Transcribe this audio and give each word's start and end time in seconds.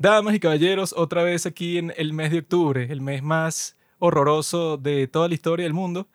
Damas 0.00 0.32
y 0.36 0.38
caballeros, 0.38 0.94
otra 0.96 1.24
vez 1.24 1.44
aquí 1.44 1.76
en 1.76 1.92
el 1.96 2.12
mes 2.12 2.30
de 2.30 2.38
octubre, 2.38 2.86
el 2.88 3.00
mes 3.00 3.20
más 3.20 3.76
horroroso 3.98 4.76
de 4.76 5.08
toda 5.08 5.26
la 5.26 5.34
historia 5.34 5.64
del 5.64 5.74
mundo, 5.74 6.06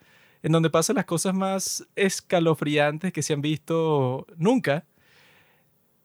en 0.42 0.54
donde 0.54 0.70
pasan 0.70 0.96
las 0.96 1.04
cosas 1.04 1.34
más 1.34 1.86
escalofriantes 1.98 3.12
que 3.12 3.22
se 3.22 3.34
han 3.34 3.42
visto 3.42 4.26
nunca. 4.38 4.86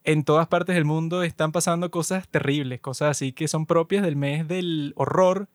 En 0.03 0.25
todas 0.25 0.49
partes 0.49 0.75
del 0.75 0.85
mundo 0.85 1.23
están 1.23 1.53
pasando 1.53 1.89
cosas 1.93 2.29
terribles, 2.29 2.81
cosas 2.81 3.11
así 3.11 3.33
que 3.33 3.47
son 3.47 3.65
propias 3.65 4.03
del 4.03 4.17
mes 4.17 4.49
del 4.49 4.93
horror, 4.97 5.49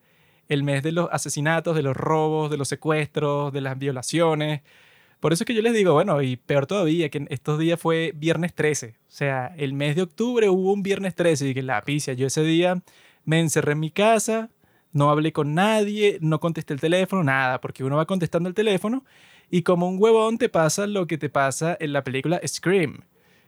el 0.48 0.62
mes 0.62 0.82
de 0.82 0.92
los 0.92 1.10
asesinatos, 1.12 1.76
de 1.76 1.82
los 1.82 1.94
robos, 1.94 2.50
de 2.50 2.56
los 2.56 2.68
secuestros, 2.68 3.52
de 3.52 3.60
las 3.60 3.78
violaciones, 3.78 4.62
por 5.24 5.32
eso 5.32 5.44
es 5.44 5.46
que 5.46 5.54
yo 5.54 5.62
les 5.62 5.72
digo, 5.72 5.94
bueno, 5.94 6.20
y 6.20 6.36
peor 6.36 6.66
todavía, 6.66 7.08
que 7.08 7.24
estos 7.30 7.58
días 7.58 7.80
fue 7.80 8.12
viernes 8.14 8.52
13. 8.52 8.88
O 8.88 9.00
sea, 9.08 9.54
el 9.56 9.72
mes 9.72 9.96
de 9.96 10.02
octubre 10.02 10.50
hubo 10.50 10.70
un 10.70 10.82
viernes 10.82 11.14
13 11.14 11.48
y 11.48 11.54
que 11.54 11.62
la 11.62 11.80
picia. 11.80 12.12
Yo 12.12 12.26
ese 12.26 12.42
día 12.42 12.82
me 13.24 13.40
encerré 13.40 13.72
en 13.72 13.80
mi 13.80 13.90
casa, 13.90 14.50
no 14.92 15.08
hablé 15.08 15.32
con 15.32 15.54
nadie, 15.54 16.18
no 16.20 16.40
contesté 16.40 16.74
el 16.74 16.80
teléfono, 16.80 17.24
nada, 17.24 17.62
porque 17.62 17.84
uno 17.84 17.96
va 17.96 18.04
contestando 18.04 18.50
el 18.50 18.54
teléfono 18.54 19.02
y 19.50 19.62
como 19.62 19.88
un 19.88 19.96
huevón 19.98 20.36
te 20.36 20.50
pasa 20.50 20.86
lo 20.86 21.06
que 21.06 21.16
te 21.16 21.30
pasa 21.30 21.74
en 21.80 21.94
la 21.94 22.04
película 22.04 22.38
Scream, 22.46 23.00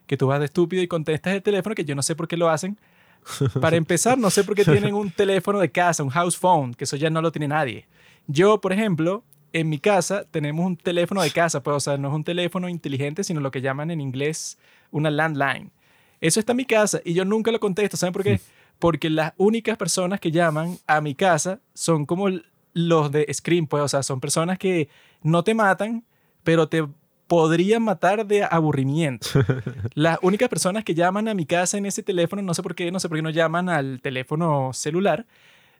que 0.06 0.16
tú 0.16 0.28
vas 0.28 0.38
de 0.38 0.46
estúpido 0.46 0.82
y 0.82 0.88
contestas 0.88 1.34
el 1.34 1.42
teléfono, 1.42 1.74
que 1.74 1.84
yo 1.84 1.94
no 1.94 2.02
sé 2.02 2.16
por 2.16 2.26
qué 2.26 2.38
lo 2.38 2.48
hacen. 2.48 2.78
Para 3.60 3.76
empezar, 3.76 4.16
no 4.16 4.30
sé 4.30 4.44
por 4.44 4.54
qué 4.54 4.64
tienen 4.64 4.94
un 4.94 5.10
teléfono 5.10 5.58
de 5.58 5.70
casa, 5.70 6.02
un 6.02 6.08
house 6.08 6.38
phone, 6.38 6.72
que 6.72 6.84
eso 6.84 6.96
ya 6.96 7.10
no 7.10 7.20
lo 7.20 7.32
tiene 7.32 7.48
nadie. 7.48 7.86
Yo, 8.28 8.62
por 8.62 8.72
ejemplo, 8.72 9.24
en 9.52 9.68
mi 9.68 9.78
casa 9.78 10.24
tenemos 10.30 10.66
un 10.66 10.76
teléfono 10.76 11.22
de 11.22 11.30
casa, 11.30 11.62
pues, 11.62 11.76
o 11.76 11.80
sea, 11.80 11.96
no 11.96 12.08
es 12.08 12.14
un 12.14 12.24
teléfono 12.24 12.68
inteligente, 12.68 13.24
sino 13.24 13.40
lo 13.40 13.50
que 13.50 13.60
llaman 13.60 13.90
en 13.90 14.00
inglés 14.00 14.58
una 14.90 15.10
landline. 15.10 15.70
Eso 16.20 16.40
está 16.40 16.52
en 16.52 16.58
mi 16.58 16.64
casa 16.64 17.00
y 17.04 17.14
yo 17.14 17.24
nunca 17.24 17.50
lo 17.52 17.60
contesto. 17.60 17.96
¿Saben 17.96 18.12
por 18.12 18.22
qué? 18.22 18.40
Porque 18.78 19.08
las 19.08 19.32
únicas 19.36 19.76
personas 19.76 20.20
que 20.20 20.30
llaman 20.30 20.78
a 20.86 21.00
mi 21.00 21.14
casa 21.14 21.60
son 21.74 22.04
como 22.04 22.28
los 22.74 23.10
de 23.10 23.26
Scream, 23.32 23.66
pues, 23.66 23.82
o 23.82 23.88
sea, 23.88 24.02
son 24.02 24.20
personas 24.20 24.58
que 24.58 24.88
no 25.22 25.42
te 25.42 25.54
matan, 25.54 26.04
pero 26.44 26.68
te 26.68 26.86
podrían 27.26 27.82
matar 27.82 28.26
de 28.26 28.44
aburrimiento. 28.44 29.26
Las 29.94 30.18
únicas 30.22 30.48
personas 30.48 30.84
que 30.84 30.94
llaman 30.94 31.26
a 31.28 31.34
mi 31.34 31.46
casa 31.46 31.78
en 31.78 31.86
ese 31.86 32.02
teléfono, 32.02 32.42
no 32.42 32.54
sé 32.54 32.62
por 32.62 32.74
qué, 32.74 32.92
no 32.92 33.00
sé 33.00 33.08
por 33.08 33.18
qué 33.18 33.22
no 33.22 33.30
llaman 33.30 33.68
al 33.68 34.00
teléfono 34.00 34.72
celular, 34.72 35.26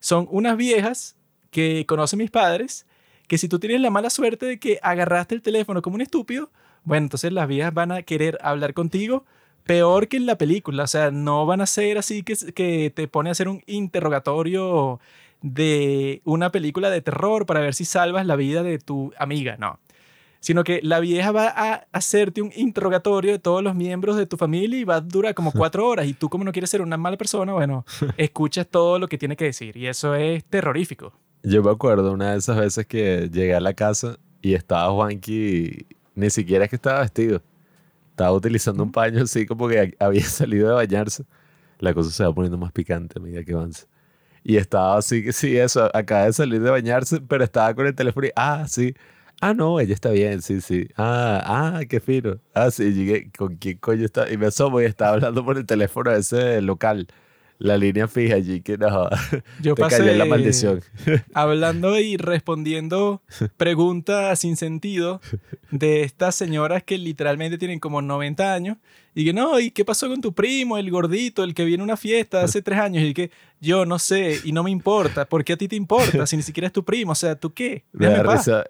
son 0.00 0.26
unas 0.30 0.56
viejas 0.56 1.16
que 1.50 1.84
conocen 1.86 2.18
mis 2.18 2.30
padres 2.30 2.86
que 3.26 3.38
si 3.38 3.48
tú 3.48 3.58
tienes 3.58 3.80
la 3.80 3.90
mala 3.90 4.10
suerte 4.10 4.46
de 4.46 4.58
que 4.58 4.78
agarraste 4.82 5.34
el 5.34 5.42
teléfono 5.42 5.82
como 5.82 5.96
un 5.96 6.02
estúpido, 6.02 6.50
bueno, 6.84 7.06
entonces 7.06 7.32
las 7.32 7.48
viejas 7.48 7.74
van 7.74 7.92
a 7.92 8.02
querer 8.02 8.38
hablar 8.42 8.74
contigo 8.74 9.24
peor 9.66 10.08
que 10.08 10.16
en 10.16 10.26
la 10.26 10.38
película. 10.38 10.84
O 10.84 10.86
sea, 10.86 11.10
no 11.10 11.44
van 11.44 11.60
a 11.60 11.66
ser 11.66 11.98
así 11.98 12.22
que, 12.22 12.36
que 12.54 12.90
te 12.94 13.08
pone 13.08 13.28
a 13.30 13.32
hacer 13.32 13.48
un 13.48 13.62
interrogatorio 13.66 15.00
de 15.42 16.22
una 16.24 16.50
película 16.50 16.88
de 16.90 17.02
terror 17.02 17.46
para 17.46 17.60
ver 17.60 17.74
si 17.74 17.84
salvas 17.84 18.26
la 18.26 18.36
vida 18.36 18.62
de 18.62 18.78
tu 18.78 19.12
amiga, 19.18 19.56
no. 19.58 19.78
Sino 20.40 20.64
que 20.64 20.80
la 20.82 21.00
vieja 21.00 21.32
va 21.32 21.48
a 21.48 21.86
hacerte 21.92 22.40
un 22.40 22.52
interrogatorio 22.54 23.32
de 23.32 23.38
todos 23.40 23.62
los 23.62 23.74
miembros 23.74 24.16
de 24.16 24.26
tu 24.26 24.36
familia 24.36 24.78
y 24.78 24.84
va 24.84 24.96
a 24.96 25.00
durar 25.00 25.34
como 25.34 25.52
cuatro 25.52 25.86
horas. 25.86 26.06
Y 26.06 26.14
tú, 26.14 26.28
como 26.28 26.44
no 26.44 26.52
quieres 26.52 26.70
ser 26.70 26.82
una 26.82 26.96
mala 26.96 27.16
persona, 27.16 27.52
bueno, 27.52 27.84
escuchas 28.16 28.66
todo 28.68 28.98
lo 28.98 29.08
que 29.08 29.18
tiene 29.18 29.36
que 29.36 29.46
decir. 29.46 29.76
Y 29.76 29.88
eso 29.88 30.14
es 30.14 30.44
terrorífico. 30.44 31.12
Yo 31.48 31.62
me 31.62 31.70
acuerdo 31.70 32.12
una 32.12 32.32
de 32.32 32.38
esas 32.38 32.56
veces 32.58 32.86
que 32.86 33.30
llegué 33.32 33.54
a 33.54 33.60
la 33.60 33.72
casa 33.72 34.18
y 34.42 34.54
estaba 34.54 34.92
Juanqui, 34.92 35.86
ni 36.16 36.28
siquiera 36.28 36.64
es 36.64 36.70
que 36.70 36.74
estaba 36.74 36.98
vestido. 37.02 37.40
Estaba 38.10 38.32
utilizando 38.32 38.82
un 38.82 38.90
paño 38.90 39.22
así 39.22 39.46
como 39.46 39.68
que 39.68 39.94
había 40.00 40.24
salido 40.24 40.68
de 40.70 40.74
bañarse. 40.74 41.24
La 41.78 41.94
cosa 41.94 42.10
se 42.10 42.24
va 42.24 42.34
poniendo 42.34 42.58
más 42.58 42.72
picante 42.72 43.20
a 43.20 43.22
medida 43.22 43.44
que 43.44 43.52
avanza. 43.52 43.86
Y 44.42 44.56
estaba 44.56 44.96
así 44.98 45.22
que 45.22 45.32
sí, 45.32 45.56
eso, 45.56 45.88
acaba 45.94 46.24
de 46.26 46.32
salir 46.32 46.60
de 46.60 46.70
bañarse, 46.70 47.20
pero 47.20 47.44
estaba 47.44 47.74
con 47.74 47.86
el 47.86 47.94
teléfono 47.94 48.26
y, 48.26 48.32
ah, 48.34 48.66
sí. 48.68 48.94
Ah, 49.40 49.54
no, 49.54 49.78
ella 49.78 49.94
está 49.94 50.10
bien, 50.10 50.42
sí, 50.42 50.60
sí. 50.60 50.88
Ah, 50.96 51.42
ah, 51.78 51.80
qué 51.88 52.00
fino. 52.00 52.40
Ah, 52.54 52.72
sí, 52.72 52.92
llegué, 52.92 53.30
¿con 53.38 53.56
quién 53.56 53.78
coño 53.78 54.04
está? 54.04 54.28
Y 54.32 54.36
me 54.36 54.46
asomo 54.46 54.80
y 54.80 54.86
estaba 54.86 55.12
hablando 55.12 55.44
por 55.44 55.58
el 55.58 55.66
teléfono 55.66 56.10
ese 56.10 56.60
local 56.60 57.06
la 57.58 57.76
línea 57.76 58.08
fija 58.08 58.36
allí 58.36 58.60
que 58.60 58.76
no. 58.76 59.08
Yo 59.62 59.74
te 59.74 59.82
pasé 59.82 60.14
la 60.14 60.24
maldición. 60.24 60.82
hablando 61.34 61.98
y 61.98 62.16
respondiendo 62.16 63.22
preguntas 63.56 64.38
sin 64.38 64.56
sentido 64.56 65.20
de 65.70 66.02
estas 66.02 66.34
señoras 66.34 66.82
que 66.82 66.98
literalmente 66.98 67.58
tienen 67.58 67.80
como 67.80 68.02
90 68.02 68.52
años 68.52 68.76
y 69.18 69.24
que 69.24 69.32
no, 69.32 69.58
¿y 69.58 69.70
qué 69.70 69.82
pasó 69.82 70.08
con 70.08 70.20
tu 70.20 70.34
primo, 70.34 70.76
el 70.76 70.90
gordito, 70.90 71.42
el 71.42 71.54
que 71.54 71.64
viene 71.64 71.82
a 71.82 71.84
una 71.84 71.96
fiesta 71.96 72.42
hace 72.42 72.60
tres 72.60 72.78
años? 72.78 73.02
Y 73.02 73.14
que 73.14 73.30
yo 73.62 73.86
no 73.86 73.98
sé 73.98 74.40
y 74.44 74.52
no 74.52 74.62
me 74.62 74.70
importa. 74.70 75.24
¿Por 75.26 75.42
qué 75.42 75.54
a 75.54 75.56
ti 75.56 75.68
te 75.68 75.76
importa 75.76 76.26
si 76.26 76.36
ni 76.36 76.42
siquiera 76.42 76.66
es 76.66 76.72
tu 76.74 76.84
primo? 76.84 77.12
O 77.12 77.14
sea, 77.14 77.34
¿tú 77.34 77.54
qué? 77.54 77.84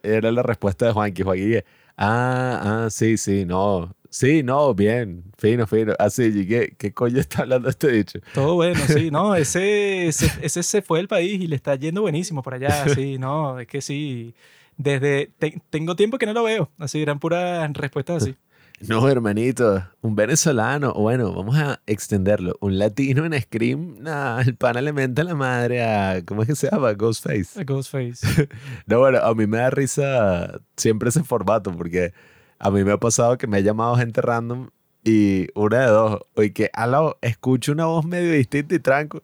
era 0.05 0.31
la 0.31 0.45
respuesta 0.45 0.87
de 0.87 0.93
Juanqui. 0.93 1.25
Juanqui, 1.25 1.57
ah, 1.97 2.85
ah, 2.85 2.91
sí, 2.91 3.17
sí, 3.17 3.45
no. 3.45 3.93
Sí, 4.19 4.43
no, 4.43 4.75
bien, 4.75 5.25
fino, 5.37 5.67
fino. 5.67 5.93
Así, 5.99 6.47
¿qué, 6.47 6.75
¿qué 6.79 6.95
coño 6.95 7.21
está 7.21 7.43
hablando 7.43 7.69
este 7.69 7.93
dicho? 7.93 8.19
Todo 8.33 8.55
bueno, 8.55 8.81
sí, 8.87 9.11
no, 9.13 9.35
ese, 9.35 10.07
ese, 10.07 10.63
se 10.63 10.81
fue 10.81 11.01
del 11.01 11.07
país 11.07 11.39
y 11.39 11.47
le 11.47 11.55
está 11.55 11.75
yendo 11.75 12.01
buenísimo 12.01 12.43
por 12.43 12.55
allá, 12.55 12.89
sí, 12.95 13.19
no, 13.19 13.61
es 13.61 13.67
que 13.67 13.83
sí, 13.83 14.35
desde, 14.79 15.33
tengo 15.69 15.97
tiempo 15.97 16.17
que 16.17 16.25
no 16.25 16.33
lo 16.33 16.45
veo, 16.45 16.71
así, 16.79 17.03
eran 17.03 17.19
puras 17.19 17.71
respuestas 17.75 18.23
así. 18.23 18.37
No, 18.81 19.09
hermanito, 19.09 19.87
un 20.03 20.15
venezolano, 20.15 20.93
bueno, 20.93 21.33
vamos 21.33 21.57
a 21.57 21.81
extenderlo. 21.87 22.59
Un 22.61 22.79
latino 22.79 23.25
en 23.25 23.41
Scream, 23.41 23.97
nah, 24.01 24.41
el 24.43 24.55
pana 24.55 24.83
le 24.83 24.93
menta 24.93 25.25
la 25.25 25.35
madre 25.35 25.83
a, 25.83 26.23
¿cómo 26.27 26.43
es 26.43 26.49
que 26.49 26.57
se 26.57 26.71
llama? 26.71 26.93
Ghostface. 26.93 27.59
A 27.59 27.65
Ghostface. 27.65 28.49
no, 28.87 28.99
bueno, 28.99 29.19
a 29.19 29.35
mí 29.35 29.47
me 29.47 29.57
da 29.57 29.71
risa 29.71 30.61
siempre 30.77 31.09
ese 31.09 31.23
formato, 31.23 31.75
porque 31.75 32.13
a 32.59 32.71
mí 32.71 32.85
me 32.85 32.93
ha 32.93 32.99
pasado 32.99 33.39
que 33.39 33.47
me 33.47 33.59
ha 33.59 33.61
llamado 33.61 33.97
gente 33.97 34.21
random 34.23 34.71
y 35.05 35.49
una 35.55 35.83
de 35.83 35.87
dos, 35.87 36.21
oye, 36.35 36.53
que 36.53 36.71
aló, 36.73 37.19
escucho 37.23 37.73
una 37.73 37.87
voz 37.87 38.05
medio 38.05 38.33
distinta 38.33 38.75
y 38.75 38.81
tranco. 38.81 39.23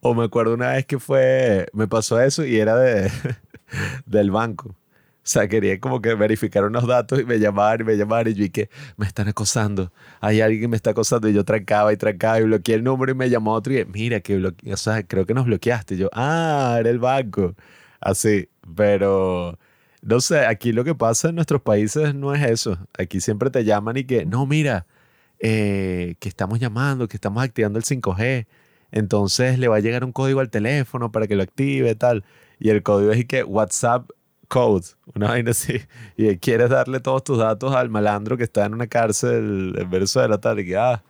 O 0.00 0.14
me 0.14 0.24
acuerdo 0.24 0.54
una 0.54 0.72
vez 0.72 0.86
que 0.86 0.98
fue, 0.98 1.66
me 1.72 1.88
pasó 1.88 2.20
eso 2.20 2.44
y 2.44 2.58
era 2.58 2.76
de, 2.76 3.10
del 4.06 4.30
banco. 4.30 4.68
O 5.26 5.28
sea, 5.28 5.48
quería 5.48 5.80
como 5.80 6.00
que 6.02 6.14
verificar 6.14 6.64
unos 6.64 6.86
datos 6.86 7.20
y 7.20 7.24
me 7.24 7.38
llamaban 7.40 7.80
y 7.80 7.84
me 7.84 7.96
llamaban 7.96 8.28
y 8.28 8.34
yo 8.34 8.44
y 8.44 8.50
que 8.50 8.70
me 8.96 9.06
están 9.06 9.26
acosando. 9.28 9.90
Hay 10.20 10.40
alguien 10.40 10.62
que 10.62 10.68
me 10.68 10.76
está 10.76 10.90
acosando 10.90 11.28
y 11.28 11.32
yo 11.32 11.44
trancaba 11.44 11.92
y 11.92 11.96
trancaba 11.96 12.38
y 12.38 12.44
bloqueé 12.44 12.76
el 12.76 12.84
número 12.84 13.12
y 13.12 13.14
me 13.16 13.30
llamó 13.30 13.54
otro 13.54 13.72
y 13.72 13.84
mira 13.86 14.20
que 14.20 14.36
o 14.36 14.76
sea, 14.76 15.02
creo 15.02 15.26
que 15.26 15.34
nos 15.34 15.46
bloqueaste. 15.46 15.94
Y 15.94 15.98
yo, 15.98 16.10
ah, 16.12 16.76
era 16.78 16.90
el 16.90 16.98
banco. 16.98 17.54
Así, 18.00 18.48
pero 18.76 19.58
no 20.06 20.20
sé, 20.20 20.46
aquí 20.46 20.72
lo 20.72 20.84
que 20.84 20.94
pasa 20.94 21.30
en 21.30 21.34
nuestros 21.34 21.60
países 21.62 22.14
no 22.14 22.32
es 22.32 22.48
eso. 22.48 22.78
Aquí 22.96 23.20
siempre 23.20 23.50
te 23.50 23.64
llaman 23.64 23.96
y 23.96 24.04
que, 24.04 24.24
no, 24.24 24.46
mira, 24.46 24.86
eh, 25.40 26.14
que 26.20 26.28
estamos 26.28 26.60
llamando, 26.60 27.08
que 27.08 27.16
estamos 27.16 27.42
activando 27.42 27.78
el 27.78 27.84
5G. 27.84 28.46
Entonces 28.92 29.58
le 29.58 29.66
va 29.66 29.76
a 29.76 29.80
llegar 29.80 30.04
un 30.04 30.12
código 30.12 30.38
al 30.38 30.48
teléfono 30.48 31.10
para 31.10 31.26
que 31.26 31.34
lo 31.34 31.42
active, 31.42 31.94
tal. 31.96 32.24
Y 32.60 32.70
el 32.70 32.84
código 32.84 33.10
es 33.10 33.18
y 33.18 33.24
que 33.24 33.42
WhatsApp 33.42 34.08
code, 34.46 34.86
una 35.14 35.30
vaina 35.30 35.50
así. 35.50 35.80
Y 36.16 36.36
quieres 36.36 36.70
darle 36.70 37.00
todos 37.00 37.24
tus 37.24 37.38
datos 37.38 37.74
al 37.74 37.90
malandro 37.90 38.36
que 38.36 38.44
está 38.44 38.64
en 38.64 38.74
una 38.74 38.86
cárcel 38.86 39.74
en 39.76 39.90
Venezuela, 39.90 40.38
tal. 40.38 40.60
Y 40.60 40.66
que, 40.66 40.76
ah. 40.76 41.02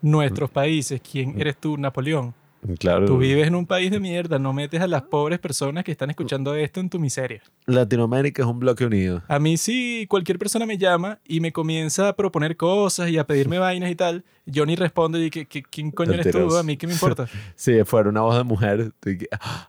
Nuestros 0.00 0.48
países, 0.48 1.00
¿quién 1.00 1.40
eres 1.40 1.56
tú, 1.56 1.76
Napoleón? 1.76 2.34
Claro. 2.78 3.06
Tú 3.06 3.18
vives 3.18 3.46
en 3.46 3.54
un 3.54 3.66
país 3.66 3.90
de 3.90 4.00
mierda, 4.00 4.38
no 4.38 4.52
metes 4.52 4.80
a 4.80 4.86
las 4.86 5.02
pobres 5.02 5.38
personas 5.38 5.84
que 5.84 5.92
están 5.92 6.10
escuchando 6.10 6.54
esto 6.54 6.80
en 6.80 6.90
tu 6.90 6.98
miseria. 6.98 7.42
Latinoamérica 7.66 8.42
es 8.42 8.48
un 8.48 8.58
bloque 8.58 8.84
unido. 8.84 9.22
A 9.28 9.38
mí 9.38 9.56
sí, 9.56 10.06
cualquier 10.08 10.38
persona 10.38 10.66
me 10.66 10.76
llama 10.76 11.20
y 11.26 11.40
me 11.40 11.52
comienza 11.52 12.08
a 12.08 12.16
proponer 12.16 12.56
cosas 12.56 13.10
y 13.10 13.18
a 13.18 13.26
pedirme 13.26 13.58
vainas 13.58 13.90
y 13.90 13.94
tal, 13.94 14.24
yo 14.46 14.66
ni 14.66 14.76
respondo 14.76 15.22
y 15.22 15.30
que, 15.30 15.46
¿quién 15.46 15.90
coño 15.90 16.12
eres 16.12 16.30
tú? 16.30 16.56
A 16.56 16.62
mí 16.62 16.76
qué 16.76 16.86
me 16.86 16.94
importa. 16.94 17.28
si 17.54 17.84
fuera 17.84 18.08
una 18.08 18.22
voz 18.22 18.36
de 18.36 18.44
mujer, 18.44 18.92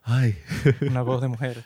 ay. 0.03 0.36
Una 0.81 1.01
voz 1.01 1.21
de 1.21 1.27
mujer. 1.30 1.65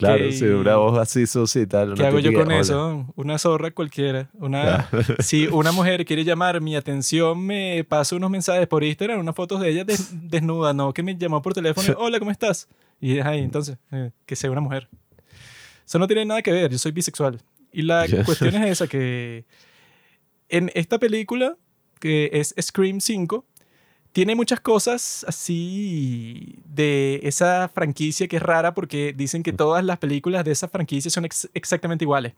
Claro, 0.00 0.32
sí, 0.32 0.44
una 0.46 0.76
voz 0.76 0.98
así 0.98 1.26
suscita. 1.26 1.86
¿Qué 1.94 2.06
hago 2.06 2.18
yo 2.18 2.32
con 2.32 2.50
eso? 2.50 3.06
Una 3.16 3.38
zorra 3.38 3.70
cualquiera. 3.70 4.30
Una, 4.38 4.88
Si 5.18 5.46
una 5.46 5.72
mujer 5.72 6.04
quiere 6.06 6.24
llamar 6.24 6.60
mi 6.60 6.74
atención, 6.74 7.38
me 7.38 7.84
pasa 7.84 8.16
unos 8.16 8.30
mensajes 8.30 8.66
por 8.66 8.82
Instagram, 8.82 9.20
unas 9.20 9.34
fotos 9.34 9.60
de 9.60 9.68
ella 9.68 9.84
desnuda, 9.84 10.72
no 10.72 10.94
que 10.94 11.02
me 11.02 11.16
llamó 11.16 11.42
por 11.42 11.52
teléfono, 11.52 11.94
hola, 11.98 12.18
¿cómo 12.18 12.30
estás? 12.30 12.66
Y 13.00 13.18
es 13.18 13.26
ahí, 13.26 13.40
entonces, 13.40 13.76
eh, 13.92 14.10
que 14.24 14.36
sea 14.36 14.50
una 14.50 14.60
mujer. 14.60 14.88
Eso 15.86 15.98
no 15.98 16.06
tiene 16.06 16.24
nada 16.24 16.40
que 16.40 16.52
ver, 16.52 16.70
yo 16.70 16.78
soy 16.78 16.92
bisexual. 16.92 17.40
Y 17.72 17.82
la 17.82 18.06
cuestión 18.24 18.54
es 18.54 18.70
esa, 18.70 18.86
que 18.86 19.44
en 20.48 20.70
esta 20.74 20.98
película, 20.98 21.56
que 21.98 22.30
es 22.32 22.54
Scream 22.60 23.00
5, 23.00 23.44
tiene 24.12 24.34
muchas 24.34 24.60
cosas 24.60 25.24
así 25.28 26.58
de 26.64 27.20
esa 27.22 27.68
franquicia 27.68 28.26
que 28.28 28.36
es 28.36 28.42
rara 28.42 28.74
porque 28.74 29.12
dicen 29.16 29.42
que 29.42 29.52
todas 29.52 29.84
las 29.84 29.98
películas 29.98 30.44
de 30.44 30.52
esa 30.52 30.68
franquicia 30.68 31.10
son 31.10 31.26
exactamente 31.54 32.04
iguales. 32.04 32.34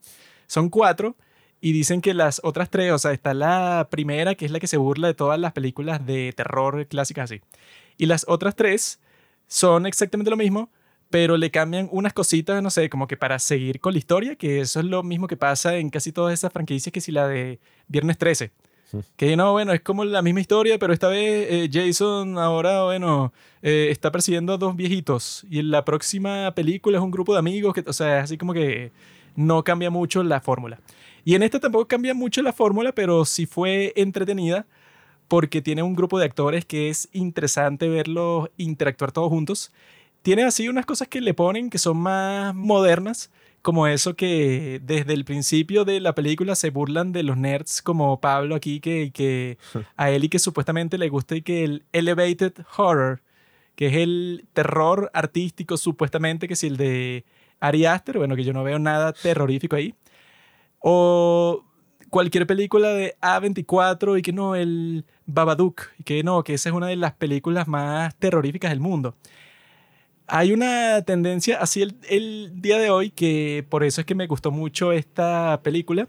Son 0.47 0.69
cuatro 0.69 1.17
Y 1.61 1.73
dicen 1.73 2.01
que 2.03 2.15
las 2.15 2.41
otras 2.45 2.71
tres, 2.71 2.93
o 2.93 2.99
sea, 2.99 3.13
está 3.13 3.35
la 3.35 3.89
primera, 3.91 4.35
que 4.35 4.45
es 4.45 4.51
la 4.51 4.61
que 4.61 4.67
se 4.67 4.77
burla 4.77 5.09
de 5.09 5.15
todas 5.15 5.39
las 5.39 5.53
películas 5.53 6.05
de 6.05 6.33
terror 6.37 6.87
clásicas 6.89 7.31
así. 7.31 7.41
Y 7.99 8.07
las 8.07 8.25
otras 8.29 8.57
tres 8.57 9.01
son 9.47 9.87
exactamente 9.87 10.31
lo 10.31 10.37
mismo, 10.37 10.71
pero 11.11 11.37
le 11.37 11.51
cambian 11.51 11.89
unas 11.93 12.13
cositas, 12.15 12.63
no 12.63 12.71
sé, 12.71 12.91
como 12.91 13.07
que 13.07 13.17
para 13.17 13.39
seguir 13.39 13.81
con 13.81 13.93
la 13.93 13.99
historia, 13.99 14.37
que 14.37 14.61
eso 14.61 14.81
es 14.81 14.87
lo 14.87 15.03
mismo 15.05 15.29
que 15.29 15.37
pasa 15.37 15.77
en 15.77 15.91
casi 15.91 16.13
todas 16.13 16.35
esas 16.35 16.53
franquicias, 16.53 16.93
que 16.93 17.01
si 17.01 17.13
la 17.13 17.29
de 17.29 17.61
Viernes 17.89 18.19
13. 18.19 18.51
Que 19.17 19.37
no, 19.37 19.53
bueno, 19.53 19.73
es 19.73 19.81
como 19.81 20.05
la 20.05 20.23
misma 20.23 20.41
historia, 20.41 20.79
pero 20.79 20.93
esta 20.93 21.09
vez 21.09 21.47
eh, 21.51 21.71
Jason 21.73 22.39
ahora, 22.39 22.85
bueno, 22.85 23.33
eh, 23.63 23.89
está 23.91 24.13
persiguiendo 24.13 24.53
a 24.53 24.59
dos 24.59 24.77
viejitos. 24.77 25.47
Y 25.49 25.61
en 25.61 25.71
la 25.71 25.85
próxima 25.85 26.53
película 26.55 26.99
es 26.99 27.05
un 27.05 27.11
grupo 27.11 27.33
de 27.33 27.39
amigos, 27.39 27.75
que, 27.75 27.85
o 27.87 27.93
sea, 27.93 28.21
así 28.21 28.37
como 28.37 28.53
que 28.53 28.93
no 29.37 29.65
cambia 29.65 29.91
mucho 29.91 30.23
la 30.23 30.41
fórmula. 30.41 30.81
Y 31.25 31.35
en 31.35 31.43
esta 31.43 31.61
tampoco 31.61 31.87
cambia 31.87 32.15
mucho 32.15 32.43
la 32.43 32.53
fórmula, 32.53 32.93
pero 32.93 33.25
sí 33.25 33.47
fue 33.47 33.93
entretenida 33.97 34.67
porque 35.29 35.63
tiene 35.63 35.83
un 35.83 35.95
grupo 35.95 36.19
de 36.19 36.27
actores 36.27 36.65
que 36.65 36.91
es 36.91 37.09
interesante 37.13 37.89
verlos 37.89 38.51
interactuar 38.59 39.13
todos 39.13 39.29
juntos. 39.31 39.73
Tiene 40.23 40.43
así 40.43 40.69
unas 40.69 40.85
cosas 40.85 41.09
que 41.09 41.21
le 41.21 41.33
ponen 41.33 41.71
que 41.71 41.79
son 41.79 41.97
más 41.97 42.55
modernas, 42.55 43.31
como 43.63 43.87
eso 43.87 44.15
que 44.15 44.81
desde 44.83 45.15
el 45.15 45.25
principio 45.25 45.85
de 45.85 46.01
la 46.01 46.15
película 46.15 46.57
se 46.57 46.71
burlan 46.71 47.13
de 47.13 47.23
los 47.23 47.37
nerds 47.37 47.81
como 47.81 48.21
Pablo 48.21 48.57
aquí, 48.57 48.81
que, 48.81 49.13
que 49.13 49.57
a 49.97 50.11
él 50.11 50.25
y 50.25 50.29
que 50.29 50.39
supuestamente 50.39 50.99
le 50.99 51.09
gusta 51.09 51.37
y 51.37 51.43
que 51.43 51.65
el 51.65 51.85
elevated 51.93 52.53
horror, 52.77 53.23
que 53.77 53.87
es 53.87 53.95
el 53.95 54.47
terror 54.53 55.11
artístico 55.15 55.77
supuestamente, 55.77 56.49
que 56.49 56.55
es 56.55 56.65
el 56.65 56.77
de 56.77 57.25
Ari 57.61 57.87
Aster, 57.87 58.19
bueno, 58.19 58.37
que 58.37 58.45
yo 58.45 58.53
no 58.53 58.65
veo 58.65 58.79
nada 58.79 59.13
terrorífico 59.13 59.77
ahí. 59.77 59.95
O 60.81 61.65
cualquier 62.11 62.47
película 62.47 62.89
de 62.89 63.17
A24 63.23 64.19
y 64.19 64.23
que 64.23 64.33
no, 64.33 64.57
el 64.57 65.07
Babadook, 65.27 65.83
y 65.99 66.03
que 66.03 66.23
no, 66.25 66.43
que 66.43 66.55
esa 66.55 66.69
es 66.69 66.75
una 66.75 66.89
de 66.89 66.97
las 66.97 67.13
películas 67.15 67.69
más 67.69 68.15
terroríficas 68.17 68.71
del 68.71 68.81
mundo. 68.81 69.15
Hay 70.27 70.53
una 70.53 71.03
tendencia 71.03 71.59
así 71.59 71.83
el, 71.83 71.97
el 72.09 72.53
día 72.63 72.79
de 72.79 72.91
hoy 72.91 73.11
que 73.11 73.65
por 73.69 73.85
eso 73.85 74.01
es 74.01 74.07
que 74.07 74.15
me 74.15 74.27
gustó 74.27 74.51
mucho 74.51 74.93
esta 74.93 75.61
película 75.63 76.09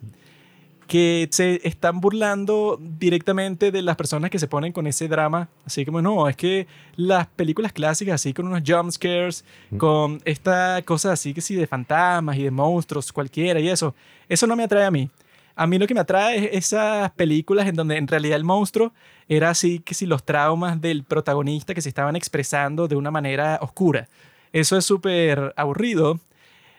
que 0.87 1.27
se 1.31 1.59
están 1.67 1.99
burlando 1.99 2.79
directamente 2.79 3.71
de 3.71 3.81
las 3.81 3.95
personas 3.95 4.29
que 4.29 4.39
se 4.39 4.47
ponen 4.47 4.71
con 4.71 4.87
ese 4.87 5.07
drama. 5.07 5.49
Así 5.65 5.85
como, 5.85 6.01
no, 6.01 6.27
es 6.27 6.35
que 6.35 6.67
las 6.95 7.27
películas 7.27 7.73
clásicas, 7.73 8.15
así 8.15 8.33
con 8.33 8.47
unos 8.47 8.61
jump 8.65 8.91
scares, 8.91 9.45
mm. 9.71 9.77
con 9.77 10.21
esta 10.25 10.81
cosa 10.85 11.13
así 11.13 11.33
que 11.33 11.41
sí, 11.41 11.55
de 11.55 11.67
fantasmas 11.67 12.37
y 12.37 12.43
de 12.43 12.51
monstruos, 12.51 13.11
cualquiera 13.11 13.59
y 13.59 13.69
eso, 13.69 13.95
eso 14.29 14.47
no 14.47 14.55
me 14.55 14.63
atrae 14.63 14.85
a 14.85 14.91
mí. 14.91 15.09
A 15.55 15.67
mí 15.67 15.77
lo 15.77 15.87
que 15.87 15.93
me 15.93 15.99
atrae 15.99 16.45
es 16.45 16.71
esas 16.73 17.11
películas 17.11 17.67
en 17.67 17.75
donde 17.75 17.97
en 17.97 18.07
realidad 18.07 18.37
el 18.37 18.43
monstruo 18.43 18.93
era 19.27 19.49
así 19.49 19.79
que 19.79 19.93
si 19.93 20.05
los 20.05 20.23
traumas 20.23 20.81
del 20.81 21.03
protagonista 21.03 21.73
que 21.73 21.81
se 21.81 21.89
estaban 21.89 22.15
expresando 22.15 22.87
de 22.87 22.95
una 22.95 23.11
manera 23.11 23.59
oscura. 23.61 24.09
Eso 24.51 24.77
es 24.77 24.85
súper 24.85 25.53
aburrido 25.55 26.19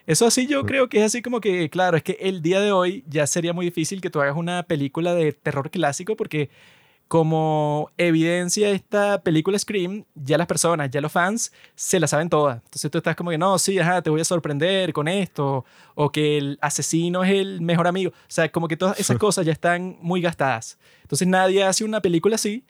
eso 0.07 0.27
así 0.27 0.47
yo 0.47 0.67
creo 0.67 0.89
que 0.89 0.99
es 0.99 1.05
así 1.05 1.23
como 1.23 1.41
que, 1.41 1.71
claro, 1.71 1.97
es 1.97 2.03
que 2.03 2.19
el 2.21 2.43
día 2.43 2.61
de 2.61 2.73
hoy 2.73 3.05
ya 3.09 3.27
sería 3.27 3.55
muy 3.55 3.67
difícil 3.67 4.03
que 4.03 4.11
tú 4.11 4.21
hagas 4.21 4.37
una 4.37 4.63
película 4.65 5.15
de 5.15 5.33
terror 5.33 5.71
clásico 5.71 6.15
porque 6.15 6.51
como 7.15 7.93
evidencia 7.97 8.71
esta 8.71 9.23
película 9.23 9.57
Scream, 9.57 10.05
ya 10.17 10.37
las 10.37 10.49
personas, 10.49 10.91
ya 10.91 11.01
los 11.01 11.13
fans, 11.13 11.53
se 11.77 12.01
la 12.01 12.09
saben 12.09 12.29
todas. 12.29 12.57
Entonces 12.57 12.91
tú 12.91 12.99
estás 12.99 13.15
como 13.15 13.31
que, 13.31 13.39
no, 13.39 13.57
sí, 13.57 13.79
ajá, 13.79 14.03
te 14.03 14.11
voy 14.11 14.21
a 14.21 14.25
sorprender 14.25 14.93
con 14.93 15.07
esto, 15.07 15.65
o 15.95 16.11
que 16.11 16.39
el 16.39 16.59
asesino 16.61 17.23
es 17.23 17.31
el 17.31 17.61
mejor 17.61 17.87
amigo. 17.87 18.11
O 18.11 18.17
sea, 18.27 18.51
como 18.51 18.67
que 18.67 18.77
todas 18.77 18.99
esas 18.99 19.17
cosas 19.17 19.47
ya 19.47 19.53
están 19.53 19.97
muy 20.01 20.23
gastadas. 20.23 20.77
Entonces 21.03 21.29
nadie 21.29 21.63
hace 21.63 21.85
una 21.85 22.01
película 22.01 22.35
así 22.35 22.65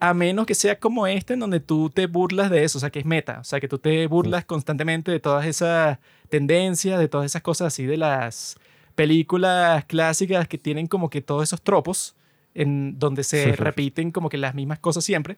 a 0.00 0.14
menos 0.14 0.46
que 0.46 0.54
sea 0.54 0.80
como 0.80 1.06
esta 1.06 1.34
en 1.34 1.40
donde 1.40 1.60
tú 1.60 1.90
te 1.90 2.06
burlas 2.06 2.48
de 2.50 2.64
eso, 2.64 2.78
o 2.78 2.80
sea, 2.80 2.88
que 2.88 3.00
es 3.00 3.04
meta, 3.04 3.40
o 3.40 3.44
sea, 3.44 3.60
que 3.60 3.68
tú 3.68 3.78
te 3.78 4.06
burlas 4.06 4.46
constantemente 4.46 5.10
de 5.10 5.20
todas 5.20 5.44
esas 5.44 5.98
tendencias, 6.30 6.98
de 6.98 7.08
todas 7.08 7.26
esas 7.26 7.42
cosas 7.42 7.66
así, 7.66 7.84
de 7.84 7.98
las 7.98 8.56
películas 8.94 9.84
clásicas 9.84 10.48
que 10.48 10.56
tienen 10.56 10.86
como 10.86 11.10
que 11.10 11.20
todos 11.20 11.42
esos 11.42 11.60
tropos 11.60 12.16
en 12.54 12.98
donde 12.98 13.24
se 13.24 13.56
repiten 13.56 14.10
como 14.10 14.28
que 14.28 14.38
las 14.38 14.54
mismas 14.54 14.78
cosas 14.78 15.04
siempre. 15.04 15.36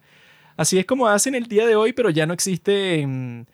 Así 0.57 0.79
es 0.79 0.85
como 0.85 1.07
hacen 1.07 1.35
el 1.35 1.47
día 1.47 1.65
de 1.65 1.75
hoy, 1.75 1.93
pero 1.93 2.09
ya 2.09 2.25
no 2.25 2.33
existen 2.33 3.47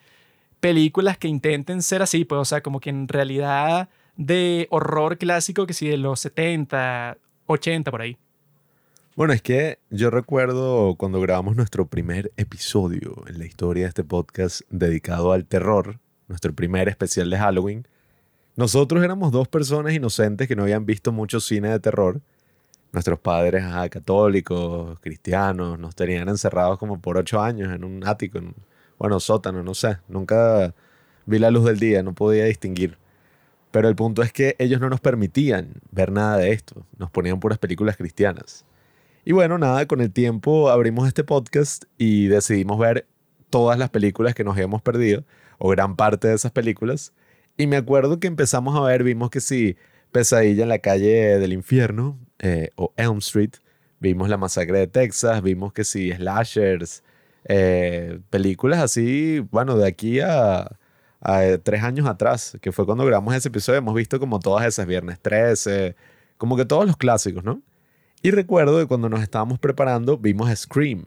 películas 0.60 1.18
que 1.18 1.28
intenten 1.28 1.82
ser 1.82 2.02
así, 2.02 2.24
pues, 2.24 2.40
o 2.40 2.44
sea, 2.44 2.62
como 2.62 2.78
que 2.78 2.90
en 2.90 3.08
realidad 3.08 3.88
de 4.16 4.68
horror 4.70 5.18
clásico 5.18 5.66
que 5.66 5.74
sí 5.74 5.88
de 5.88 5.96
los 5.96 6.20
70, 6.20 7.18
80 7.46 7.90
por 7.90 8.02
ahí. 8.02 8.16
Bueno, 9.14 9.34
es 9.34 9.42
que 9.42 9.78
yo 9.90 10.10
recuerdo 10.10 10.94
cuando 10.96 11.20
grabamos 11.20 11.56
nuestro 11.56 11.86
primer 11.86 12.32
episodio 12.36 13.24
en 13.26 13.38
la 13.38 13.44
historia 13.44 13.82
de 13.82 13.88
este 13.88 14.04
podcast 14.04 14.62
dedicado 14.70 15.32
al 15.32 15.44
terror, 15.44 15.98
nuestro 16.28 16.54
primer 16.54 16.88
especial 16.88 17.28
de 17.28 17.38
Halloween, 17.38 17.86
nosotros 18.56 19.02
éramos 19.02 19.32
dos 19.32 19.48
personas 19.48 19.92
inocentes 19.92 20.46
que 20.46 20.56
no 20.56 20.62
habían 20.62 20.86
visto 20.86 21.12
mucho 21.12 21.40
cine 21.40 21.68
de 21.68 21.80
terror. 21.80 22.20
Nuestros 22.92 23.18
padres 23.18 23.64
católicos, 23.90 24.98
cristianos, 25.00 25.78
nos 25.78 25.94
tenían 25.94 26.28
encerrados 26.28 26.78
como 26.78 27.00
por 27.00 27.16
ocho 27.16 27.40
años 27.40 27.72
en 27.74 27.84
un 27.84 28.06
ático, 28.06 28.38
en, 28.38 28.54
bueno, 28.98 29.18
sótano, 29.18 29.62
no 29.62 29.74
sé. 29.74 29.98
Nunca 30.08 30.74
vi 31.26 31.38
la 31.38 31.50
luz 31.50 31.64
del 31.64 31.78
día, 31.78 32.02
no 32.02 32.14
podía 32.14 32.44
distinguir. 32.44 32.98
Pero 33.70 33.88
el 33.88 33.96
punto 33.96 34.22
es 34.22 34.32
que 34.32 34.54
ellos 34.58 34.80
no 34.80 34.90
nos 34.90 35.00
permitían 35.00 35.72
ver 35.90 36.12
nada 36.12 36.36
de 36.36 36.52
esto. 36.52 36.86
Nos 36.98 37.10
ponían 37.10 37.40
puras 37.40 37.58
películas 37.58 37.96
cristianas. 37.96 38.66
Y 39.24 39.32
bueno, 39.32 39.56
nada, 39.56 39.86
con 39.86 40.00
el 40.00 40.12
tiempo 40.12 40.68
abrimos 40.68 41.08
este 41.08 41.24
podcast 41.24 41.84
y 41.96 42.26
decidimos 42.26 42.78
ver 42.78 43.06
todas 43.50 43.78
las 43.78 43.88
películas 43.90 44.34
que 44.34 44.44
nos 44.44 44.54
habíamos 44.54 44.82
perdido, 44.82 45.24
o 45.58 45.68
gran 45.68 45.96
parte 45.96 46.28
de 46.28 46.34
esas 46.34 46.52
películas. 46.52 47.12
Y 47.56 47.66
me 47.66 47.76
acuerdo 47.76 48.18
que 48.18 48.26
empezamos 48.26 48.76
a 48.76 48.80
ver, 48.80 49.04
vimos 49.04 49.30
que 49.30 49.40
sí, 49.40 49.76
Pesadilla 50.10 50.64
en 50.64 50.68
la 50.68 50.80
calle 50.80 51.38
del 51.38 51.52
infierno, 51.52 52.18
eh, 52.42 52.70
o 52.76 52.92
Elm 52.96 53.18
Street, 53.18 53.52
vimos 54.00 54.28
La 54.28 54.36
masacre 54.36 54.78
de 54.80 54.86
Texas, 54.86 55.42
vimos 55.42 55.72
que 55.72 55.84
sí, 55.84 56.12
slashers, 56.12 57.02
eh, 57.44 58.20
películas 58.30 58.80
así, 58.80 59.40
bueno, 59.50 59.78
de 59.78 59.88
aquí 59.88 60.20
a, 60.20 60.76
a, 61.20 61.42
tres 61.62 61.82
años 61.82 62.06
atrás, 62.06 62.58
que 62.60 62.72
fue 62.72 62.84
cuando 62.84 63.06
grabamos 63.06 63.34
ese 63.34 63.48
episodio, 63.48 63.78
hemos 63.78 63.94
visto 63.94 64.20
como 64.20 64.40
todas 64.40 64.66
esas, 64.66 64.86
Viernes 64.86 65.18
13, 65.20 65.96
como 66.36 66.56
que 66.56 66.66
todos 66.66 66.86
los 66.86 66.96
clásicos, 66.96 67.44
¿no? 67.44 67.62
Y 68.22 68.30
recuerdo 68.30 68.78
que 68.78 68.86
cuando 68.86 69.08
nos 69.08 69.20
estábamos 69.22 69.58
preparando 69.58 70.16
vimos 70.16 70.48
Scream. 70.56 71.04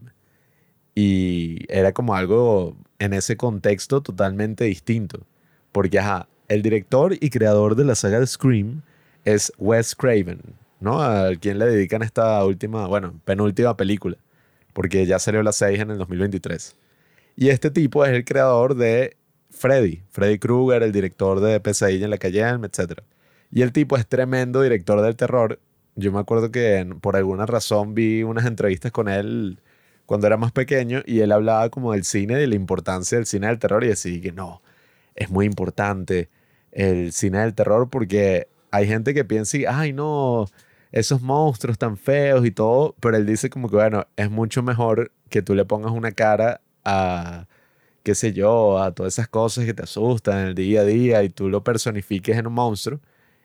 Y 0.94 1.64
era 1.68 1.92
como 1.92 2.14
algo 2.14 2.76
en 2.98 3.14
ese 3.14 3.36
contexto 3.36 4.02
totalmente 4.02 4.64
distinto. 4.64 5.26
Porque, 5.72 5.98
ajá, 5.98 6.28
el 6.48 6.62
director 6.62 7.14
y 7.18 7.30
creador 7.30 7.74
de 7.74 7.84
la 7.84 7.94
saga 7.94 8.20
de 8.20 8.26
Scream 8.26 8.82
es 9.24 9.52
Wes 9.58 9.94
Craven, 9.94 10.40
¿no? 10.80 11.02
A 11.02 11.34
quien 11.36 11.58
le 11.58 11.66
dedican 11.66 12.02
esta 12.02 12.44
última, 12.44 12.86
bueno, 12.86 13.20
penúltima 13.24 13.76
película. 13.76 14.16
Porque 14.72 15.06
ya 15.06 15.18
salió 15.18 15.42
la 15.42 15.52
6 15.52 15.80
en 15.80 15.90
el 15.92 15.98
2023. 15.98 16.76
Y 17.36 17.48
este 17.48 17.70
tipo 17.70 18.04
es 18.04 18.12
el 18.12 18.24
creador 18.24 18.74
de 18.76 19.16
Freddy, 19.50 20.02
Freddy 20.10 20.38
Krueger, 20.38 20.82
el 20.82 20.92
director 20.92 21.40
de 21.40 21.60
Pesadilla 21.60 22.04
en 22.04 22.10
la 22.10 22.18
calle 22.18 22.40
etc. 22.42 23.00
Y 23.50 23.62
el 23.62 23.72
tipo 23.72 23.96
es 23.96 24.06
tremendo 24.06 24.62
director 24.62 25.00
del 25.02 25.16
terror 25.16 25.58
yo 25.96 26.12
me 26.12 26.20
acuerdo 26.20 26.50
que 26.52 26.86
por 27.00 27.16
alguna 27.16 27.46
razón 27.46 27.94
vi 27.94 28.22
unas 28.22 28.44
entrevistas 28.46 28.92
con 28.92 29.08
él 29.08 29.60
cuando 30.04 30.26
era 30.26 30.36
más 30.36 30.52
pequeño 30.52 31.02
y 31.06 31.20
él 31.20 31.32
hablaba 31.32 31.70
como 31.70 31.92
del 31.92 32.04
cine, 32.04 32.36
de 32.36 32.46
la 32.46 32.54
importancia 32.54 33.18
del 33.18 33.26
cine 33.26 33.48
del 33.48 33.58
terror 33.58 33.82
y 33.82 33.88
decía 33.88 34.20
que 34.20 34.32
no, 34.32 34.62
es 35.14 35.30
muy 35.30 35.46
importante 35.46 36.28
el 36.70 37.12
cine 37.12 37.38
del 37.40 37.54
terror 37.54 37.88
porque 37.90 38.48
hay 38.70 38.86
gente 38.86 39.14
que 39.14 39.24
piensa, 39.24 39.56
ay 39.68 39.94
no, 39.94 40.46
esos 40.96 41.20
monstruos 41.20 41.76
tan 41.76 41.98
feos 41.98 42.46
y 42.46 42.50
todo, 42.50 42.96
pero 43.00 43.18
él 43.18 43.26
dice 43.26 43.50
como 43.50 43.68
que 43.68 43.76
bueno, 43.76 44.06
es 44.16 44.30
mucho 44.30 44.62
mejor 44.62 45.12
que 45.28 45.42
tú 45.42 45.54
le 45.54 45.66
pongas 45.66 45.92
una 45.92 46.12
cara 46.12 46.62
a, 46.86 47.46
qué 48.02 48.14
sé 48.14 48.32
yo, 48.32 48.78
a 48.80 48.92
todas 48.94 49.14
esas 49.14 49.28
cosas 49.28 49.66
que 49.66 49.74
te 49.74 49.82
asustan 49.82 50.38
en 50.38 50.46
el 50.46 50.54
día 50.54 50.80
a 50.80 50.84
día 50.84 51.22
y 51.22 51.28
tú 51.28 51.50
lo 51.50 51.62
personifiques 51.62 52.38
en 52.38 52.46
un 52.46 52.54
monstruo 52.54 53.00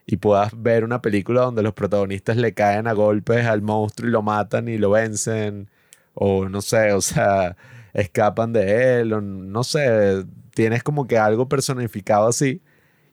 y 0.06 0.18
puedas 0.18 0.54
ver 0.62 0.86
una 0.86 1.02
película 1.02 1.42
donde 1.42 1.62
los 1.64 1.74
protagonistas 1.74 2.38
le 2.38 2.54
caen 2.54 2.88
a 2.88 2.94
golpes 2.94 3.46
al 3.46 3.62
monstruo 3.62 4.08
y 4.10 4.12
lo 4.12 4.22
matan 4.22 4.70
y 4.70 4.78
lo 4.78 4.92
vencen, 4.92 5.70
o 6.14 6.48
no 6.50 6.62
sé, 6.62 6.94
o 6.94 7.02
sea, 7.02 7.58
escapan 7.94 8.54
de 8.54 9.02
él, 9.02 9.14
o 9.14 9.22
no 9.22 9.64
sé, 9.66 10.26
tienes 10.54 10.84
como 10.84 11.06
que 11.08 11.18
algo 11.18 11.50
personificado 11.50 12.28
así, 12.30 12.62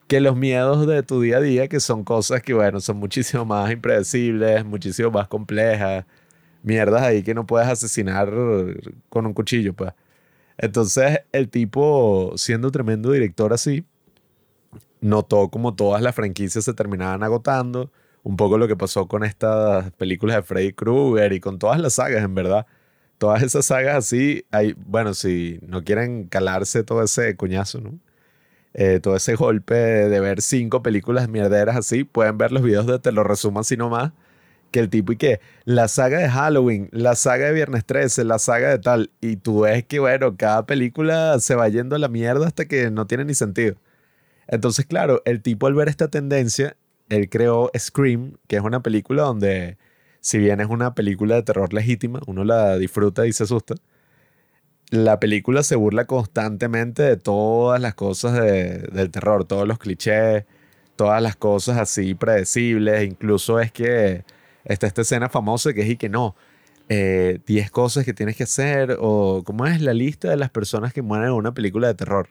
que 0.08 0.20
los 0.20 0.36
miedos 0.36 0.86
de 0.86 1.02
tu 1.02 1.20
día 1.20 1.36
a 1.38 1.40
día, 1.40 1.68
que 1.68 1.80
son 1.80 2.04
cosas 2.04 2.42
que, 2.42 2.54
bueno, 2.54 2.80
son 2.80 2.96
muchísimo 2.98 3.44
más 3.44 3.70
impredecibles, 3.70 4.64
muchísimo 4.64 5.10
más 5.10 5.28
complejas, 5.28 6.06
mierdas 6.62 7.02
ahí 7.02 7.22
que 7.22 7.34
no 7.34 7.46
puedes 7.46 7.68
asesinar 7.68 8.32
con 9.08 9.26
un 9.26 9.34
cuchillo, 9.34 9.74
pues. 9.74 9.92
Entonces, 10.58 11.20
el 11.32 11.48
tipo, 11.50 12.32
siendo 12.36 12.70
tremendo 12.70 13.12
director 13.12 13.52
así, 13.52 13.84
notó 15.00 15.48
como 15.50 15.74
todas 15.74 16.02
las 16.02 16.14
franquicias 16.14 16.64
se 16.64 16.74
terminaban 16.74 17.22
agotando. 17.22 17.90
un 18.22 18.36
poco 18.36 18.58
lo 18.58 18.68
que 18.68 18.76
pasó 18.76 19.08
con 19.08 19.24
estas 19.24 19.90
películas 19.92 20.36
de 20.36 20.42
Freddy 20.42 20.72
Krueger 20.72 21.32
y 21.32 21.40
con 21.40 21.58
todas 21.58 21.80
las 21.80 21.94
sagas, 21.94 22.24
en 22.24 22.34
verdad. 22.34 22.66
Todas 23.18 23.42
esas 23.42 23.66
sagas 23.66 23.96
así, 23.96 24.44
hay, 24.50 24.74
bueno, 24.86 25.14
si 25.14 25.58
no 25.62 25.84
quieren 25.84 26.28
calarse 26.28 26.84
todo 26.84 27.02
ese 27.02 27.36
coñazo, 27.36 27.80
¿no? 27.80 27.98
Eh, 28.80 29.00
todo 29.00 29.16
ese 29.16 29.34
golpe 29.34 29.74
de 29.74 30.20
ver 30.20 30.40
cinco 30.40 30.84
películas 30.84 31.28
mierderas 31.28 31.74
así, 31.76 32.04
pueden 32.04 32.38
ver 32.38 32.52
los 32.52 32.62
videos 32.62 32.86
de 32.86 33.00
Te 33.00 33.10
lo 33.10 33.24
resumo 33.24 33.58
así 33.58 33.76
nomás, 33.76 34.12
que 34.70 34.78
el 34.78 34.88
tipo 34.88 35.12
y 35.12 35.16
que 35.16 35.40
la 35.64 35.88
saga 35.88 36.18
de 36.18 36.28
Halloween, 36.30 36.88
la 36.92 37.16
saga 37.16 37.46
de 37.46 37.54
Viernes 37.54 37.84
13, 37.84 38.24
la 38.24 38.38
saga 38.38 38.70
de 38.70 38.78
tal, 38.78 39.10
y 39.20 39.36
tú 39.36 39.62
ves 39.62 39.84
que, 39.84 39.98
bueno, 39.98 40.36
cada 40.36 40.64
película 40.66 41.40
se 41.40 41.56
va 41.56 41.68
yendo 41.68 41.96
a 41.96 41.98
la 41.98 42.08
mierda 42.08 42.46
hasta 42.46 42.66
que 42.66 42.90
no 42.92 43.08
tiene 43.08 43.24
ni 43.24 43.34
sentido. 43.34 43.74
Entonces, 44.48 44.86
claro, 44.86 45.22
el 45.24 45.42
tipo 45.42 45.66
al 45.66 45.74
ver 45.74 45.88
esta 45.88 46.08
tendencia, 46.08 46.76
él 47.08 47.28
creó 47.30 47.72
Scream, 47.76 48.38
que 48.48 48.56
es 48.56 48.62
una 48.62 48.82
película 48.82 49.24
donde, 49.24 49.78
si 50.20 50.38
bien 50.38 50.60
es 50.60 50.68
una 50.68 50.94
película 50.94 51.34
de 51.36 51.42
terror 51.42 51.72
legítima, 51.74 52.20
uno 52.28 52.44
la 52.44 52.78
disfruta 52.78 53.26
y 53.26 53.32
se 53.32 53.42
asusta, 53.44 53.74
la 54.90 55.20
película 55.20 55.62
se 55.62 55.76
burla 55.76 56.06
constantemente 56.06 57.02
de 57.02 57.16
todas 57.16 57.80
las 57.80 57.94
cosas 57.94 58.34
del 58.34 59.10
terror, 59.10 59.44
todos 59.44 59.68
los 59.68 59.78
clichés, 59.78 60.44
todas 60.96 61.22
las 61.22 61.36
cosas 61.36 61.78
así 61.78 62.14
predecibles, 62.14 63.04
incluso 63.06 63.60
es 63.60 63.70
que 63.72 64.24
está 64.64 64.86
esta 64.86 65.02
escena 65.02 65.28
famosa 65.28 65.72
que 65.72 65.82
es 65.82 65.90
y 65.90 65.96
que 65.96 66.08
no, 66.08 66.34
10 66.88 66.98
eh, 67.48 67.70
cosas 67.70 68.04
que 68.04 68.14
tienes 68.14 68.36
que 68.36 68.44
hacer 68.44 68.96
o 68.98 69.42
cómo 69.44 69.66
es 69.66 69.82
la 69.82 69.92
lista 69.92 70.30
de 70.30 70.36
las 70.36 70.50
personas 70.50 70.92
que 70.92 71.02
mueren 71.02 71.28
en 71.28 71.34
una 71.34 71.52
película 71.52 71.86
de 71.88 71.94
terror. 71.94 72.30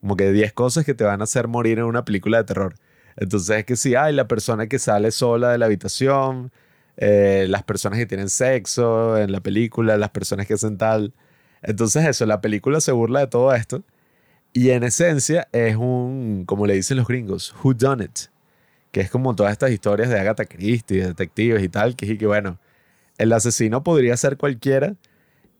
Como 0.00 0.16
que 0.16 0.32
10 0.32 0.52
cosas 0.54 0.84
que 0.84 0.94
te 0.94 1.04
van 1.04 1.20
a 1.20 1.24
hacer 1.24 1.46
morir 1.46 1.78
en 1.78 1.84
una 1.84 2.04
película 2.04 2.38
de 2.38 2.44
terror. 2.44 2.74
Entonces 3.16 3.58
es 3.58 3.64
que 3.64 3.76
sí, 3.76 3.94
hay 3.94 4.12
la 4.12 4.26
persona 4.26 4.66
que 4.66 4.78
sale 4.80 5.12
sola 5.12 5.52
de 5.52 5.58
la 5.58 5.66
habitación, 5.66 6.50
eh, 6.96 7.46
las 7.48 7.62
personas 7.62 7.98
que 7.98 8.06
tienen 8.06 8.28
sexo 8.28 9.16
en 9.18 9.30
la 9.30 9.40
película, 9.40 9.96
las 9.96 10.10
personas 10.10 10.46
que 10.46 10.54
hacen 10.54 10.78
tal. 10.78 11.12
Entonces 11.62 12.06
eso, 12.06 12.26
la 12.26 12.40
película 12.40 12.80
se 12.80 12.92
burla 12.92 13.20
de 13.20 13.26
todo 13.28 13.54
esto. 13.54 13.82
Y 14.52 14.70
en 14.70 14.84
esencia 14.84 15.48
es 15.52 15.76
un, 15.76 16.44
como 16.46 16.66
le 16.66 16.74
dicen 16.74 16.98
los 16.98 17.06
gringos, 17.08 17.54
who 17.62 17.74
done 17.74 18.04
it. 18.04 18.18
Que 18.92 19.00
es 19.00 19.10
como 19.10 19.34
todas 19.34 19.52
estas 19.52 19.70
historias 19.70 20.10
de 20.10 20.20
Agatha 20.20 20.44
Christie, 20.44 21.00
de 21.00 21.08
detectives 21.08 21.62
y 21.62 21.68
tal, 21.68 21.96
que 21.96 22.12
es 22.12 22.18
que 22.18 22.26
bueno, 22.26 22.58
el 23.18 23.32
asesino 23.32 23.82
podría 23.84 24.16
ser 24.16 24.36
cualquiera. 24.36 24.96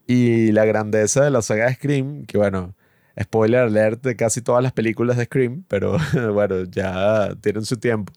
Y 0.07 0.51
la 0.51 0.65
grandeza 0.65 1.23
de 1.23 1.31
la 1.31 1.41
saga 1.41 1.73
Scream, 1.73 2.25
que 2.25 2.37
bueno, 2.37 2.75
spoiler 3.21 3.61
alert 3.61 4.03
de 4.03 4.15
casi 4.15 4.41
todas 4.41 4.63
las 4.63 4.73
películas 4.73 5.17
de 5.17 5.25
Scream, 5.25 5.65
pero 5.67 5.97
bueno, 6.33 6.63
ya 6.65 7.35
tienen 7.41 7.65
su 7.65 7.77
tiempo, 7.77 8.13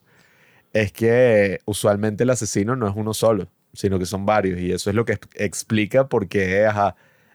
es 0.72 0.92
que 0.92 1.60
usualmente 1.64 2.24
el 2.24 2.30
asesino 2.30 2.76
no 2.76 2.88
es 2.88 2.94
uno 2.96 3.14
solo, 3.14 3.48
sino 3.72 3.98
que 3.98 4.06
son 4.06 4.26
varios. 4.26 4.60
Y 4.60 4.72
eso 4.72 4.90
es 4.90 4.96
lo 4.96 5.04
que 5.04 5.18
explica 5.34 6.08
por 6.08 6.28
qué 6.28 6.66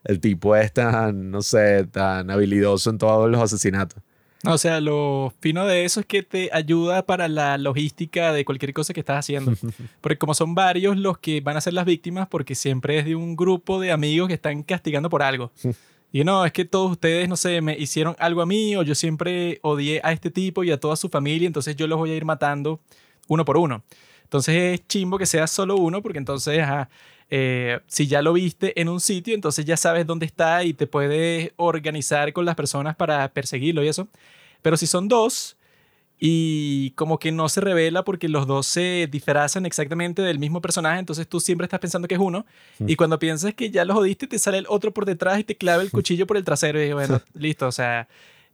el 0.03 0.19
tipo 0.19 0.55
es 0.55 0.73
tan, 0.73 1.31
no 1.31 1.41
sé, 1.41 1.85
tan 1.85 2.29
habilidoso 2.29 2.89
en 2.89 2.97
todos 2.97 3.29
los 3.29 3.41
asesinatos. 3.41 4.01
O 4.45 4.57
sea, 4.57 4.81
lo 4.81 5.31
fino 5.39 5.67
de 5.67 5.85
eso 5.85 5.99
es 5.99 6.05
que 6.07 6.23
te 6.23 6.49
ayuda 6.51 7.05
para 7.05 7.27
la 7.27 7.57
logística 7.59 8.33
de 8.33 8.43
cualquier 8.43 8.73
cosa 8.73 8.93
que 8.93 8.99
estás 8.99 9.19
haciendo. 9.19 9.53
Porque 10.01 10.17
como 10.17 10.33
son 10.33 10.55
varios 10.55 10.97
los 10.97 11.19
que 11.19 11.41
van 11.41 11.57
a 11.57 11.61
ser 11.61 11.73
las 11.73 11.85
víctimas, 11.85 12.27
porque 12.27 12.55
siempre 12.55 12.97
es 12.97 13.05
de 13.05 13.15
un 13.15 13.35
grupo 13.35 13.79
de 13.79 13.91
amigos 13.91 14.27
que 14.27 14.33
están 14.33 14.63
castigando 14.63 15.09
por 15.09 15.23
algo. 15.23 15.51
Y 16.13 16.25
no, 16.25 16.45
es 16.45 16.51
que 16.51 16.65
todos 16.65 16.91
ustedes, 16.91 17.29
no 17.29 17.37
sé, 17.37 17.61
me 17.61 17.77
hicieron 17.77 18.17
algo 18.19 18.41
a 18.41 18.45
mí 18.45 18.75
o 18.75 18.83
yo 18.83 18.95
siempre 18.95 19.59
odié 19.61 20.01
a 20.03 20.11
este 20.11 20.29
tipo 20.29 20.61
y 20.65 20.69
a 20.69 20.77
toda 20.77 20.97
su 20.97 21.07
familia, 21.07 21.47
entonces 21.47 21.77
yo 21.77 21.87
los 21.87 21.97
voy 21.97 22.11
a 22.11 22.15
ir 22.17 22.25
matando 22.25 22.81
uno 23.29 23.45
por 23.45 23.55
uno. 23.55 23.81
Entonces 24.23 24.55
es 24.55 24.87
chimbo 24.87 25.17
que 25.17 25.25
sea 25.25 25.47
solo 25.47 25.77
uno 25.77 26.01
porque 26.01 26.17
entonces, 26.17 26.61
eh, 27.31 27.79
si 27.87 28.07
ya 28.07 28.21
lo 28.21 28.33
viste 28.33 28.79
en 28.79 28.89
un 28.89 28.99
sitio, 28.99 29.33
entonces 29.33 29.65
ya 29.65 29.77
sabes 29.77 30.05
dónde 30.05 30.25
está 30.25 30.65
y 30.65 30.73
te 30.73 30.85
puedes 30.85 31.53
organizar 31.55 32.33
con 32.33 32.45
las 32.45 32.55
personas 32.55 32.95
para 32.97 33.27
perseguirlo 33.33 33.83
y 33.83 33.87
eso. 33.87 34.09
Pero 34.61 34.75
si 34.75 34.85
son 34.85 35.07
dos, 35.07 35.57
y 36.19 36.91
como 36.91 37.17
que 37.17 37.31
no 37.31 37.49
se 37.49 37.61
revela 37.61 38.03
porque 38.03 38.29
los 38.29 38.45
dos 38.45 38.67
se 38.67 39.07
disfrazan 39.09 39.65
exactamente 39.65 40.21
del 40.21 40.37
mismo 40.37 40.61
personaje, 40.61 40.99
entonces 40.99 41.27
tú 41.27 41.39
siempre 41.39 41.65
estás 41.65 41.79
pensando 41.79 42.07
que 42.07 42.13
es 42.13 42.21
uno. 42.21 42.45
Y 42.85 42.95
cuando 42.95 43.17
piensas 43.17 43.55
que 43.55 43.71
ya 43.71 43.85
los 43.85 43.95
jodiste 43.95 44.27
te 44.27 44.37
sale 44.37 44.59
el 44.59 44.65
otro 44.67 44.93
por 44.93 45.05
detrás 45.05 45.39
y 45.39 45.43
te 45.45 45.55
clava 45.55 45.81
el 45.81 45.89
cuchillo 45.91 46.27
por 46.27 46.37
el 46.37 46.43
trasero 46.43 46.83
y 46.83 46.91
bueno, 46.93 47.21
listo, 47.33 47.65
o 47.65 47.71
sea, 47.71 48.07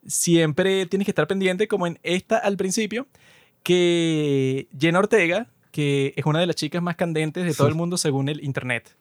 siempre 0.05 0.85
tienes 0.85 1.05
que 1.05 1.11
estar 1.11 1.27
pendiente 1.27 1.67
como 1.67 1.87
en 1.87 1.99
esta 2.03 2.37
al 2.37 2.55
principio 2.55 3.07
que 3.63 4.67
Jenna 4.79 4.99
Ortega, 4.99 5.49
que 5.77 6.13
es 6.15 6.25
una 6.25 6.39
de 6.39 6.47
las 6.47 6.55
chicas 6.55 6.81
más 6.81 6.95
candentes 6.95 7.45
de 7.45 7.53
todo 7.53 7.67
el 7.67 7.75
mundo 7.81 7.97
según 7.97 8.29
el 8.29 8.43
internet. 8.43 8.95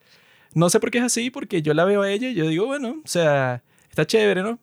No 0.52 0.68
sé 0.68 0.80
por 0.80 0.90
qué 0.90 0.98
es 0.98 1.04
así, 1.04 1.30
porque 1.30 1.62
yo 1.62 1.74
la 1.74 1.84
veo 1.84 2.02
a 2.02 2.10
ella 2.10 2.28
y 2.28 2.34
yo 2.34 2.46
digo, 2.46 2.66
bueno, 2.66 3.00
o 3.04 3.08
sea, 3.08 3.62
está 3.88 4.06
chévere, 4.06 4.42
¿no? 4.42 4.58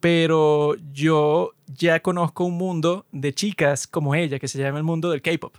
pero 0.00 0.76
yo 0.92 1.52
ya 1.66 2.00
conozco 2.00 2.44
un 2.44 2.56
mundo 2.56 3.06
de 3.12 3.34
chicas 3.34 3.86
como 3.86 4.14
ella 4.14 4.38
que 4.38 4.48
se 4.48 4.58
llama 4.58 4.78
el 4.78 4.84
mundo 4.84 5.10
del 5.10 5.20
K-pop. 5.22 5.54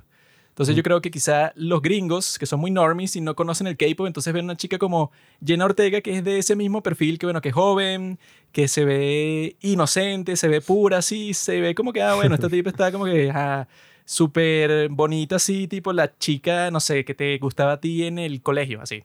Entonces 0.50 0.76
yo 0.76 0.84
creo 0.84 1.02
que 1.02 1.12
quizá 1.12 1.54
los 1.56 1.82
gringos, 1.82 2.38
que 2.38 2.46
son 2.46 2.60
muy 2.60 2.72
normies 2.72 3.16
y 3.16 3.22
no 3.22 3.36
conocen 3.36 3.68
el 3.68 3.78
K-pop, 3.78 4.08
entonces 4.08 4.34
ven 4.34 4.46
una 4.46 4.58
chica 4.58 4.78
como 4.78 5.12
Jenna 5.46 5.66
Ortega, 5.66 6.02
que 6.02 6.18
es 6.18 6.24
de 6.24 6.40
ese 6.40 6.56
mismo 6.56 6.84
perfil, 6.84 7.18
que 7.20 7.26
bueno, 7.26 7.40
que 7.40 7.50
es 7.50 7.56
joven, 7.56 8.20
que 8.52 8.68
se 8.68 8.84
ve 8.84 9.56
inocente, 9.62 10.36
se 10.36 10.48
ve 10.50 10.60
pura, 10.60 10.98
así, 10.98 11.34
se 11.34 11.62
ve 11.62 11.74
como 11.74 11.94
que, 11.94 12.02
ah, 12.02 12.16
bueno, 12.16 12.36
esta 12.36 12.50
tipa 12.50 12.70
está 12.70 12.92
como 12.92 13.06
que 13.06 13.32
ah, 13.32 13.68
súper 14.06 14.90
bonita, 14.90 15.38
así, 15.38 15.68
tipo 15.68 15.94
la 15.94 16.18
chica, 16.18 16.72
no 16.72 16.80
sé, 16.80 17.06
que 17.06 17.14
te 17.14 17.38
gustaba 17.38 17.74
a 17.74 17.80
ti 17.80 18.04
en 18.04 18.20
el 18.20 18.42
colegio, 18.42 18.82
así. 18.82 19.04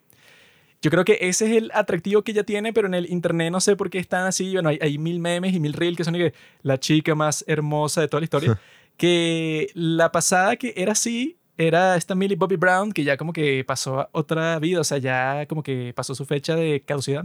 Yo 0.82 0.90
creo 0.90 1.04
que 1.04 1.18
ese 1.20 1.46
es 1.46 1.56
el 1.56 1.70
atractivo 1.74 2.22
que 2.22 2.32
ella 2.32 2.44
tiene, 2.44 2.72
pero 2.72 2.86
en 2.86 2.94
el 2.94 3.10
internet 3.10 3.50
no 3.50 3.60
sé 3.60 3.76
por 3.76 3.90
qué 3.90 3.98
están 3.98 4.26
así. 4.26 4.52
Bueno, 4.52 4.68
hay, 4.68 4.98
mil 4.98 5.18
memes 5.20 5.54
y 5.54 5.60
mil 5.60 5.72
reels 5.72 5.96
que 5.96 6.04
son 6.04 6.16
la 6.62 6.78
chica 6.78 7.14
más 7.14 7.44
hermosa 7.46 8.02
de 8.02 8.08
toda 8.08 8.20
la 8.20 8.24
historia. 8.24 8.60
que 8.96 9.68
la 9.74 10.12
pasada 10.12 10.56
que 10.56 10.74
era 10.76 10.92
así 10.92 11.38
era 11.58 11.96
esta 11.96 12.14
Millie 12.14 12.36
Bobby 12.36 12.56
Brown, 12.56 12.92
que 12.92 13.04
ya 13.04 13.16
como 13.16 13.32
que 13.32 13.64
pasó 13.64 14.00
a 14.00 14.08
otra 14.12 14.58
vida, 14.58 14.80
o 14.80 14.84
sea, 14.84 14.98
ya 14.98 15.46
como 15.46 15.62
que 15.62 15.92
pasó 15.94 16.14
su 16.14 16.26
fecha 16.26 16.54
de 16.54 16.82
caducidad. 16.84 17.24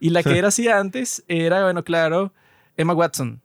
Y 0.00 0.10
la 0.10 0.22
que 0.22 0.36
era 0.38 0.48
así 0.48 0.68
antes 0.68 1.24
era, 1.28 1.62
bueno, 1.62 1.84
claro, 1.84 2.32
Emma 2.76 2.94
Watson, 2.94 3.40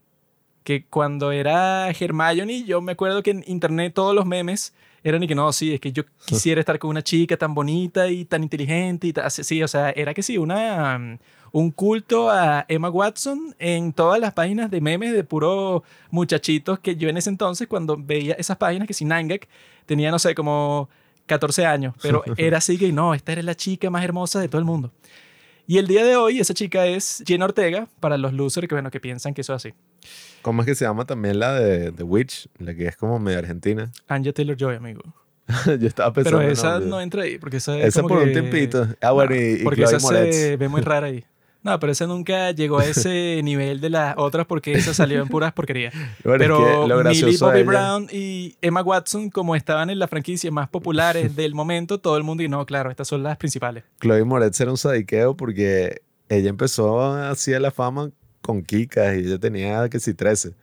que 0.67 0.83
cuando 0.83 1.31
era 1.31 1.89
Hermione, 1.91 2.65
yo 2.65 2.81
me 2.81 2.91
acuerdo 2.91 3.24
que 3.24 3.31
en 3.31 3.41
internet 3.47 3.93
todos 3.95 4.13
los 4.13 4.25
memes 4.25 4.74
era 5.01 5.17
ni 5.17 5.25
que 5.25 5.33
no, 5.33 5.53
sí, 5.53 5.74
es 5.74 5.79
que 5.79 5.93
yo 5.93 6.03
quisiera 6.25 6.59
estar 6.59 6.77
con 6.77 6.89
una 6.89 7.01
chica 7.01 7.38
tan 7.38 7.53
bonita 7.53 8.09
y 8.09 8.25
tan 8.25 8.43
inteligente 8.43 9.07
y 9.07 9.13
sí, 9.29 9.63
o 9.63 9.67
sea, 9.69 9.91
era 9.91 10.13
que 10.13 10.21
sí, 10.21 10.38
una, 10.38 11.00
mm, 11.00 11.19
un 11.53 11.71
culto 11.71 12.29
a 12.29 12.65
Emma 12.67 12.89
Watson 12.89 13.55
en 13.59 13.93
todas 13.93 14.19
las 14.19 14.33
páginas 14.33 14.69
de 14.69 14.81
memes 14.81 15.13
de 15.13 15.24
puro 15.24 15.86
muchachitos 16.12 16.79
que 16.79 16.97
yo 16.97 17.07
en 17.07 17.15
ese 17.15 17.29
entonces 17.29 17.65
cuando 17.69 17.95
veía 17.95 18.33
esas 18.33 18.57
páginas 18.57 18.89
que 18.89 18.93
si 18.93 19.05
Nangak 19.05 19.47
tenía, 19.86 20.12
no 20.12 20.19
sé, 20.19 20.36
como 20.36 20.89
14 21.27 21.65
años, 21.65 21.95
pero 22.01 22.24
era 22.36 22.57
así 22.57 22.77
que 22.77 22.91
no, 22.91 23.13
esta 23.13 23.31
era 23.31 23.41
la 23.41 23.55
chica 23.55 23.89
más 23.89 24.03
hermosa 24.03 24.41
de 24.41 24.50
todo 24.50 24.59
el 24.59 24.65
mundo. 24.65 24.91
Y 25.69 25.79
el 25.79 25.88
día 25.88 26.05
de 26.05 26.15
hoy 26.15 26.39
esa 26.39 26.53
chica 26.53 26.86
es 26.86 27.24
Jenna 27.25 27.43
Ortega, 27.43 27.88
para 28.00 28.17
los 28.17 28.31
losers 28.31 28.69
que, 28.69 28.75
bueno, 28.75 28.89
que 28.89 29.01
piensan 29.01 29.33
que 29.33 29.41
eso 29.41 29.53
es 29.53 29.65
así. 29.65 29.74
¿Cómo 30.41 30.61
es 30.61 30.65
que 30.65 30.75
se 30.75 30.85
llama 30.85 31.05
también 31.05 31.39
la 31.39 31.53
de 31.53 31.91
The 31.91 32.03
Witch? 32.03 32.47
La 32.59 32.73
que 32.73 32.87
es 32.87 32.95
como 32.95 33.19
medio 33.19 33.39
argentina. 33.39 33.91
Anja 34.07 34.31
Taylor-Joy, 34.31 34.75
amigo. 34.75 35.01
Yo 35.65 35.87
estaba 35.87 36.13
pensando 36.13 36.39
Pero 36.39 36.51
esa 36.51 36.79
no 36.79 37.01
entra 37.01 37.23
ahí, 37.23 37.37
porque 37.37 37.57
esa 37.57 37.77
es 37.77 37.85
Esa 37.85 38.01
por 38.03 38.17
un 38.17 38.31
tiempito. 38.31 38.87
Ah, 39.01 39.11
bueno, 39.11 39.35
y, 39.35 39.63
Porque 39.63 39.83
esa 39.83 39.99
se 39.99 40.57
ve 40.57 40.67
muy 40.67 40.81
rara 40.81 41.07
ahí. 41.07 41.25
No, 41.63 41.77
pero 41.79 41.91
esa 41.91 42.07
nunca 42.07 42.51
llegó 42.51 42.79
a 42.79 42.85
ese 42.85 43.41
nivel 43.43 43.81
de 43.81 43.89
las 43.89 44.15
otras 44.17 44.45
porque 44.45 44.71
esa 44.71 44.93
salió 44.93 45.21
en 45.21 45.27
puras 45.27 45.51
porquerías. 45.51 45.93
pero 46.23 46.87
Millie 47.03 47.37
Bobby 47.37 47.63
Brown 47.63 48.07
y 48.11 48.55
Emma 48.61 48.81
Watson, 48.81 49.29
como 49.29 49.55
estaban 49.55 49.89
en 49.89 49.99
las 49.99 50.09
franquicias 50.09 50.53
más 50.53 50.69
populares 50.69 51.35
del 51.35 51.53
momento, 51.53 51.99
todo 51.99 52.15
el 52.15 52.23
mundo 52.23 52.43
y 52.43 52.47
no, 52.47 52.65
claro, 52.65 52.89
estas 52.89 53.07
son 53.07 53.23
las 53.23 53.37
principales. 53.37 53.83
Chloe 53.99 54.23
Moretz 54.23 54.61
era 54.61 54.71
un 54.71 54.77
sadiqueo 54.77 55.35
porque 55.35 56.03
ella 56.29 56.49
empezó 56.49 57.01
así 57.01 57.53
a 57.53 57.59
la 57.59 57.71
fama 57.71 58.11
con 58.47 58.63
Kika 58.63 59.15
y 59.15 59.19
ella 59.27 59.39
tenía 59.39 59.89
que 59.89 59.99
si 59.99 60.13
13. 60.15 60.53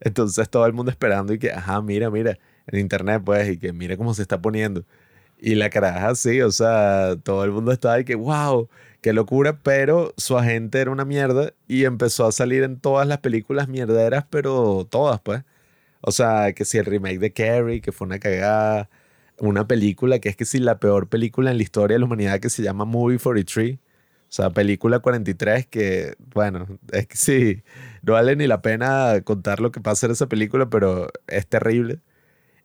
Entonces 0.00 0.48
todo 0.50 0.66
el 0.66 0.72
mundo 0.72 0.90
esperando 0.90 1.32
y 1.34 1.38
que, 1.38 1.52
ajá, 1.52 1.82
mira, 1.82 2.10
mira, 2.10 2.38
en 2.66 2.80
internet 2.80 3.22
pues, 3.24 3.48
y 3.50 3.58
que 3.58 3.72
mira 3.72 3.96
cómo 3.96 4.14
se 4.14 4.22
está 4.22 4.40
poniendo. 4.42 4.84
Y 5.38 5.56
la 5.56 5.70
caraja 5.70 6.14
sí, 6.14 6.40
o 6.42 6.50
sea, 6.52 7.16
todo 7.22 7.44
el 7.44 7.52
mundo 7.52 7.72
estaba 7.72 8.00
y 8.00 8.04
que, 8.04 8.14
wow, 8.16 8.68
qué 9.02 9.12
locura, 9.12 9.60
pero 9.62 10.14
su 10.16 10.38
agente 10.38 10.80
era 10.80 10.90
una 10.90 11.04
mierda 11.04 11.52
y 11.68 11.84
empezó 11.84 12.26
a 12.26 12.32
salir 12.32 12.62
en 12.62 12.80
todas 12.80 13.06
las 13.06 13.18
películas 13.18 13.68
mierderas, 13.68 14.26
pero 14.30 14.86
todas, 14.90 15.20
pues. 15.20 15.44
O 16.02 16.12
sea, 16.12 16.52
que 16.54 16.64
si 16.64 16.78
el 16.78 16.86
remake 16.86 17.18
de 17.18 17.32
Carrie, 17.32 17.80
que 17.80 17.92
fue 17.92 18.06
una 18.06 18.18
cagada, 18.18 18.90
una 19.38 19.66
película 19.66 20.18
que 20.20 20.28
es 20.30 20.36
que 20.36 20.44
si 20.44 20.58
la 20.58 20.78
peor 20.80 21.08
película 21.08 21.50
en 21.50 21.58
la 21.58 21.62
historia 21.62 21.96
de 21.96 22.00
la 22.00 22.06
humanidad 22.06 22.40
que 22.40 22.50
se 22.50 22.62
llama 22.62 22.84
Movie 22.84 23.18
43, 23.18 23.78
o 24.28 24.36
sea, 24.36 24.50
película 24.50 24.98
43 24.98 25.66
que, 25.66 26.14
bueno, 26.18 26.66
es 26.90 27.06
que 27.06 27.16
sí, 27.16 27.62
no 28.02 28.14
vale 28.14 28.34
ni 28.34 28.46
la 28.46 28.62
pena 28.62 29.20
contar 29.22 29.60
lo 29.60 29.70
que 29.70 29.80
pasa 29.80 30.06
en 30.06 30.12
esa 30.12 30.28
película, 30.28 30.68
pero 30.68 31.08
es 31.28 31.46
terrible. 31.46 32.00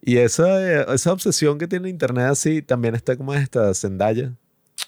Y 0.02 0.18
esa, 0.18 0.94
esa 0.94 1.12
obsesión 1.12 1.58
que 1.58 1.68
tiene 1.68 1.90
internet 1.90 2.26
así 2.26 2.62
también 2.62 2.96
está 2.96 3.18
como 3.18 3.34
esta 3.34 3.74
Zendaya. 3.74 4.34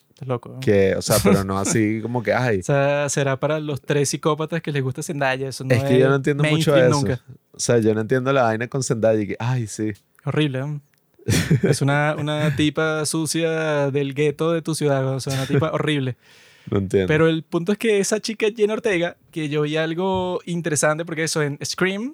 Estás 0.09 0.27
loco. 0.27 0.49
¿no? 0.49 0.59
Que, 0.59 0.95
o 0.95 1.01
sea, 1.01 1.17
pero 1.21 1.43
no 1.43 1.59
así 1.59 1.99
como 2.01 2.23
que, 2.23 2.33
ay. 2.33 2.59
O 2.59 2.63
sea, 2.63 3.09
será 3.09 3.39
para 3.39 3.59
los 3.59 3.81
tres 3.81 4.09
psicópatas 4.09 4.61
que 4.61 4.71
les 4.71 4.81
gusta 4.81 5.03
Zendaya. 5.03 5.49
Eso 5.49 5.63
no 5.63 5.75
es 5.75 5.83
que 5.83 5.99
yo 5.99 6.09
no 6.09 6.15
entiendo 6.15 6.43
mucho 6.43 6.75
eso. 6.75 7.03
O 7.51 7.59
sea, 7.59 7.79
yo 7.79 7.93
no 7.93 8.01
entiendo 8.01 8.31
la 8.31 8.43
vaina 8.43 8.67
con 8.67 8.81
Zendaya 8.81 9.21
y 9.21 9.27
que, 9.27 9.35
ay, 9.39 9.67
sí. 9.67 9.91
Horrible. 10.23 10.59
¿no? 10.59 10.81
es 11.63 11.81
una, 11.81 12.15
una 12.17 12.55
tipa 12.55 13.05
sucia 13.05 13.91
del 13.91 14.13
gueto 14.13 14.51
de 14.51 14.61
tu 14.61 14.75
ciudad. 14.75 15.05
O 15.07 15.19
sea, 15.19 15.33
una 15.33 15.45
tipa 15.45 15.71
horrible. 15.71 16.17
No 16.69 16.77
entiendo. 16.77 17.07
Pero 17.07 17.27
el 17.27 17.43
punto 17.43 17.71
es 17.71 17.77
que 17.77 17.99
esa 17.99 18.19
chica 18.19 18.47
Jenna 18.55 18.73
Ortega, 18.73 19.17
que 19.31 19.49
yo 19.49 19.61
vi 19.63 19.77
algo 19.77 20.39
interesante 20.45 21.05
porque 21.05 21.23
eso 21.23 21.41
en 21.41 21.57
Scream 21.63 22.13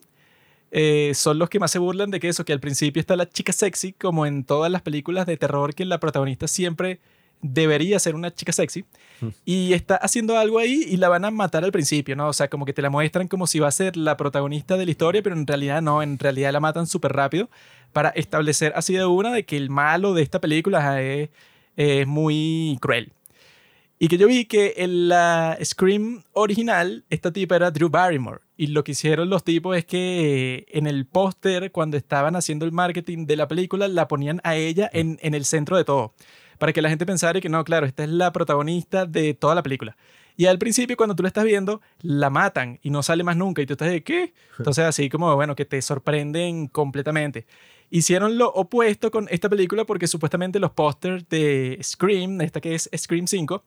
eh, 0.72 1.12
son 1.16 1.40
los 1.40 1.50
que 1.50 1.60
más 1.60 1.72
se 1.72 1.80
burlan 1.80 2.12
de 2.12 2.20
que 2.20 2.30
eso, 2.30 2.44
que 2.46 2.54
al 2.54 2.60
principio 2.60 3.00
está 3.00 3.16
la 3.16 3.30
chica 3.30 3.54
sexy, 3.54 3.94
como 3.94 4.26
en 4.26 4.44
todas 4.44 4.72
las 4.72 4.82
películas 4.82 5.26
de 5.26 5.38
terror, 5.38 5.74
que 5.74 5.86
la 5.86 6.00
protagonista 6.00 6.48
siempre 6.48 7.00
debería 7.42 8.00
ser 8.00 8.16
una 8.16 8.34
chica 8.34 8.52
sexy, 8.52 8.84
Mm. 9.22 9.28
y 9.46 9.74
está 9.74 9.96
haciendo 9.96 10.38
algo 10.38 10.60
ahí 10.60 10.84
y 10.88 10.98
la 10.98 11.10
van 11.10 11.26
a 11.26 11.32
matar 11.32 11.64
al 11.64 11.72
principio, 11.72 12.16
¿no? 12.16 12.28
O 12.28 12.34
sea, 12.34 12.50
como 12.50 12.66
que 12.66 12.74
te 12.74 12.82
la 12.82 12.90
muestran 12.90 13.28
como 13.28 13.48
si 13.48 13.60
va 13.60 13.68
a 13.68 13.72
ser 13.72 13.98
la 13.98 14.16
protagonista 14.18 14.78
de 14.78 14.86
la 14.86 14.92
historia, 14.92 15.24
pero 15.24 15.36
en 15.36 15.48
realidad 15.48 15.82
no, 15.82 16.04
en 16.04 16.20
realidad 16.20 16.52
la 16.52 16.60
matan 16.60 16.86
súper 16.86 17.14
rápido 17.14 17.50
para 17.94 18.10
establecer 18.10 18.74
así 18.76 18.94
de 18.94 19.06
una 19.06 19.32
de 19.32 19.44
que 19.44 19.58
el 19.58 19.70
malo 19.70 20.14
de 20.14 20.22
esta 20.22 20.40
película 20.40 21.02
es, 21.02 21.30
es 21.76 22.06
muy 22.06 22.78
cruel. 22.82 23.12
Y 24.00 24.10
que 24.10 24.18
yo 24.18 24.28
vi 24.28 24.46
que 24.46 24.76
en 24.78 25.08
la 25.10 25.58
Scream 25.64 26.24
original, 26.34 27.04
esta 27.10 27.32
tipa 27.32 27.56
era 27.56 27.72
Drew 27.72 27.90
Barrymore. 27.90 28.42
Y 28.56 28.68
lo 28.68 28.84
que 28.84 28.92
hicieron 28.92 29.30
los 29.30 29.44
tipos 29.44 29.76
es 29.76 29.86
que 29.86 30.68
en 30.70 30.86
el 30.86 31.08
póster, 31.08 31.72
cuando 31.72 31.98
estaban 31.98 32.36
haciendo 32.36 32.66
el 32.66 32.72
marketing 32.72 33.26
de 33.26 33.36
la 33.36 33.48
película, 33.48 33.88
la 33.88 34.08
ponían 34.08 34.40
a 34.44 34.56
ella 34.56 34.90
en, 34.94 35.18
en 35.22 35.34
el 35.34 35.46
centro 35.46 35.78
de 35.78 35.84
todo. 35.84 36.14
Para 36.60 36.74
que 36.74 36.82
la 36.82 36.90
gente 36.90 37.06
pensara 37.08 37.42
que 37.42 37.50
no, 37.50 37.64
claro, 37.64 37.88
esta 37.88 38.04
es 38.04 38.10
la 38.10 38.32
protagonista 38.32 39.06
de 39.06 39.34
toda 39.34 39.56
la 39.56 39.64
película. 39.64 39.98
Y 40.38 40.46
al 40.46 40.60
principio, 40.60 40.96
cuando 40.96 41.16
tú 41.16 41.24
la 41.24 41.30
estás 41.30 41.44
viendo, 41.44 41.82
la 42.02 42.30
matan 42.30 42.80
y 42.84 42.92
no 42.92 43.02
sale 43.02 43.24
más 43.24 43.36
nunca. 43.36 43.64
Y 43.64 43.66
tú 43.66 43.74
estás 43.74 43.90
de, 43.90 44.04
¿qué? 44.04 44.34
Entonces, 44.60 44.86
así 44.86 45.10
como, 45.10 45.36
bueno, 45.36 45.56
que 45.56 45.66
te 45.66 45.82
sorprenden 45.82 46.68
completamente. 46.68 47.48
Hicieron 47.90 48.38
lo 48.38 48.50
opuesto 48.50 49.10
con 49.10 49.28
esta 49.32 49.50
película 49.50 49.86
porque 49.86 50.06
supuestamente 50.06 50.60
los 50.60 50.72
pósters 50.72 51.28
de 51.28 51.80
Scream, 51.82 52.40
esta 52.42 52.62
que 52.62 52.76
es 52.76 52.88
Scream 52.96 53.26
5, 53.26 53.64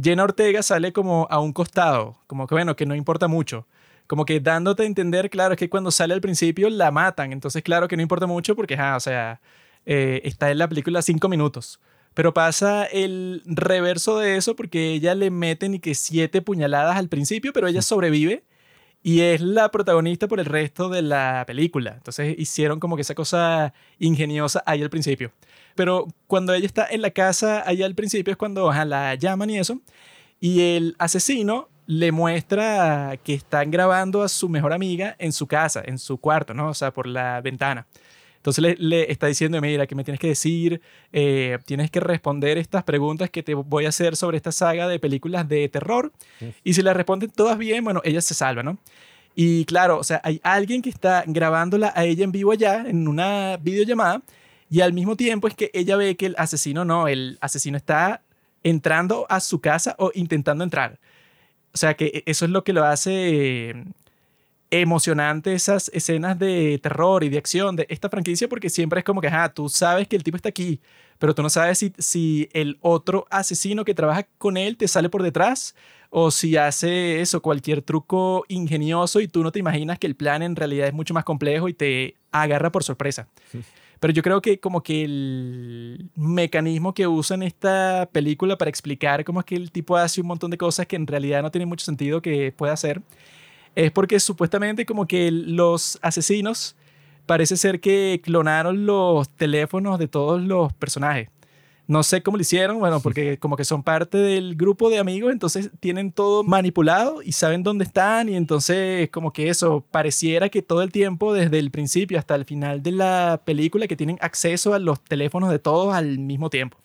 Jenna 0.00 0.24
Ortega 0.24 0.62
sale 0.62 0.92
como 0.92 1.26
a 1.30 1.40
un 1.40 1.52
costado, 1.54 2.18
como 2.26 2.46
que 2.46 2.54
bueno, 2.54 2.76
que 2.76 2.84
no 2.84 2.94
importa 2.94 3.26
mucho. 3.26 3.66
Como 4.06 4.26
que 4.26 4.40
dándote 4.40 4.82
a 4.82 4.86
entender, 4.86 5.30
claro, 5.30 5.54
es 5.54 5.58
que 5.58 5.70
cuando 5.70 5.90
sale 5.90 6.12
al 6.12 6.20
principio 6.20 6.68
la 6.68 6.90
matan. 6.90 7.32
Entonces, 7.32 7.62
claro 7.62 7.88
que 7.88 7.96
no 7.96 8.02
importa 8.02 8.26
mucho 8.26 8.54
porque, 8.54 8.76
ah, 8.76 8.96
o 8.96 9.00
sea, 9.00 9.40
eh, 9.86 10.20
está 10.24 10.50
en 10.50 10.58
la 10.58 10.68
película 10.68 11.00
cinco 11.00 11.30
minutos. 11.30 11.80
Pero 12.14 12.32
pasa 12.32 12.84
el 12.84 13.42
reverso 13.44 14.18
de 14.18 14.36
eso 14.36 14.56
porque 14.56 14.92
ella 14.92 15.14
le 15.14 15.30
meten 15.30 15.74
y 15.74 15.80
que 15.80 15.94
siete 15.94 16.42
puñaladas 16.42 16.96
al 16.96 17.08
principio, 17.08 17.52
pero 17.52 17.66
ella 17.66 17.82
sobrevive 17.82 18.44
y 19.02 19.20
es 19.20 19.42
la 19.42 19.70
protagonista 19.70 20.26
por 20.28 20.40
el 20.40 20.46
resto 20.46 20.88
de 20.88 21.02
la 21.02 21.44
película. 21.46 21.92
Entonces 21.94 22.34
hicieron 22.38 22.80
como 22.80 22.96
que 22.96 23.02
esa 23.02 23.14
cosa 23.14 23.74
ingeniosa 23.98 24.62
ahí 24.64 24.82
al 24.82 24.88
principio. 24.88 25.30
Pero 25.74 26.08
cuando 26.26 26.54
ella 26.54 26.64
está 26.64 26.86
en 26.90 27.02
la 27.02 27.10
casa 27.10 27.62
allá 27.68 27.84
al 27.84 27.94
principio 27.94 28.32
es 28.32 28.38
cuando 28.38 28.72
la 28.72 29.14
llaman 29.14 29.50
y 29.50 29.58
eso. 29.58 29.80
Y 30.40 30.76
el 30.76 30.96
asesino 30.98 31.68
le 31.86 32.12
muestra 32.12 33.18
que 33.22 33.34
están 33.34 33.70
grabando 33.70 34.22
a 34.22 34.28
su 34.28 34.48
mejor 34.48 34.72
amiga 34.72 35.16
en 35.18 35.32
su 35.32 35.46
casa, 35.46 35.82
en 35.84 35.98
su 35.98 36.16
cuarto, 36.18 36.54
¿no? 36.54 36.70
O 36.70 36.74
sea, 36.74 36.90
por 36.90 37.06
la 37.06 37.42
ventana. 37.42 37.86
Entonces 38.44 38.62
le, 38.62 38.76
le 38.78 39.10
está 39.10 39.26
diciendo, 39.26 39.58
mira, 39.62 39.86
que 39.86 39.94
me 39.94 40.04
tienes 40.04 40.20
que 40.20 40.26
decir, 40.26 40.82
eh, 41.14 41.56
tienes 41.64 41.90
que 41.90 41.98
responder 41.98 42.58
estas 42.58 42.84
preguntas 42.84 43.30
que 43.30 43.42
te 43.42 43.54
voy 43.54 43.86
a 43.86 43.88
hacer 43.88 44.16
sobre 44.16 44.36
esta 44.36 44.52
saga 44.52 44.86
de 44.86 44.98
películas 44.98 45.48
de 45.48 45.66
terror. 45.70 46.12
Y 46.62 46.74
si 46.74 46.82
las 46.82 46.94
responden 46.94 47.30
todas 47.30 47.56
bien, 47.56 47.82
bueno, 47.82 48.02
ella 48.04 48.20
se 48.20 48.34
salva, 48.34 48.62
¿no? 48.62 48.76
Y 49.34 49.64
claro, 49.64 49.98
o 49.98 50.04
sea, 50.04 50.20
hay 50.22 50.42
alguien 50.44 50.82
que 50.82 50.90
está 50.90 51.24
grabándola 51.26 51.94
a 51.96 52.04
ella 52.04 52.22
en 52.22 52.32
vivo 52.32 52.52
allá, 52.52 52.84
en 52.86 53.08
una 53.08 53.56
videollamada, 53.56 54.20
y 54.68 54.82
al 54.82 54.92
mismo 54.92 55.16
tiempo 55.16 55.48
es 55.48 55.54
que 55.54 55.70
ella 55.72 55.96
ve 55.96 56.14
que 56.14 56.26
el 56.26 56.34
asesino 56.36 56.84
no, 56.84 57.08
el 57.08 57.38
asesino 57.40 57.78
está 57.78 58.20
entrando 58.62 59.24
a 59.30 59.40
su 59.40 59.62
casa 59.62 59.96
o 59.98 60.10
intentando 60.14 60.64
entrar. 60.64 60.98
O 61.72 61.78
sea, 61.78 61.94
que 61.94 62.22
eso 62.26 62.44
es 62.44 62.50
lo 62.50 62.62
que 62.62 62.74
lo 62.74 62.84
hace 62.84 63.74
emocionante 64.70 65.54
esas 65.54 65.90
escenas 65.94 66.38
de 66.38 66.78
terror 66.82 67.24
y 67.24 67.28
de 67.28 67.38
acción 67.38 67.76
de 67.76 67.86
esta 67.88 68.08
franquicia 68.08 68.48
porque 68.48 68.70
siempre 68.70 68.98
es 68.98 69.04
como 69.04 69.20
que, 69.20 69.28
ah, 69.28 69.52
tú 69.52 69.68
sabes 69.68 70.08
que 70.08 70.16
el 70.16 70.24
tipo 70.24 70.36
está 70.36 70.48
aquí, 70.48 70.80
pero 71.18 71.34
tú 71.34 71.42
no 71.42 71.50
sabes 71.50 71.78
si, 71.78 71.92
si 71.98 72.48
el 72.52 72.78
otro 72.80 73.26
asesino 73.30 73.84
que 73.84 73.94
trabaja 73.94 74.26
con 74.38 74.56
él 74.56 74.76
te 74.76 74.88
sale 74.88 75.08
por 75.08 75.22
detrás 75.22 75.74
o 76.10 76.30
si 76.30 76.56
hace 76.56 77.20
eso, 77.20 77.42
cualquier 77.42 77.82
truco 77.82 78.44
ingenioso 78.48 79.20
y 79.20 79.28
tú 79.28 79.42
no 79.42 79.50
te 79.50 79.58
imaginas 79.58 79.98
que 79.98 80.06
el 80.06 80.14
plan 80.14 80.42
en 80.42 80.54
realidad 80.54 80.86
es 80.86 80.94
mucho 80.94 81.12
más 81.12 81.24
complejo 81.24 81.68
y 81.68 81.74
te 81.74 82.16
agarra 82.30 82.70
por 82.70 82.84
sorpresa. 82.84 83.28
Pero 83.98 84.12
yo 84.12 84.22
creo 84.22 84.42
que 84.42 84.60
como 84.60 84.82
que 84.82 85.02
el 85.04 86.10
mecanismo 86.14 86.94
que 86.94 87.06
usan 87.06 87.42
esta 87.42 88.08
película 88.12 88.58
para 88.58 88.68
explicar 88.68 89.24
cómo 89.24 89.40
es 89.40 89.46
que 89.46 89.56
el 89.56 89.72
tipo 89.72 89.96
hace 89.96 90.20
un 90.20 90.26
montón 90.26 90.50
de 90.50 90.58
cosas 90.58 90.86
que 90.86 90.94
en 90.94 91.06
realidad 91.06 91.42
no 91.42 91.50
tiene 91.50 91.66
mucho 91.66 91.84
sentido 91.84 92.20
que 92.20 92.52
pueda 92.52 92.74
hacer, 92.74 93.02
es 93.74 93.90
porque 93.90 94.20
supuestamente 94.20 94.86
como 94.86 95.06
que 95.06 95.30
los 95.30 95.98
asesinos 96.02 96.76
parece 97.26 97.56
ser 97.56 97.80
que 97.80 98.20
clonaron 98.22 98.86
los 98.86 99.28
teléfonos 99.28 99.98
de 99.98 100.08
todos 100.08 100.42
los 100.42 100.72
personajes. 100.74 101.28
No 101.86 102.02
sé 102.02 102.22
cómo 102.22 102.38
lo 102.38 102.40
hicieron, 102.40 102.78
bueno, 102.78 103.00
porque 103.00 103.38
como 103.38 103.56
que 103.56 103.64
son 103.64 103.82
parte 103.82 104.16
del 104.16 104.56
grupo 104.56 104.88
de 104.88 104.98
amigos, 104.98 105.32
entonces 105.32 105.70
tienen 105.80 106.12
todo 106.12 106.42
manipulado 106.42 107.20
y 107.22 107.32
saben 107.32 107.62
dónde 107.62 107.84
están 107.84 108.30
y 108.30 108.36
entonces 108.36 109.10
como 109.10 109.34
que 109.34 109.50
eso, 109.50 109.84
pareciera 109.90 110.48
que 110.48 110.62
todo 110.62 110.80
el 110.80 110.90
tiempo, 110.90 111.34
desde 111.34 111.58
el 111.58 111.70
principio 111.70 112.18
hasta 112.18 112.36
el 112.36 112.46
final 112.46 112.82
de 112.82 112.92
la 112.92 113.42
película, 113.44 113.86
que 113.86 113.96
tienen 113.96 114.16
acceso 114.22 114.72
a 114.72 114.78
los 114.78 114.98
teléfonos 115.02 115.50
de 115.50 115.58
todos 115.58 115.94
al 115.94 116.18
mismo 116.18 116.48
tiempo. 116.48 116.78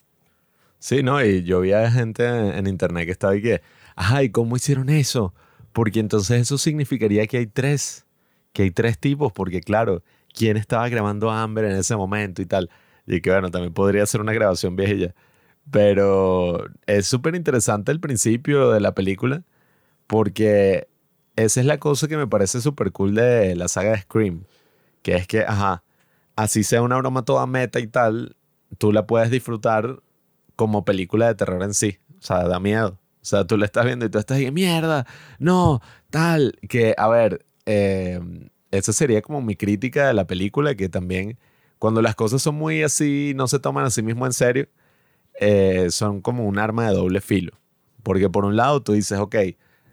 Sí, 0.79 1.01
no, 1.01 1.23
y 1.23 1.43
yo 1.43 1.61
vi 1.61 1.71
a 1.71 1.89
gente 1.89 2.25
en, 2.25 2.67
internet 2.67 3.05
que 3.05 3.11
estaba 3.11 3.35
y 3.37 3.41
que, 3.41 3.61
ajá, 3.95 4.23
¿y 4.23 4.29
cómo 4.29 4.57
hicieron 4.57 4.89
eso? 4.89 5.33
Porque 5.73 5.99
entonces 5.99 6.41
eso 6.41 6.57
significaría 6.57 7.27
que 7.27 7.37
hay 7.37 7.47
tres, 7.47 8.05
que 8.53 8.63
hay 8.63 8.71
tres 8.71 8.97
tipos, 8.99 9.31
porque 9.31 9.61
claro, 9.61 10.03
¿quién 10.33 10.57
estaba 10.57 10.89
grabando 10.89 11.29
a 11.31 11.43
Amber 11.43 11.65
en 11.65 11.77
ese 11.77 11.95
momento 11.95 12.41
y 12.41 12.45
tal? 12.45 12.69
Y 13.05 13.21
que 13.21 13.31
bueno, 13.31 13.51
también 13.51 13.73
podría 13.73 14.05
ser 14.05 14.21
una 14.21 14.33
grabación 14.33 14.75
viejilla. 14.75 15.15
Pero 15.71 16.65
es 16.87 17.07
súper 17.07 17.35
interesante 17.35 17.91
el 17.91 17.99
principio 17.99 18.71
de 18.71 18.79
la 18.79 18.93
película, 18.95 19.43
porque 20.07 20.87
esa 21.35 21.59
es 21.59 21.65
la 21.65 21.77
cosa 21.79 22.07
que 22.07 22.17
me 22.17 22.27
parece 22.27 22.61
súper 22.61 22.91
cool 22.91 23.15
de 23.15 23.55
la 23.55 23.67
saga 23.67 23.91
de 23.91 23.99
Scream, 23.99 24.45
que 25.03 25.15
es 25.15 25.27
que, 25.27 25.41
ajá, 25.41 25.83
así 26.35 26.63
sea 26.63 26.81
una 26.81 26.97
broma 26.97 27.23
toda 27.23 27.45
meta 27.47 27.79
y 27.79 27.87
tal, 27.87 28.35
tú 28.77 28.91
la 28.91 29.05
puedes 29.07 29.29
disfrutar 29.31 30.01
como 30.55 30.85
película 30.85 31.27
de 31.27 31.35
terror 31.35 31.63
en 31.63 31.73
sí. 31.73 31.99
O 32.19 32.21
sea, 32.21 32.47
da 32.47 32.59
miedo. 32.59 32.99
O 33.29 33.35
sea, 33.37 33.45
tú 33.45 33.57
la 33.57 33.65
estás 33.65 33.85
viendo 33.85 34.07
y 34.07 34.09
tú 34.09 34.17
estás 34.17 34.37
ahí, 34.37 34.49
mierda, 34.49 35.05
no, 35.37 35.81
tal. 36.09 36.57
Que, 36.67 36.95
a 36.97 37.07
ver, 37.09 37.45
eh, 37.67 38.19
esa 38.71 38.91
sería 38.91 39.21
como 39.21 39.39
mi 39.43 39.55
crítica 39.55 40.07
de 40.07 40.15
la 40.15 40.25
película, 40.25 40.73
que 40.73 40.89
también 40.89 41.37
cuando 41.77 42.01
las 42.01 42.15
cosas 42.15 42.41
son 42.41 42.55
muy 42.55 42.81
así, 42.81 43.33
no 43.35 43.47
se 43.47 43.59
toman 43.59 43.85
a 43.85 43.91
sí 43.91 44.01
mismo 44.01 44.25
en 44.25 44.33
serio, 44.33 44.67
eh, 45.39 45.91
son 45.91 46.21
como 46.21 46.47
un 46.47 46.57
arma 46.57 46.89
de 46.89 46.95
doble 46.95 47.21
filo. 47.21 47.53
Porque 48.01 48.31
por 48.31 48.45
un 48.45 48.55
lado 48.55 48.81
tú 48.81 48.93
dices, 48.93 49.19
ok, 49.19 49.35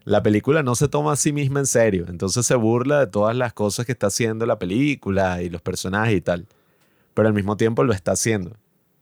la 0.04 0.22
película 0.22 0.62
no 0.62 0.74
se 0.74 0.88
toma 0.88 1.12
a 1.12 1.16
sí 1.16 1.34
misma 1.34 1.60
en 1.60 1.66
serio, 1.66 2.06
entonces 2.08 2.46
se 2.46 2.54
burla 2.54 3.00
de 3.00 3.06
todas 3.08 3.36
las 3.36 3.52
cosas 3.52 3.84
que 3.84 3.92
está 3.92 4.06
haciendo 4.06 4.46
la 4.46 4.58
película 4.58 5.42
y 5.42 5.50
los 5.50 5.60
personajes 5.60 6.16
y 6.16 6.22
tal, 6.22 6.46
pero 7.12 7.28
al 7.28 7.34
mismo 7.34 7.58
tiempo 7.58 7.84
lo 7.84 7.92
está 7.92 8.12
haciendo. 8.12 8.52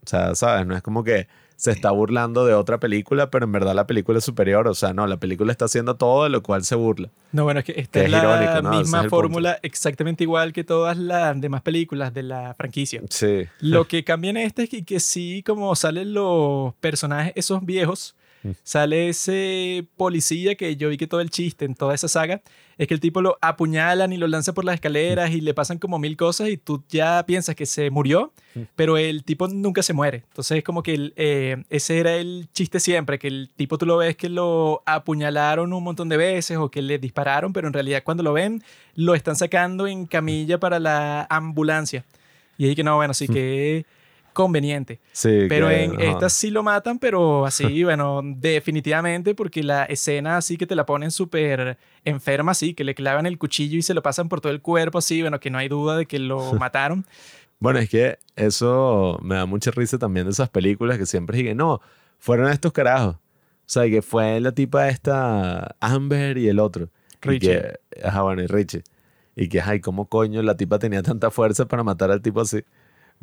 O 0.04 0.08
sea, 0.08 0.34
¿sabes? 0.34 0.66
No 0.66 0.76
es 0.76 0.82
como 0.82 1.04
que 1.04 1.28
se 1.64 1.70
está 1.70 1.90
burlando 1.92 2.44
de 2.44 2.52
otra 2.52 2.78
película, 2.78 3.30
pero 3.30 3.46
en 3.46 3.52
verdad 3.52 3.74
la 3.74 3.86
película 3.86 4.18
es 4.18 4.24
superior. 4.24 4.68
O 4.68 4.74
sea, 4.74 4.92
no, 4.92 5.06
la 5.06 5.16
película 5.16 5.50
está 5.50 5.64
haciendo 5.64 5.96
todo 5.96 6.24
de 6.24 6.28
lo 6.28 6.42
cual 6.42 6.62
se 6.62 6.74
burla. 6.74 7.08
No, 7.32 7.44
bueno, 7.44 7.60
es 7.60 7.64
que 7.64 7.72
esta 7.78 8.00
Que 8.00 8.00
es 8.00 8.04
es 8.04 8.10
la 8.10 8.18
irónico, 8.18 8.60
¿no? 8.60 8.70
Ese 8.72 8.80
es 8.80 8.84
misma 8.84 9.08
fórmula 9.08 9.58
exactamente 9.62 10.24
igual 10.24 10.52
que 10.52 10.62
todas 10.62 10.98
las 10.98 11.40
demás 11.40 11.62
películas 11.62 12.12
de 12.12 12.22
la 12.22 12.52
franquicia. 12.52 13.00
Sí. 13.08 13.46
Lo 13.60 13.88
que 13.88 14.04
cambia 14.04 14.28
en 14.28 14.36
esta 14.36 14.62
es 14.62 14.68
que, 14.68 14.84
que 14.84 15.00
sí, 15.00 15.42
como 15.42 15.74
salen 15.74 16.12
los 16.12 16.74
personajes, 16.74 17.32
esos 17.34 17.64
viejos. 17.64 18.14
Sale 18.62 19.08
ese 19.08 19.86
policía 19.96 20.54
que 20.54 20.76
yo 20.76 20.88
vi 20.88 20.96
que 20.96 21.06
todo 21.06 21.20
el 21.20 21.30
chiste 21.30 21.64
en 21.64 21.74
toda 21.74 21.94
esa 21.94 22.08
saga 22.08 22.42
es 22.76 22.88
que 22.88 22.94
el 22.94 23.00
tipo 23.00 23.22
lo 23.22 23.38
apuñalan 23.40 24.12
y 24.12 24.16
lo 24.16 24.26
lanzan 24.26 24.52
por 24.54 24.64
las 24.64 24.74
escaleras 24.74 25.30
y 25.30 25.40
le 25.40 25.54
pasan 25.54 25.78
como 25.78 25.98
mil 25.98 26.16
cosas 26.16 26.48
y 26.48 26.56
tú 26.56 26.82
ya 26.88 27.24
piensas 27.26 27.54
que 27.54 27.66
se 27.66 27.90
murió, 27.90 28.32
Mm. 28.56 28.60
pero 28.76 28.98
el 28.98 29.24
tipo 29.24 29.48
nunca 29.48 29.82
se 29.82 29.92
muere. 29.92 30.22
Entonces 30.28 30.58
es 30.58 30.64
como 30.64 30.82
que 30.84 30.94
el, 30.94 31.12
eh, 31.16 31.64
ese 31.70 31.98
era 31.98 32.14
el 32.14 32.48
chiste 32.52 32.78
siempre, 32.80 33.18
que 33.18 33.26
el 33.28 33.50
tipo 33.56 33.78
tú 33.78 33.86
lo 33.86 33.96
ves 33.96 34.16
que 34.16 34.28
lo 34.28 34.82
apuñalaron 34.86 35.72
un 35.72 35.82
montón 35.82 36.08
de 36.08 36.16
veces 36.16 36.56
o 36.56 36.70
que 36.70 36.80
le 36.82 36.98
dispararon, 36.98 37.52
pero 37.52 37.66
en 37.66 37.72
realidad 37.72 38.02
cuando 38.04 38.22
lo 38.22 38.32
ven 38.32 38.62
lo 38.94 39.14
están 39.16 39.34
sacando 39.36 39.86
en 39.88 40.06
camilla 40.06 40.58
para 40.60 40.78
la 40.78 41.26
ambulancia. 41.30 42.04
Y 42.58 42.66
ahí 42.66 42.76
que 42.76 42.84
no, 42.84 42.94
bueno, 42.96 43.12
sí 43.14 43.26
que 43.26 43.84
conveniente. 44.34 45.00
Sí, 45.12 45.46
Pero 45.48 45.68
que, 45.68 45.84
en 45.84 45.92
ajá. 45.92 46.10
esta 46.10 46.28
sí 46.28 46.50
lo 46.50 46.62
matan, 46.62 46.98
pero 46.98 47.46
así, 47.46 47.82
bueno, 47.84 48.20
definitivamente, 48.22 49.34
porque 49.34 49.62
la 49.62 49.84
escena 49.84 50.36
así 50.36 50.58
que 50.58 50.66
te 50.66 50.74
la 50.74 50.84
ponen 50.84 51.10
súper 51.10 51.78
enferma, 52.04 52.52
así, 52.52 52.74
que 52.74 52.84
le 52.84 52.94
clavan 52.94 53.24
el 53.24 53.38
cuchillo 53.38 53.78
y 53.78 53.82
se 53.82 53.94
lo 53.94 54.02
pasan 54.02 54.28
por 54.28 54.42
todo 54.42 54.52
el 54.52 54.60
cuerpo, 54.60 54.98
así, 54.98 55.22
bueno, 55.22 55.40
que 55.40 55.48
no 55.48 55.56
hay 55.56 55.68
duda 55.68 55.96
de 55.96 56.04
que 56.04 56.18
lo 56.18 56.52
mataron. 56.60 57.06
Bueno, 57.58 57.78
es 57.78 57.88
que 57.88 58.18
eso 58.36 59.18
me 59.22 59.36
da 59.36 59.46
mucha 59.46 59.70
risa 59.70 59.96
también 59.96 60.26
de 60.26 60.32
esas 60.32 60.50
películas 60.50 60.98
que 60.98 61.06
siempre 61.06 61.38
dije, 61.38 61.54
no, 61.54 61.80
fueron 62.18 62.50
estos 62.50 62.72
carajos. 62.72 63.16
O 63.16 63.66
sea, 63.66 63.88
que 63.88 64.02
fue 64.02 64.40
la 64.40 64.52
tipa 64.52 64.88
esta 64.88 65.74
Amber 65.80 66.36
y 66.36 66.48
el 66.48 66.58
otro. 66.58 66.90
Y 67.22 67.28
Richie. 67.28 67.48
que, 67.48 67.80
ajá, 68.04 68.20
bueno, 68.22 68.42
y 68.42 68.46
Richie. 68.46 68.82
Y 69.36 69.48
que, 69.48 69.60
ay, 69.62 69.80
¿cómo 69.80 70.06
coño 70.08 70.42
la 70.42 70.56
tipa 70.56 70.78
tenía 70.78 71.02
tanta 71.02 71.30
fuerza 71.30 71.66
para 71.66 71.82
matar 71.82 72.10
al 72.10 72.20
tipo 72.20 72.40
así? 72.42 72.62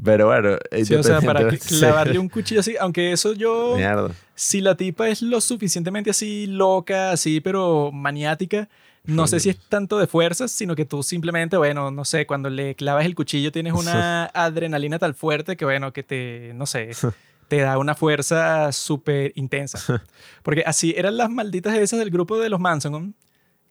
Pero 0.03 0.27
bueno, 0.27 0.57
Sí, 0.83 0.95
o 0.95 1.03
sea, 1.03 1.21
para 1.21 1.47
clavarle 1.57 2.17
un 2.17 2.29
cuchillo 2.29 2.61
así, 2.61 2.75
aunque 2.79 3.11
eso 3.11 3.33
yo, 3.33 3.75
Mierda. 3.75 4.11
si 4.33 4.61
la 4.61 4.75
tipa 4.75 5.09
es 5.09 5.21
lo 5.21 5.39
suficientemente 5.41 6.09
así 6.09 6.47
loca, 6.47 7.11
así, 7.11 7.39
pero 7.39 7.91
maniática, 7.91 8.67
no 9.03 9.27
sé 9.27 9.39
si 9.39 9.49
es 9.49 9.57
tanto 9.57 9.97
de 9.97 10.07
fuerzas, 10.07 10.51
sino 10.51 10.75
que 10.75 10.85
tú 10.85 11.01
simplemente, 11.01 11.57
bueno, 11.57 11.91
no 11.91 12.05
sé, 12.05 12.27
cuando 12.27 12.49
le 12.49 12.75
clavas 12.75 13.05
el 13.05 13.15
cuchillo 13.15 13.51
tienes 13.51 13.73
una 13.73 14.25
adrenalina 14.33 14.99
tal 14.99 15.15
fuerte 15.15 15.57
que, 15.57 15.65
bueno, 15.65 15.91
que 15.91 16.03
te, 16.03 16.53
no 16.55 16.65
sé, 16.65 16.91
te 17.47 17.57
da 17.57 17.77
una 17.77 17.95
fuerza 17.95 18.71
súper 18.71 19.33
intensa. 19.35 20.03
Porque 20.43 20.63
así 20.65 20.93
eran 20.95 21.17
las 21.17 21.29
malditas 21.29 21.75
esas 21.75 21.99
del 21.99 22.11
grupo 22.11 22.37
de 22.39 22.49
los 22.49 22.59
Manson. 22.59 23.15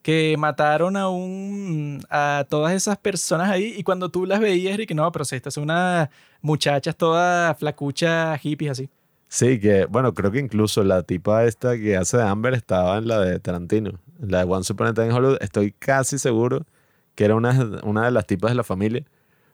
Que 0.03 0.37
mataron 0.39 0.97
a 0.97 1.09
un 1.09 2.03
a 2.11 2.47
todas 2.49 2.73
esas 2.73 2.97
personas 2.99 3.51
ahí 3.51 3.75
y 3.77 3.83
cuando 3.83 4.09
tú 4.09 4.27
las 4.27 4.41
veías 4.41 4.79
y 4.79 4.87
que 4.87 4.95
no, 4.95 5.11
pero 5.13 5.25
si 5.25 5.37
estas 5.37 5.55
son 5.55 5.65
unas 5.65 6.09
muchachas 6.41 6.97
todas 6.97 7.59
flacuchas 7.59 8.41
hippies 8.41 8.73
así. 8.73 8.91
Sí, 9.29 9.61
que, 9.61 9.85
bueno, 9.85 10.13
creo 10.13 10.33
que 10.33 10.41
incluso 10.41 10.83
la 10.83 11.05
tipa 11.05 11.45
esta 11.45 11.77
que 11.79 11.97
hace 11.97 12.17
de 12.17 12.25
Amber 12.25 12.53
estaba 12.55 12.99
en 12.99 13.07
la 13.07 13.21
de 13.21 13.39
Tarantino, 13.39 14.01
en 14.21 14.31
la 14.33 14.39
de 14.39 14.45
One 14.45 14.65
Super 14.65 14.89
in 14.89 15.13
Hollywood. 15.13 15.39
Estoy 15.41 15.71
casi 15.71 16.19
seguro 16.19 16.67
que 17.15 17.27
era 17.27 17.37
una, 17.37 17.81
una 17.85 18.07
de 18.07 18.11
las 18.11 18.27
tipas 18.27 18.51
de 18.51 18.57
la 18.57 18.65
familia. 18.65 19.05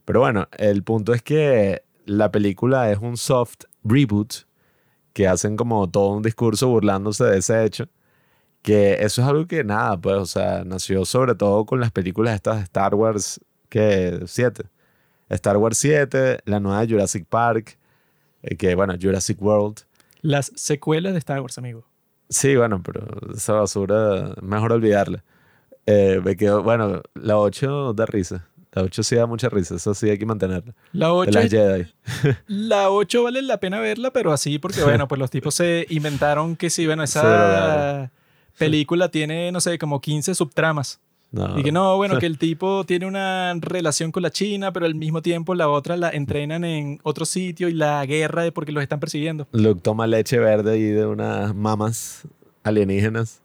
Pero 0.06 0.20
bueno, 0.20 0.48
el 0.56 0.82
punto 0.82 1.12
es 1.12 1.20
que 1.20 1.82
la 2.06 2.30
película 2.30 2.90
es 2.90 2.98
un 2.98 3.18
soft 3.18 3.64
reboot 3.85 4.46
que 5.12 5.28
hacen 5.28 5.56
como 5.56 5.90
todo 5.90 6.12
un 6.12 6.22
discurso 6.22 6.68
burlándose 6.68 7.24
de 7.24 7.38
ese 7.38 7.64
hecho. 7.64 7.87
Que 8.66 8.94
eso 8.94 9.22
es 9.22 9.29
algo 9.29 9.46
que 9.46 9.62
nada, 9.62 9.96
pues, 9.96 10.16
o 10.16 10.26
sea, 10.26 10.64
nació 10.64 11.05
sobre 11.05 11.37
todo 11.37 11.64
con 11.64 11.79
las 11.79 11.92
películas 11.92 12.35
estas 12.35 12.57
de 12.57 12.62
Star 12.64 12.96
Wars, 12.96 13.40
que 13.68 14.24
7. 14.26 14.64
Star 15.29 15.57
Wars 15.57 15.79
7, 15.79 16.40
la 16.46 16.59
nueva 16.59 16.85
Jurassic 16.85 17.26
Park, 17.29 17.79
eh, 18.42 18.57
que 18.57 18.74
bueno, 18.74 18.94
Jurassic 19.00 19.40
World. 19.40 19.83
Las 20.20 20.50
secuelas 20.57 21.12
de 21.12 21.20
Star 21.20 21.40
Wars, 21.42 21.57
amigo. 21.59 21.85
Sí, 22.29 22.57
bueno, 22.57 22.83
pero 22.83 23.07
esa 23.33 23.52
basura, 23.52 24.35
mejor 24.42 24.72
olvidarla. 24.72 25.22
Eh, 25.87 26.20
me 26.24 26.35
quedo, 26.35 26.64
bueno, 26.64 27.02
la 27.14 27.38
8 27.38 27.92
da 27.92 28.05
risa. 28.05 28.48
La 28.72 28.83
8 28.83 29.05
sí 29.05 29.14
da 29.14 29.26
mucha 29.26 29.48
risa, 29.48 29.76
eso 29.76 29.94
sí 29.94 30.11
hay 30.11 30.18
que 30.18 30.26
mantenerla. 30.26 30.74
La 30.90 31.07
De 31.07 31.12
8, 31.12 31.31
las 31.31 31.50
Jedi. 31.52 31.87
la 32.48 32.90
8 32.90 33.22
vale 33.22 33.42
la 33.42 33.61
pena 33.61 33.79
verla, 33.79 34.12
pero 34.12 34.33
así 34.33 34.59
porque, 34.59 34.83
bueno, 34.83 35.07
pues 35.07 35.20
los 35.20 35.31
tipos 35.31 35.55
se 35.55 35.87
inventaron 35.88 36.57
que 36.57 36.68
sí, 36.68 36.85
bueno, 36.85 37.05
esa 37.05 38.11
película 38.59 39.11
tiene, 39.11 39.53
no 39.53 39.61
sé, 39.61 39.79
como 39.79 40.01
15 40.01 40.35
subtramas. 40.35 41.01
No. 41.33 41.59
Y 41.59 41.62
que 41.62 41.73
no, 41.73 41.97
bueno, 41.97 42.19
que 42.21 42.27
el 42.27 42.38
tipo 42.38 42.85
tiene 42.85 43.07
una 43.07 43.55
relación 43.61 44.12
con 44.12 44.23
la 44.23 44.31
China, 44.31 44.73
pero 44.73 44.87
al 44.87 44.95
mismo 44.95 45.23
tiempo 45.23 45.55
la 45.55 45.69
otra 45.69 45.97
la 45.97 46.11
entrenan 46.11 46.64
en 46.64 47.01
otro 47.03 47.25
sitio 47.25 47.69
y 47.69 47.73
la 47.73 48.05
guerra 48.07 48.47
es 48.47 48.53
porque 48.53 48.73
los 48.73 48.83
están 48.83 49.01
persiguiendo. 49.01 49.47
Luke 49.53 49.81
toma 49.83 50.07
leche 50.07 50.38
verde 50.38 50.73
ahí 50.73 50.83
de 50.83 51.07
unas 51.07 51.55
mamas 51.55 52.27
alienígenas. 52.62 53.40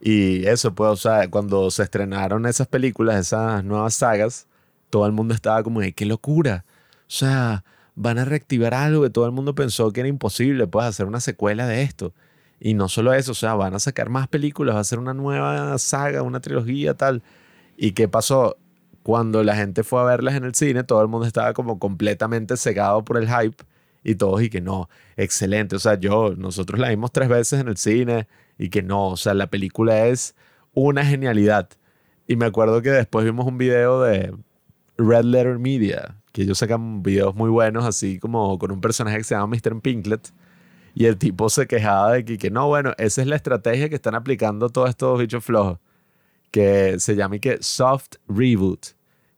Y 0.00 0.46
eso, 0.46 0.74
pues, 0.74 0.90
o 0.90 0.96
sea, 0.96 1.30
cuando 1.30 1.70
se 1.70 1.84
estrenaron 1.84 2.46
esas 2.46 2.66
películas, 2.66 3.20
esas 3.20 3.62
nuevas 3.64 3.94
sagas, 3.94 4.48
todo 4.90 5.06
el 5.06 5.12
mundo 5.12 5.32
estaba 5.32 5.62
como 5.62 5.80
de, 5.80 5.92
qué 5.92 6.06
locura. 6.06 6.64
O 7.02 7.14
sea, 7.14 7.62
van 7.94 8.18
a 8.18 8.24
reactivar 8.24 8.74
algo 8.74 9.04
que 9.04 9.10
todo 9.10 9.26
el 9.26 9.32
mundo 9.32 9.54
pensó 9.54 9.92
que 9.92 10.00
era 10.00 10.08
imposible, 10.08 10.66
pues, 10.66 10.86
hacer 10.86 11.06
una 11.06 11.20
secuela 11.20 11.68
de 11.68 11.82
esto. 11.82 12.12
Y 12.64 12.74
no 12.74 12.88
solo 12.88 13.12
eso, 13.12 13.32
o 13.32 13.34
sea, 13.34 13.54
van 13.54 13.74
a 13.74 13.80
sacar 13.80 14.08
más 14.08 14.28
películas, 14.28 14.76
va 14.76 14.80
a 14.80 14.84
ser 14.84 15.00
una 15.00 15.14
nueva 15.14 15.76
saga, 15.78 16.22
una 16.22 16.38
trilogía, 16.38 16.94
tal. 16.94 17.20
¿Y 17.76 17.90
qué 17.90 18.06
pasó? 18.06 18.56
Cuando 19.02 19.42
la 19.42 19.56
gente 19.56 19.82
fue 19.82 20.00
a 20.00 20.04
verlas 20.04 20.36
en 20.36 20.44
el 20.44 20.54
cine, 20.54 20.84
todo 20.84 21.02
el 21.02 21.08
mundo 21.08 21.26
estaba 21.26 21.54
como 21.54 21.80
completamente 21.80 22.56
cegado 22.56 23.04
por 23.04 23.16
el 23.18 23.26
hype 23.28 23.64
y 24.04 24.14
todos 24.14 24.42
y 24.42 24.48
que 24.48 24.60
no, 24.60 24.88
excelente. 25.16 25.74
O 25.74 25.80
sea, 25.80 25.98
yo, 25.98 26.36
nosotros 26.36 26.78
la 26.78 26.90
vimos 26.90 27.10
tres 27.10 27.28
veces 27.28 27.60
en 27.60 27.66
el 27.66 27.76
cine 27.78 28.28
y 28.58 28.68
que 28.68 28.84
no, 28.84 29.08
o 29.08 29.16
sea, 29.16 29.34
la 29.34 29.48
película 29.48 30.06
es 30.06 30.36
una 30.72 31.04
genialidad. 31.04 31.68
Y 32.28 32.36
me 32.36 32.46
acuerdo 32.46 32.80
que 32.80 32.90
después 32.90 33.24
vimos 33.24 33.44
un 33.44 33.58
video 33.58 34.02
de 34.02 34.36
Red 34.98 35.24
Letter 35.24 35.58
Media, 35.58 36.14
que 36.30 36.42
ellos 36.42 36.58
sacan 36.58 37.02
videos 37.02 37.34
muy 37.34 37.50
buenos, 37.50 37.84
así 37.84 38.20
como 38.20 38.56
con 38.60 38.70
un 38.70 38.80
personaje 38.80 39.18
que 39.18 39.24
se 39.24 39.34
llama 39.34 39.56
Mr. 39.56 39.80
Pinklet. 39.80 40.32
Y 40.94 41.06
el 41.06 41.16
tipo 41.16 41.48
se 41.48 41.66
quejaba 41.66 42.12
de 42.12 42.24
que, 42.24 42.38
que 42.38 42.50
no, 42.50 42.68
bueno, 42.68 42.92
esa 42.98 43.22
es 43.22 43.26
la 43.26 43.36
estrategia 43.36 43.88
que 43.88 43.94
están 43.94 44.14
aplicando 44.14 44.68
todos 44.68 44.90
estos 44.90 45.18
bichos 45.18 45.44
flojos, 45.44 45.78
que 46.50 47.00
se 47.00 47.16
llama 47.16 47.36
y 47.36 47.40
que 47.40 47.58
soft 47.62 48.16
reboot, 48.28 48.88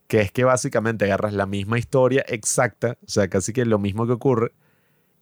que 0.07 0.21
es 0.21 0.31
que 0.31 0.43
básicamente 0.43 1.05
agarras 1.05 1.33
la 1.33 1.45
misma 1.45 1.79
historia 1.79 2.25
exacta, 2.27 2.97
o 3.01 3.09
sea, 3.09 3.29
casi 3.29 3.53
que 3.53 3.65
lo 3.65 3.79
mismo 3.79 4.05
que 4.05 4.13
ocurre, 4.13 4.51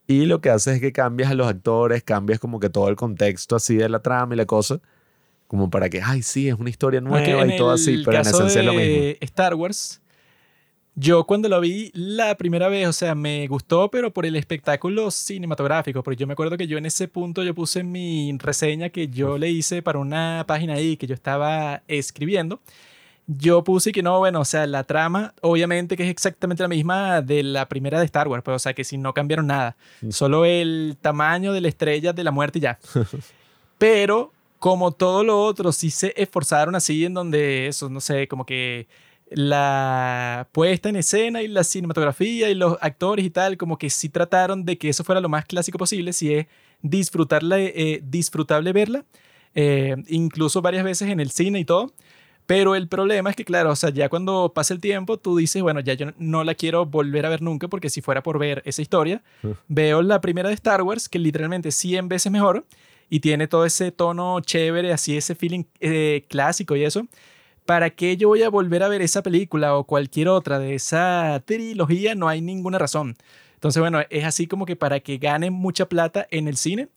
y 0.08 0.26
lo 0.26 0.42
que 0.42 0.50
haces 0.50 0.76
es 0.76 0.82
que 0.82 0.92
cambias 0.92 1.32
a 1.32 1.36
los 1.36 1.48
actores, 1.48 2.04
cambias 2.04 2.40
como 2.40 2.60
que 2.60 2.70
todo 2.70 2.90
el 2.90 2.96
contexto 2.96 3.56
así 3.56 3.76
de 3.76 3.88
la 3.88 4.00
trama 4.00 4.34
y 4.34 4.38
la 4.38 4.46
cosa, 4.46 4.82
como 5.48 5.70
para 5.70 5.90
que, 5.90 6.02
ay, 6.02 6.24
sí, 6.24 6.50
es 6.50 6.56
una 6.56 6.70
historia 6.70 7.00
nueva 7.00 7.46
y 7.46 7.58
todo 7.58 7.72
así, 7.72 8.02
pero 8.04 8.18
en 8.18 8.22
esencia 8.22 8.62
es 8.62 8.66
lo 8.66 8.74
mismo. 8.74 9.16
Star 9.22 9.54
Wars, 9.56 10.02
yo 10.96 11.24
cuando 11.24 11.50
lo 11.50 11.60
vi 11.60 11.90
la 11.96 12.36
primera 12.38 12.68
vez, 12.68 12.88
o 12.88 12.94
sea, 12.94 13.16
me 13.16 13.48
gustó, 13.48 13.90
pero 13.90 14.12
por 14.14 14.26
el 14.26 14.36
espectáculo 14.36 15.10
cinematográfico, 15.10 16.04
porque 16.04 16.18
yo 16.20 16.28
me 16.28 16.34
acuerdo 16.34 16.56
que 16.58 16.68
yo 16.68 16.78
en 16.78 16.86
ese 16.86 17.08
punto 17.08 17.44
yo 17.44 17.56
puse 17.56 17.84
mi 17.84 18.36
reseña 18.38 18.90
que 18.90 19.08
yo 19.08 19.38
le 19.38 19.50
hice 19.50 19.82
para 19.82 19.98
una 20.00 20.44
página 20.48 20.76
ahí 20.76 20.96
que 20.98 21.08
yo 21.08 21.16
estaba 21.16 21.82
escribiendo. 21.88 22.60
Yo 23.26 23.64
puse 23.64 23.94
que 23.94 24.04
no, 24.04 24.20
bueno, 24.20 24.42
o 24.42 24.46
sea, 24.46 24.68
la 24.68 24.84
trama, 24.84 25.34
obviamente 25.42 25.96
que 25.96 26.04
es 26.04 26.10
exactamente 26.10 26.62
la 26.62 26.68
misma 26.68 27.22
de 27.22 27.42
la 27.42 27.68
primera 27.70 27.98
de 28.00 28.06
Star 28.06 28.28
Wars, 28.28 28.44
pues, 28.44 28.56
o 28.56 28.60
sea, 28.60 28.74
que 28.74 28.84
si 28.84 28.98
no 28.98 29.14
cambiaron 29.14 29.48
nada, 29.48 29.78
Mm. 30.02 30.12
solo 30.12 30.44
el 30.46 30.98
tamaño 31.02 31.54
de 31.54 31.62
la 31.62 31.70
estrella 31.70 32.12
de 32.14 32.24
la 32.24 32.32
muerte 32.32 32.60
y 32.60 32.64
ya. 32.64 32.78
Pero 33.78 34.32
como 34.60 34.92
todo 34.92 35.24
lo 35.24 35.42
otro, 35.44 35.72
sí 35.72 35.90
se 35.90 36.14
esforzaron 36.22 36.76
así 36.76 37.04
en 37.06 37.14
donde 37.14 37.68
eso, 37.68 37.90
no 37.90 38.00
sé, 38.02 38.28
como 38.28 38.46
que 38.46 38.88
la 39.36 40.48
puesta 40.52 40.90
en 40.90 40.96
escena 40.96 41.42
y 41.42 41.48
la 41.48 41.64
cinematografía 41.64 42.50
y 42.50 42.56
los 42.56 42.78
actores 42.82 43.26
y 43.26 43.30
tal, 43.30 43.58
como 43.58 43.78
que 43.78 43.90
sí 43.90 44.10
trataron 44.10 44.66
de 44.66 44.78
que 44.78 44.90
eso 44.90 45.04
fuera 45.04 45.22
lo 45.22 45.30
más 45.30 45.46
clásico 45.46 45.78
posible, 45.78 46.14
si 46.14 46.34
es 46.34 46.48
disfrutarla, 46.82 47.60
eh, 47.60 48.02
disfrutable 48.04 48.74
verla, 48.74 49.06
eh, 49.56 49.96
incluso 50.08 50.62
varias 50.62 50.84
veces 50.84 51.10
en 51.10 51.20
el 51.20 51.32
cine 51.32 51.60
y 51.60 51.66
todo. 51.66 51.94
Pero 52.46 52.76
el 52.76 52.90
problema 52.90 53.30
es 53.30 53.36
que, 53.38 53.46
claro, 53.46 53.72
o 53.72 53.76
sea, 53.76 53.90
ya 53.90 54.10
cuando 54.10 54.52
pasa 54.54 54.74
el 54.74 54.82
tiempo, 54.82 55.18
tú 55.18 55.38
dices, 55.38 55.62
bueno, 55.62 55.80
ya 55.80 55.94
yo 55.94 56.08
no 56.18 56.44
la 56.44 56.56
quiero 56.56 56.86
volver 56.86 57.26
a 57.26 57.30
ver 57.30 57.42
nunca, 57.42 57.70
porque 57.70 57.90
si 57.90 58.02
fuera 58.02 58.22
por 58.22 58.38
ver 58.38 58.62
esa 58.66 58.82
historia, 58.82 59.24
veo 59.70 60.02
la 60.02 60.20
primera 60.20 60.50
de 60.50 60.56
Star 60.56 60.82
Wars, 60.82 61.08
que 61.08 61.20
literalmente 61.20 61.72
100 61.72 62.10
veces 62.10 62.32
mejor, 62.32 62.66
y 63.10 63.22
tiene 63.22 63.48
todo 63.48 63.66
ese 63.66 63.92
tono 63.92 64.42
chévere, 64.42 64.92
así 64.92 65.16
ese 65.16 65.36
feeling 65.36 65.64
eh, 65.80 66.26
clásico 66.28 66.76
y 66.76 66.84
eso. 66.84 67.08
¿Para 67.66 67.90
qué 67.90 68.18
yo 68.18 68.28
voy 68.28 68.44
a 68.44 68.50
volver 68.50 68.84
a 68.84 68.88
ver 68.88 69.02
esa 69.02 69.24
película 69.24 69.76
o 69.76 69.86
cualquier 69.86 70.28
otra 70.28 70.60
de 70.60 70.76
esa 70.76 71.42
trilogía? 71.46 72.16
No 72.16 72.28
hay 72.28 72.42
ninguna 72.42 72.78
razón. 72.78 73.16
Entonces, 73.56 73.80
bueno, 73.80 74.02
es 74.10 74.26
así 74.26 74.48
como 74.48 74.66
que 74.66 74.76
para 74.76 75.00
que 75.00 75.18
gane 75.18 75.50
mucha 75.52 75.88
plata 75.88 76.28
en 76.32 76.48
el 76.48 76.58
cine. 76.58 76.90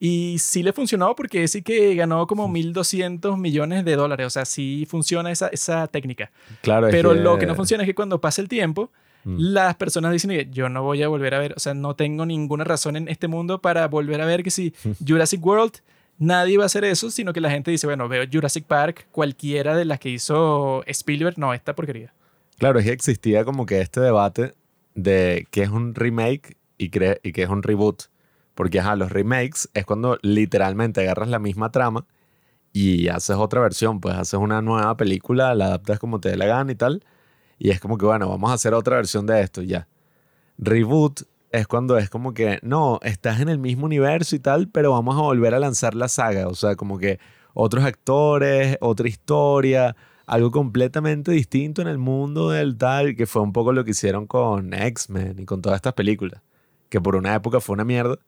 Y 0.00 0.36
sí 0.38 0.62
le 0.62 0.72
funcionó 0.72 1.14
porque 1.14 1.46
sí 1.48 1.62
que 1.62 1.94
ganó 1.94 2.26
como 2.26 2.48
1.200 2.48 3.38
millones 3.38 3.84
de 3.84 3.96
dólares. 3.96 4.26
O 4.26 4.30
sea, 4.30 4.44
sí 4.44 4.86
funciona 4.88 5.30
esa, 5.30 5.48
esa 5.48 5.86
técnica. 5.86 6.30
Claro, 6.62 6.88
es 6.88 6.92
Pero 6.92 7.14
lo 7.14 7.38
que 7.38 7.46
no 7.46 7.54
funciona 7.54 7.82
es 7.84 7.86
que 7.86 7.94
cuando 7.94 8.20
pasa 8.20 8.42
el 8.42 8.48
tiempo, 8.48 8.90
Mm. 9.24 9.36
las 9.38 9.74
personas 9.76 10.12
dicen 10.12 10.30
que 10.30 10.48
yo 10.50 10.68
no 10.68 10.82
voy 10.82 11.02
a 11.02 11.08
volver 11.08 11.34
a 11.34 11.38
ver, 11.38 11.54
o 11.56 11.60
sea, 11.60 11.72
no 11.74 11.96
tengo 11.96 12.26
ninguna 12.26 12.64
razón 12.64 12.96
en 12.96 13.08
este 13.08 13.26
mundo 13.26 13.60
para 13.60 13.88
volver 13.88 14.20
a 14.20 14.26
ver 14.26 14.42
que 14.42 14.50
si 14.50 14.74
Jurassic 15.06 15.44
World, 15.44 15.72
nadie 16.18 16.56
va 16.56 16.64
a 16.64 16.66
hacer 16.66 16.84
eso, 16.84 17.10
sino 17.10 17.32
que 17.32 17.40
la 17.40 17.50
gente 17.50 17.70
dice, 17.70 17.86
bueno, 17.86 18.08
veo 18.08 18.24
Jurassic 18.30 18.64
Park, 18.64 19.08
cualquiera 19.10 19.76
de 19.76 19.84
las 19.84 19.98
que 19.98 20.10
hizo 20.10 20.82
Spielberg, 20.86 21.38
no, 21.38 21.54
esta 21.54 21.74
porquería. 21.74 22.12
Claro, 22.58 22.78
es 22.78 22.84
que 22.84 22.92
existía 22.92 23.44
como 23.44 23.66
que 23.66 23.80
este 23.80 24.00
debate 24.00 24.54
de 24.94 25.46
qué 25.50 25.62
es 25.62 25.70
un 25.70 25.94
remake 25.94 26.56
y, 26.78 26.90
qué 26.90 27.20
es 27.22 27.48
un 27.48 27.62
reboot. 27.62 28.04
Porque, 28.54 28.78
ajá, 28.78 28.94
los 28.94 29.10
remakes 29.10 29.68
es 29.74 29.84
cuando 29.84 30.18
literalmente 30.22 31.00
agarras 31.00 31.28
la 31.28 31.40
misma 31.40 31.72
trama 31.72 32.06
y 32.72 33.08
haces 33.08 33.36
otra 33.36 33.60
versión, 33.60 34.00
pues 34.00 34.14
haces 34.14 34.38
una 34.38 34.62
nueva 34.62 34.96
película, 34.96 35.54
la 35.54 35.66
adaptas 35.66 35.98
como 35.98 36.20
te 36.20 36.30
dé 36.30 36.36
la 36.36 36.46
gana 36.46 36.70
y 36.70 36.76
tal. 36.76 37.04
Y 37.58 37.70
es 37.70 37.80
como 37.80 37.98
que, 37.98 38.06
bueno, 38.06 38.28
vamos 38.28 38.50
a 38.50 38.54
hacer 38.54 38.74
otra 38.74 38.96
versión 38.96 39.26
de 39.26 39.40
esto, 39.40 39.62
ya. 39.62 39.88
Reboot 40.58 41.22
es 41.54 41.68
cuando 41.68 41.96
es 41.98 42.10
como 42.10 42.34
que, 42.34 42.58
no, 42.62 42.98
estás 43.02 43.40
en 43.40 43.48
el 43.48 43.58
mismo 43.58 43.86
universo 43.86 44.34
y 44.34 44.40
tal, 44.40 44.68
pero 44.68 44.90
vamos 44.90 45.16
a 45.16 45.20
volver 45.20 45.54
a 45.54 45.60
lanzar 45.60 45.94
la 45.94 46.08
saga. 46.08 46.48
O 46.48 46.54
sea, 46.54 46.74
como 46.74 46.98
que 46.98 47.20
otros 47.54 47.84
actores, 47.84 48.76
otra 48.80 49.08
historia, 49.08 49.94
algo 50.26 50.50
completamente 50.50 51.30
distinto 51.30 51.80
en 51.80 51.88
el 51.88 51.98
mundo 51.98 52.50
del 52.50 52.76
tal, 52.76 53.14
que 53.14 53.26
fue 53.26 53.42
un 53.42 53.52
poco 53.52 53.72
lo 53.72 53.84
que 53.84 53.92
hicieron 53.92 54.26
con 54.26 54.74
X-Men 54.74 55.38
y 55.38 55.44
con 55.44 55.62
todas 55.62 55.76
estas 55.76 55.94
películas, 55.94 56.42
que 56.88 57.00
por 57.00 57.14
una 57.14 57.34
época 57.36 57.60
fue 57.60 57.74
una 57.74 57.84
mierda, 57.84 58.18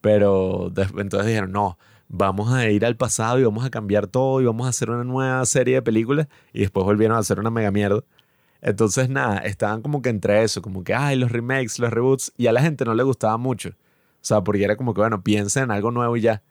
pero 0.00 0.72
entonces 0.76 1.26
dijeron, 1.26 1.52
no, 1.52 1.78
vamos 2.08 2.50
a 2.50 2.68
ir 2.70 2.86
al 2.86 2.96
pasado 2.96 3.38
y 3.38 3.44
vamos 3.44 3.64
a 3.66 3.70
cambiar 3.70 4.06
todo 4.06 4.40
y 4.40 4.46
vamos 4.46 4.66
a 4.66 4.70
hacer 4.70 4.90
una 4.90 5.04
nueva 5.04 5.44
serie 5.44 5.74
de 5.74 5.82
películas 5.82 6.28
y 6.54 6.60
después 6.60 6.86
volvieron 6.86 7.16
a 7.16 7.20
hacer 7.20 7.38
una 7.40 7.50
mega 7.50 7.70
mierda. 7.70 8.02
Entonces, 8.62 9.08
nada, 9.08 9.38
estaban 9.38 9.82
como 9.82 10.02
que 10.02 10.10
entre 10.10 10.42
eso, 10.42 10.60
como 10.60 10.84
que, 10.84 10.94
ay, 10.94 11.16
los 11.16 11.32
remakes, 11.32 11.78
los 11.78 11.90
reboots, 11.90 12.32
y 12.36 12.46
a 12.46 12.52
la 12.52 12.60
gente 12.60 12.84
no 12.84 12.94
le 12.94 13.02
gustaba 13.02 13.36
mucho. 13.36 13.70
O 13.70 14.22
sea, 14.22 14.42
porque 14.42 14.62
era 14.62 14.76
como 14.76 14.92
que, 14.92 15.00
bueno, 15.00 15.22
piensen 15.22 15.64
en 15.64 15.70
algo 15.70 15.90
nuevo 15.90 16.16
y 16.16 16.20
ya. 16.20 16.42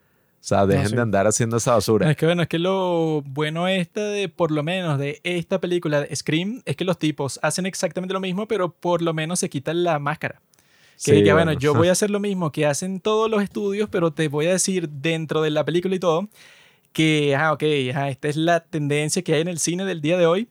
O 0.42 0.44
sea, 0.44 0.66
dejen 0.66 0.96
de 0.96 1.02
andar 1.02 1.28
haciendo 1.28 1.58
esa 1.58 1.74
basura. 1.74 2.10
Es 2.10 2.16
que 2.16 2.26
bueno, 2.26 2.42
es 2.42 2.48
que 2.48 2.60
lo 2.60 3.22
bueno 3.26 3.68
esta 3.68 4.06
de, 4.06 4.30
por 4.30 4.52
lo 4.52 4.64
menos, 4.64 4.98
de 4.98 5.20
esta 5.24 5.60
película 5.60 6.02
de 6.02 6.16
Scream, 6.16 6.62
es 6.66 6.78
que 6.78 6.86
los 6.86 6.98
tipos 6.98 7.40
hacen 7.44 7.66
exactamente 7.66 8.14
lo 8.14 8.22
mismo, 8.22 8.48
pero 8.48 8.72
por 8.72 9.02
lo 9.02 9.14
menos 9.14 9.40
se 9.40 9.50
quitan 9.50 9.84
la 9.84 10.00
máscara. 10.00 10.42
Que 11.04 11.24
ya, 11.24 11.34
bueno. 11.34 11.54
yo 11.54 11.74
voy 11.74 11.90
a 11.90 11.92
hacer 11.92 12.10
lo 12.10 12.20
mismo 12.20 12.52
que 12.52 12.66
hacen 12.66 13.00
todos 13.00 13.30
los 13.30 13.44
estudios, 13.44 13.90
pero 13.90 14.12
te 14.12 14.28
voy 14.30 14.48
a 14.48 14.52
decir 14.52 14.90
dentro 14.90 15.42
de 15.42 15.50
la 15.50 15.66
película 15.66 15.96
y 15.96 16.00
todo, 16.00 16.30
que, 16.94 17.36
ah, 17.36 17.54
ok, 17.54 17.64
esta 17.64 18.28
es 18.28 18.36
la 18.38 18.62
tendencia 18.62 19.22
que 19.22 19.34
hay 19.34 19.42
en 19.42 19.48
el 19.50 19.60
cine 19.60 19.86
del 19.86 20.02
día 20.02 20.18
de 20.18 20.26
hoy. 20.26 20.48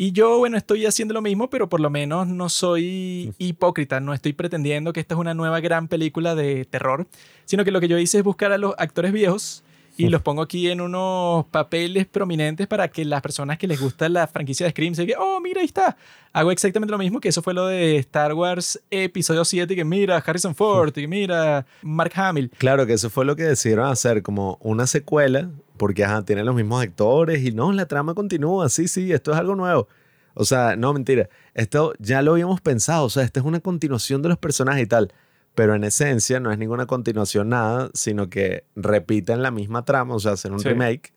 Y 0.00 0.12
yo, 0.12 0.38
bueno, 0.38 0.56
estoy 0.56 0.86
haciendo 0.86 1.12
lo 1.12 1.20
mismo, 1.20 1.50
pero 1.50 1.68
por 1.68 1.80
lo 1.80 1.90
menos 1.90 2.28
no 2.28 2.48
soy 2.48 3.34
hipócrita, 3.36 3.98
no 3.98 4.14
estoy 4.14 4.32
pretendiendo 4.32 4.92
que 4.92 5.00
esta 5.00 5.16
es 5.16 5.20
una 5.20 5.34
nueva 5.34 5.58
gran 5.58 5.88
película 5.88 6.36
de 6.36 6.64
terror, 6.66 7.08
sino 7.46 7.64
que 7.64 7.72
lo 7.72 7.80
que 7.80 7.88
yo 7.88 7.98
hice 7.98 8.18
es 8.18 8.22
buscar 8.22 8.52
a 8.52 8.58
los 8.58 8.76
actores 8.78 9.10
viejos 9.12 9.64
y 9.96 10.08
los 10.08 10.22
pongo 10.22 10.42
aquí 10.42 10.70
en 10.70 10.80
unos 10.80 11.46
papeles 11.46 12.06
prominentes 12.06 12.68
para 12.68 12.86
que 12.86 13.04
las 13.04 13.20
personas 13.20 13.58
que 13.58 13.66
les 13.66 13.80
gusta 13.80 14.08
la 14.08 14.28
franquicia 14.28 14.66
de 14.66 14.70
Scream 14.70 14.94
se 14.94 15.02
digan, 15.02 15.20
oh, 15.20 15.40
mira, 15.40 15.62
ahí 15.62 15.66
está. 15.66 15.96
Hago 16.32 16.52
exactamente 16.52 16.92
lo 16.92 16.98
mismo 16.98 17.18
que 17.18 17.30
eso 17.30 17.42
fue 17.42 17.52
lo 17.52 17.66
de 17.66 17.96
Star 17.96 18.34
Wars 18.34 18.80
Episodio 18.92 19.44
7, 19.44 19.74
que 19.74 19.84
mira 19.84 20.22
Harrison 20.24 20.54
Ford, 20.54 20.96
y 20.96 21.08
mira 21.08 21.66
Mark 21.82 22.12
Hamill. 22.14 22.52
Claro, 22.56 22.86
que 22.86 22.92
eso 22.92 23.10
fue 23.10 23.24
lo 23.24 23.34
que 23.34 23.42
decidieron 23.42 23.86
hacer, 23.86 24.22
como 24.22 24.58
una 24.60 24.86
secuela, 24.86 25.50
porque 25.78 26.04
ajá, 26.04 26.24
tienen 26.24 26.44
los 26.44 26.54
mismos 26.54 26.82
actores 26.82 27.42
y 27.42 27.52
no, 27.52 27.72
la 27.72 27.86
trama 27.86 28.14
continúa, 28.14 28.68
sí, 28.68 28.88
sí, 28.88 29.12
esto 29.12 29.32
es 29.32 29.38
algo 29.38 29.54
nuevo. 29.54 29.88
O 30.34 30.44
sea, 30.44 30.76
no, 30.76 30.92
mentira, 30.92 31.28
esto 31.54 31.94
ya 31.98 32.22
lo 32.22 32.32
habíamos 32.32 32.60
pensado, 32.60 33.04
o 33.04 33.10
sea, 33.10 33.22
esta 33.22 33.40
es 33.40 33.46
una 33.46 33.60
continuación 33.60 34.22
de 34.22 34.28
los 34.28 34.38
personajes 34.38 34.82
y 34.82 34.86
tal 34.86 35.12
pero 35.58 35.74
en 35.74 35.82
esencia 35.82 36.38
no 36.38 36.52
es 36.52 36.58
ninguna 36.58 36.86
continuación 36.86 37.48
nada, 37.48 37.90
sino 37.92 38.30
que 38.30 38.62
repiten 38.76 39.42
la 39.42 39.50
misma 39.50 39.84
trama, 39.84 40.14
o 40.14 40.20
sea, 40.20 40.34
hacen 40.34 40.52
un 40.52 40.62
remake, 40.62 41.12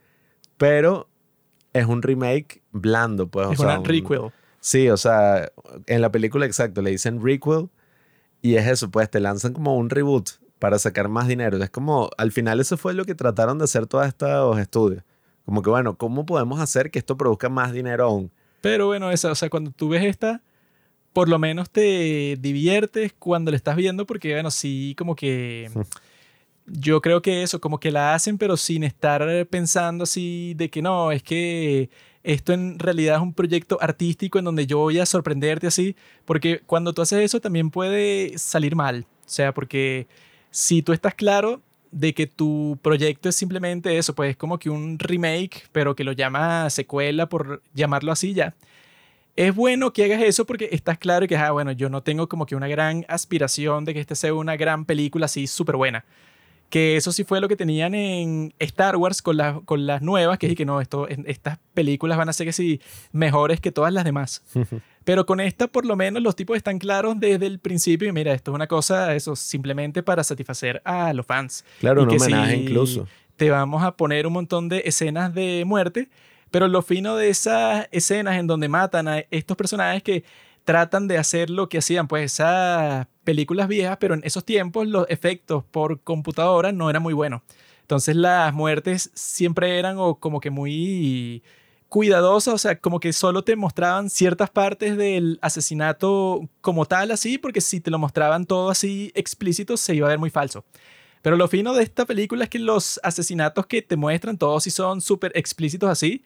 pero 0.58 1.08
es 1.74 1.86
un 1.86 2.02
remake 2.02 2.64
blando, 2.72 3.28
pues. 3.28 3.52
Es 3.52 3.60
o 3.60 3.62
sea, 3.62 3.78
un 3.78 3.86
requel. 3.86 4.32
Sí, 4.60 4.90
o 4.90 4.98
sea, 4.98 5.52
en 5.86 6.02
la 6.02 6.12
película 6.12 6.48
exacto 6.48 6.82
le 6.82 6.90
dicen 6.90 7.24
requel 7.24 7.70
y 8.42 8.56
es 8.56 8.66
eso, 8.66 8.90
pues 8.90 9.12
te 9.12 9.20
lanzan 9.20 9.54
como 9.54 9.78
un 9.78 9.92
reboot 9.92 10.32
para 10.62 10.78
sacar 10.78 11.10
más 11.10 11.28
dinero. 11.28 11.58
Es 11.58 11.72
como, 11.72 12.12
al 12.20 12.32
final 12.32 12.60
eso 12.60 12.78
fue 12.78 12.94
lo 12.94 13.04
que 13.04 13.16
trataron 13.16 13.58
de 13.58 13.64
hacer 13.64 13.88
todos 13.88 14.06
estos 14.06 14.60
estudios. 14.60 15.04
Como 15.44 15.64
que, 15.64 15.72
bueno, 15.72 15.98
¿cómo 15.98 16.24
podemos 16.24 16.60
hacer 16.60 16.92
que 16.92 17.00
esto 17.00 17.18
produzca 17.18 17.50
más 17.50 17.74
dinero 17.74 18.06
aún? 18.06 18.32
Pero 18.62 18.86
bueno, 18.86 19.10
esa, 19.10 19.32
o 19.32 19.36
sea, 19.36 19.50
cuando 19.50 19.72
tú 19.72 19.90
ves 19.90 20.04
esta, 20.04 20.44
por 21.14 21.30
lo 21.30 21.40
menos 21.40 21.72
te 21.72 22.38
diviertes 22.40 23.12
cuando 23.18 23.50
la 23.50 23.58
estás 23.58 23.76
viendo, 23.76 24.06
porque, 24.06 24.34
bueno, 24.34 24.52
sí, 24.52 24.94
como 25.00 25.16
que. 25.16 25.72
Yo 26.68 27.02
creo 27.02 27.24
que 27.24 27.42
eso, 27.42 27.60
como 27.60 27.80
que 27.80 27.90
la 27.90 28.14
hacen, 28.14 28.38
pero 28.38 28.56
sin 28.56 28.84
estar 28.84 29.28
pensando 29.48 30.04
así 30.04 30.54
de 30.56 30.70
que 30.70 30.84
no, 30.84 31.12
es 31.12 31.24
que 31.24 31.90
esto 32.24 32.54
en 32.54 32.78
realidad 32.78 33.16
es 33.16 33.22
un 33.24 33.34
proyecto 33.34 33.80
artístico 33.82 34.38
en 34.38 34.46
donde 34.46 34.68
yo 34.68 34.78
voy 34.78 35.00
a 35.00 35.08
sorprenderte 35.08 35.66
así, 35.66 35.96
porque 36.24 36.62
cuando 36.66 36.94
tú 36.94 37.02
haces 37.02 37.20
eso 37.24 37.42
también 37.42 37.72
puede 37.72 38.38
salir 38.38 38.76
mal. 38.76 39.08
O 39.26 39.30
sea, 39.30 39.54
porque 39.54 40.08
si 40.52 40.82
tú 40.84 40.94
estás 40.94 41.16
claro 41.16 41.62
de 41.92 42.14
que 42.14 42.28
tu 42.28 42.78
proyecto 42.82 43.30
es 43.30 43.36
simplemente 43.36 43.98
eso, 43.98 44.16
pues 44.16 44.32
es 44.32 44.38
como 44.38 44.60
que 44.60 44.70
un 44.70 45.00
remake, 45.00 45.68
pero 45.72 45.96
que 45.96 46.04
lo 46.04 46.12
llama 46.14 46.70
secuela 46.70 47.28
por 47.28 47.62
llamarlo 47.74 48.12
así 48.12 48.34
ya 48.34 48.56
es 49.36 49.56
bueno 49.56 49.94
que 49.94 50.04
hagas 50.04 50.22
eso 50.22 50.46
porque 50.46 50.70
estás 50.72 50.98
claro 50.98 51.28
que, 51.28 51.36
ah, 51.38 51.52
bueno, 51.52 51.72
yo 51.72 51.90
no 51.90 52.04
tengo 52.04 52.28
como 52.28 52.46
que 52.46 52.56
una 52.56 52.68
gran 52.68 53.06
aspiración 53.08 53.86
de 53.86 53.94
que 53.94 54.00
este 54.02 54.16
sea 54.16 54.34
una 54.34 54.58
gran 54.58 54.86
película 54.86 55.26
así 55.26 55.48
súper 55.48 55.78
buena. 55.78 56.06
Que 56.72 56.98
eso 56.98 57.12
sí 57.12 57.24
fue 57.24 57.40
lo 57.40 57.48
que 57.48 57.56
tenían 57.56 57.94
en 57.94 58.56
Star 58.58 58.96
Wars 58.96 59.22
con, 59.22 59.38
con 59.66 59.86
las 59.86 60.02
nuevas, 60.02 60.40
que 60.40 60.48
es 60.48 60.56
que 60.56 60.66
no, 60.66 60.82
esto, 60.82 61.08
estas 61.08 61.60
películas 61.76 62.18
van 62.18 62.30
a 62.30 62.34
ser 62.34 62.48
que 62.48 62.54
sí 62.54 62.82
mejores 63.12 63.60
que 63.60 63.72
todas 63.72 63.94
las 63.94 64.04
demás. 64.04 64.42
Pero 65.04 65.28
con 65.28 65.40
esta, 65.40 65.68
por 65.68 65.86
lo 65.86 65.96
menos, 65.96 66.24
los 66.24 66.36
tipos 66.36 66.58
están 66.58 66.80
claros 66.80 67.20
desde 67.20 67.46
el 67.46 67.60
principio. 67.60 68.08
Y 68.08 68.12
mira, 68.12 68.34
esto 68.34 68.52
es 68.52 68.56
una 68.56 68.68
cosa, 68.68 69.14
eso, 69.14 69.36
simplemente 69.36 70.02
para 70.02 70.24
satisfacer 70.24 70.82
a 70.84 71.14
los 71.14 71.28
fans. 71.28 71.64
Claro, 71.80 72.02
un 72.02 72.10
homenaje 72.10 72.56
incluso. 72.56 73.08
Te 73.36 73.52
vamos 73.52 73.84
a 73.84 73.96
poner 73.96 74.26
un 74.26 74.34
montón 74.34 74.68
de 74.70 74.82
escenas 74.86 75.34
de 75.34 75.64
muerte 75.66 76.10
pero 76.52 76.68
lo 76.68 76.82
fino 76.82 77.16
de 77.16 77.30
esas 77.30 77.88
escenas 77.92 78.38
en 78.38 78.46
donde 78.46 78.68
matan 78.68 79.08
a 79.08 79.20
estos 79.32 79.56
personajes 79.56 80.04
que 80.04 80.24
tratan 80.64 81.08
de 81.08 81.18
hacer 81.18 81.50
lo 81.50 81.70
que 81.70 81.80
hacían, 81.80 82.08
pues 82.08 82.34
esas 82.34 83.08
películas 83.24 83.68
viejas, 83.68 83.98
pero 84.00 84.14
en 84.14 84.22
esos 84.24 84.46
tiempos 84.46 84.88
los 84.88 85.06
efectos 85.10 85.64
por 85.64 86.02
computadora 86.02 86.72
no 86.72 86.90
eran 86.90 87.04
muy 87.04 87.14
buenos. 87.14 87.42
Entonces 87.82 88.16
las 88.16 88.54
muertes 88.54 89.12
siempre 89.14 89.78
eran 89.78 89.98
o 89.98 90.16
como 90.16 90.40
que 90.40 90.50
muy 90.50 91.44
cuidadosas, 91.90 92.54
o 92.54 92.58
sea, 92.58 92.80
como 92.80 93.02
que 93.02 93.12
solo 93.12 93.44
te 93.44 93.58
mostraban 93.58 94.10
ciertas 94.10 94.50
partes 94.50 94.96
del 94.96 95.40
asesinato 95.42 96.48
como 96.62 96.86
tal, 96.86 97.12
así, 97.12 97.38
porque 97.38 97.60
si 97.60 97.82
te 97.82 97.92
lo 97.92 98.00
mostraban 98.00 98.46
todo 98.46 98.70
así 98.70 99.12
explícito, 99.14 99.76
se 99.76 99.96
iba 99.96 100.08
a 100.08 100.12
ver 100.12 100.20
muy 100.20 100.30
falso. 100.30 100.64
Pero 101.22 101.36
lo 101.36 101.50
fino 101.50 101.74
de 101.74 101.84
esta 101.84 102.06
película 102.06 102.46
es 102.46 102.50
que 102.50 102.60
los 102.60 103.00
asesinatos 103.04 103.68
que 103.68 103.82
te 103.82 103.98
muestran, 103.98 104.38
todos 104.38 104.64
sí 104.64 104.72
son 104.72 105.02
súper 105.02 105.34
explícitos 105.36 105.90
así. 105.90 106.24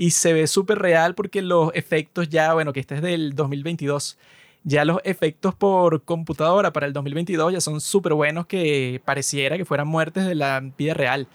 Y 0.00 0.12
se 0.12 0.32
ve 0.32 0.46
súper 0.46 0.78
real 0.78 1.16
porque 1.16 1.42
los 1.42 1.72
efectos 1.74 2.28
ya, 2.28 2.54
bueno, 2.54 2.72
que 2.72 2.78
este 2.78 2.94
es 2.94 3.02
del 3.02 3.34
2022, 3.34 4.16
ya 4.62 4.84
los 4.84 5.00
efectos 5.02 5.56
por 5.56 6.04
computadora 6.04 6.72
para 6.72 6.86
el 6.86 6.92
2022 6.92 7.54
ya 7.54 7.60
son 7.60 7.80
súper 7.80 8.14
buenos 8.14 8.46
que 8.46 9.02
pareciera 9.04 9.56
que 9.56 9.64
fueran 9.64 9.88
muertes 9.88 10.24
de 10.24 10.36
la 10.36 10.60
vida 10.78 10.94
real. 10.94 11.26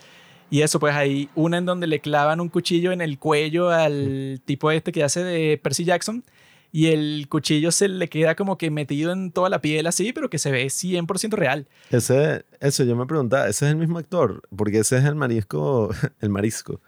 Y 0.50 0.62
eso, 0.62 0.80
pues 0.80 0.96
hay 0.96 1.28
una 1.36 1.58
en 1.58 1.66
donde 1.66 1.88
le 1.88 2.00
clavan 2.00 2.40
un 2.40 2.48
cuchillo 2.48 2.94
en 2.94 3.02
el 3.02 3.20
cuello 3.20 3.70
al 3.70 4.42
tipo 4.46 4.72
este 4.72 4.94
que 4.94 5.04
hace 5.04 5.26
de 5.26 5.60
Percy 5.62 5.84
Jackson 5.84 6.24
y 6.72 6.88
el 6.88 7.28
cuchillo 7.28 7.70
se 7.70 7.90
le 7.90 8.08
queda 8.08 8.36
como 8.36 8.58
que 8.58 8.72
metido 8.72 9.12
en 9.12 9.34
toda 9.34 9.50
la 9.50 9.60
piel 9.60 9.88
así, 9.88 10.14
pero 10.14 10.30
que 10.30 10.40
se 10.40 10.52
ve 10.52 10.68
100% 10.68 11.34
real. 11.34 11.68
Ese, 11.90 12.46
eso 12.62 12.86
yo 12.86 12.96
me 12.96 13.06
preguntaba, 13.08 13.50
¿ese 13.50 13.66
es 13.66 13.72
el 13.72 13.78
mismo 13.78 13.98
actor? 13.98 14.42
Porque 14.56 14.80
ese 14.80 15.00
es 15.00 15.04
el 15.04 15.16
marisco, 15.16 15.90
el 16.22 16.30
marisco 16.30 16.80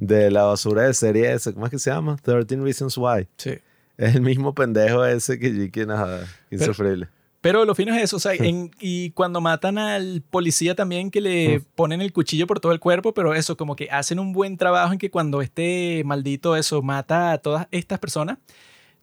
de 0.00 0.30
la 0.30 0.44
basura 0.44 0.82
de 0.82 0.94
serie 0.94 1.30
ese, 1.32 1.52
¿cómo 1.52 1.66
es 1.66 1.70
que 1.70 1.78
se 1.78 1.90
llama? 1.90 2.16
13 2.22 2.56
Reasons 2.56 2.96
Why. 2.96 3.28
Sí. 3.36 3.58
Es 3.98 4.14
el 4.14 4.22
mismo 4.22 4.54
pendejo 4.54 5.04
ese 5.04 5.38
que 5.38 5.52
Jiki 5.52 5.84
nada, 5.84 6.26
insufrible. 6.50 7.08
Pero, 7.42 7.64
lo 7.64 7.74
fino 7.74 7.94
es 7.94 8.02
eso, 8.02 8.16
o 8.16 8.20
sea, 8.20 8.32
y 8.80 9.10
cuando 9.10 9.40
matan 9.40 9.78
al 9.78 10.22
policía 10.30 10.74
también 10.74 11.10
que 11.10 11.20
le 11.20 11.62
ponen 11.74 12.00
el 12.00 12.12
cuchillo 12.12 12.46
por 12.46 12.60
todo 12.60 12.72
el 12.72 12.80
cuerpo, 12.80 13.12
pero 13.12 13.34
eso, 13.34 13.56
como 13.56 13.76
que 13.76 13.90
hacen 13.90 14.18
un 14.18 14.32
buen 14.32 14.56
trabajo 14.56 14.92
en 14.92 14.98
que 14.98 15.10
cuando 15.10 15.42
este 15.42 16.02
maldito 16.04 16.56
eso 16.56 16.80
mata 16.82 17.32
a 17.32 17.38
todas 17.38 17.66
estas 17.70 17.98
personas, 17.98 18.38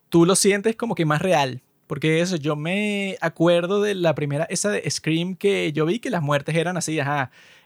tú 0.09 0.25
lo 0.25 0.35
sientes 0.35 0.75
como 0.75 0.95
que 0.95 1.05
más 1.05 1.21
real. 1.21 1.61
Porque 1.87 2.21
eso, 2.21 2.35
yo 2.35 2.55
me 2.55 3.17
acuerdo 3.21 3.81
de 3.81 3.95
la 3.95 4.13
primera, 4.13 4.43
esa 4.49 4.69
de 4.69 4.89
Scream 4.89 5.35
que 5.35 5.71
yo 5.71 5.85
vi 5.85 5.99
que 5.99 6.09
las 6.09 6.21
muertes 6.21 6.55
eran 6.55 6.77
así. 6.77 6.99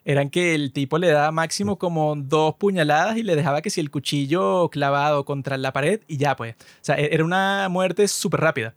Eran 0.06 0.30
que 0.30 0.56
el 0.56 0.72
tipo 0.72 0.98
le 0.98 1.10
daba 1.10 1.32
máximo 1.32 1.78
como 1.78 2.16
dos 2.16 2.56
puñaladas 2.56 3.18
y 3.18 3.24
le 3.24 3.36
dejaba 3.36 3.62
que 3.62 3.70
si 3.70 3.82
el 3.82 3.92
cuchillo 3.92 4.70
clavado 4.70 5.26
contra 5.26 5.58
la 5.58 5.74
pared 5.74 6.02
y 6.08 6.18
ya 6.18 6.36
pues. 6.36 6.56
O 6.56 6.82
sea, 6.82 6.96
e-, 7.00 7.14
era 7.14 7.26
una 7.26 7.68
muerte 7.70 8.08
súper 8.08 8.42
rápida. 8.42 8.76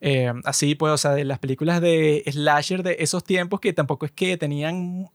Eh, 0.00 0.32
así 0.44 0.74
pues, 0.74 0.92
o 0.92 0.98
sea, 0.98 1.12
de 1.12 1.24
las 1.24 1.38
películas 1.38 1.80
de 1.80 2.22
slasher 2.26 2.82
de 2.82 2.96
esos 3.00 3.24
tiempos 3.24 3.60
que 3.60 3.72
tampoco 3.72 4.04
es 4.06 4.12
que 4.12 4.36
tenían 4.36 5.08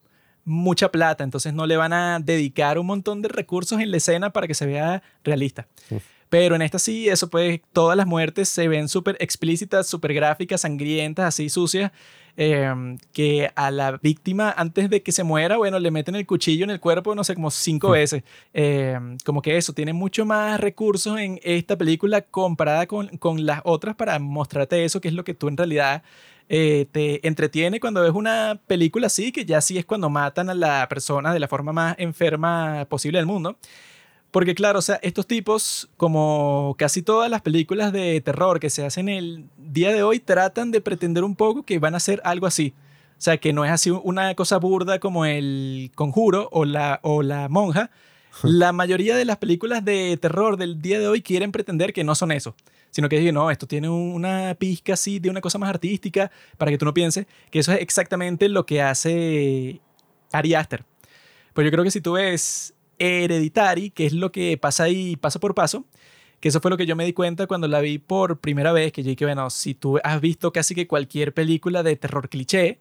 mucha 0.46 0.90
plata, 0.90 1.24
entonces 1.24 1.54
no 1.54 1.68
le 1.68 1.78
van 1.78 1.94
a 1.94 2.20
dedicar 2.20 2.80
un 2.80 2.88
montón 2.88 3.22
de 3.22 3.30
recursos 3.30 3.80
en 3.80 3.92
la 3.92 3.98
escena 3.98 4.32
para 4.32 4.48
que 4.48 4.56
se 4.56 4.66
vea 4.66 5.04
realista. 5.24 5.68
Pero 6.30 6.56
en 6.56 6.62
esta 6.62 6.80
sí, 6.80 7.10
eso 7.10 7.30
pues, 7.30 7.60
todas 7.74 7.98
las 7.98 8.08
muertes 8.08 8.50
se 8.50 8.68
ven 8.68 8.88
súper 8.88 9.18
explícitas, 9.20 9.88
súper 9.88 10.14
gráficas, 10.14 10.62
sangrientas, 10.62 11.26
así 11.26 11.50
sucias. 11.50 11.92
Em, 12.42 12.98
que 13.12 13.52
a 13.54 13.70
la 13.70 13.98
víctima, 13.98 14.54
antes 14.56 14.90
de 14.90 15.04
que 15.04 15.12
se 15.12 15.24
muera, 15.24 15.58
bueno, 15.58 15.78
le 15.78 15.92
meten 15.92 16.16
el 16.16 16.26
cuchillo 16.26 16.64
en 16.64 16.70
el 16.70 16.80
cuerpo, 16.80 17.14
no 17.14 17.26
sé, 17.26 17.36
como 17.36 17.52
cinco 17.52 17.90
veces. 17.90 18.24
Em, 18.54 19.18
como 19.26 19.42
que 19.42 19.58
eso, 19.58 19.74
tiene 19.74 19.92
mucho 19.92 20.26
más 20.26 20.58
recursos 20.60 21.20
en 21.20 21.40
esta 21.44 21.78
película 21.78 22.22
comparada 22.22 22.88
con, 22.88 23.10
con 23.18 23.46
las 23.46 23.62
otras 23.66 23.96
para 23.96 24.20
mostrarte 24.20 24.86
eso, 24.86 25.02
que 25.02 25.10
es 25.10 25.14
lo 25.14 25.26
que 25.26 25.34
tú 25.34 25.50
en 25.50 25.58
realidad 25.58 26.02
eh, 26.48 26.88
te 26.92 27.28
entretiene 27.28 27.80
cuando 27.80 28.02
ves 28.02 28.12
una 28.12 28.60
película 28.68 29.08
así, 29.08 29.32
que 29.32 29.46
ya 29.46 29.62
sí 29.62 29.78
es 29.78 29.86
cuando 29.86 30.10
matan 30.10 30.50
a 30.50 30.56
la 30.56 30.88
persona 30.90 31.34
de 31.34 31.40
la 31.40 31.48
forma 31.48 31.74
más 31.74 31.96
enferma 32.00 32.86
posible 32.90 33.20
del 33.20 33.28
mundo. 33.28 33.58
Porque 34.32 34.54
claro, 34.54 34.80
o 34.80 34.82
sea, 34.82 35.00
estos 35.02 35.26
tipos, 35.26 35.90
como 35.98 36.76
casi 36.78 37.02
todas 37.02 37.32
las 37.32 37.42
películas 37.42 37.92
de 37.92 38.22
terror 38.22 38.60
que 38.60 38.70
se 38.70 38.86
hacen 38.86 39.10
el 39.10 39.46
día 39.58 39.92
de 39.92 40.04
hoy, 40.04 40.20
tratan 40.20 40.70
de 40.72 40.82
pretender 40.82 41.24
un 41.24 41.36
poco 41.36 41.64
que 41.64 41.80
van 41.80 41.96
a 41.96 42.00
ser 42.00 42.22
algo 42.24 42.46
así. 42.46 42.74
O 43.18 43.22
sea, 43.22 43.38
que 43.38 43.54
no 43.54 43.66
es 43.66 43.72
así 43.72 43.90
una 43.90 44.34
cosa 44.36 44.58
burda 44.58 45.00
como 45.00 45.26
el 45.26 45.92
conjuro 45.96 46.48
o 46.52 46.64
la, 46.64 47.00
o 47.04 47.24
la 47.24 47.50
monja. 47.50 47.92
La 48.44 48.72
mayoría 48.72 49.18
de 49.18 49.26
las 49.26 49.38
películas 49.38 49.84
de 49.84 50.16
terror 50.22 50.56
del 50.56 50.82
día 50.82 51.00
de 51.00 51.08
hoy 51.08 51.22
quieren 51.22 51.52
pretender 51.52 51.92
que 51.92 52.04
no 52.04 52.14
son 52.14 52.32
eso, 52.32 52.56
sino 52.92 53.10
que 53.10 53.32
no, 53.32 53.50
esto 53.50 53.68
tiene 53.68 53.90
una 53.90 54.56
pizca 54.58 54.94
así 54.94 55.20
de 55.20 55.32
una 55.32 55.42
cosa 55.42 55.58
más 55.58 55.70
artística 55.70 56.32
para 56.58 56.70
que 56.70 56.78
tú 56.78 56.86
no 56.86 56.94
pienses 56.94 57.26
que 57.50 57.60
eso 57.60 57.74
es 57.74 57.82
exactamente 57.82 58.48
lo 58.48 58.68
que 58.68 58.84
hace 58.84 59.82
Ari 60.32 60.54
Aster. 60.54 60.86
Pues 61.54 61.66
yo 61.66 61.72
creo 61.72 61.84
que 61.84 61.92
si 61.92 62.02
tú 62.02 62.14
ves 62.14 62.76
Hereditary, 63.00 63.90
que 63.92 64.06
es 64.06 64.14
lo 64.14 64.32
que 64.32 64.58
pasa 64.58 64.84
ahí 64.84 65.16
paso 65.16 65.40
por 65.40 65.56
paso, 65.56 65.86
que 66.40 66.50
eso 66.50 66.62
fue 66.62 66.72
lo 66.72 66.78
que 66.78 66.86
yo 66.86 66.96
me 66.96 67.06
di 67.06 67.14
cuenta 67.14 67.48
cuando 67.48 67.68
la 67.68 67.82
vi 67.82 67.98
por 67.98 68.40
primera 68.40 68.72
vez, 68.72 68.92
que 68.92 69.04
yo 69.04 69.10
dije, 69.10 69.26
bueno, 69.26 69.50
si 69.50 69.74
tú 69.74 70.00
has 70.04 70.22
visto 70.22 70.52
casi 70.54 70.76
que 70.76 70.88
cualquier 70.88 71.34
película 71.34 71.84
de 71.84 71.96
terror 71.96 72.30
cliché, 72.30 72.80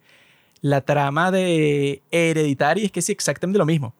la 0.61 0.81
trama 0.81 1.31
de 1.31 2.03
Hereditary 2.11 2.85
es 2.85 2.91
que 2.91 2.99
es 2.99 3.09
exactamente 3.09 3.57
lo 3.57 3.65
mismo. 3.65 3.93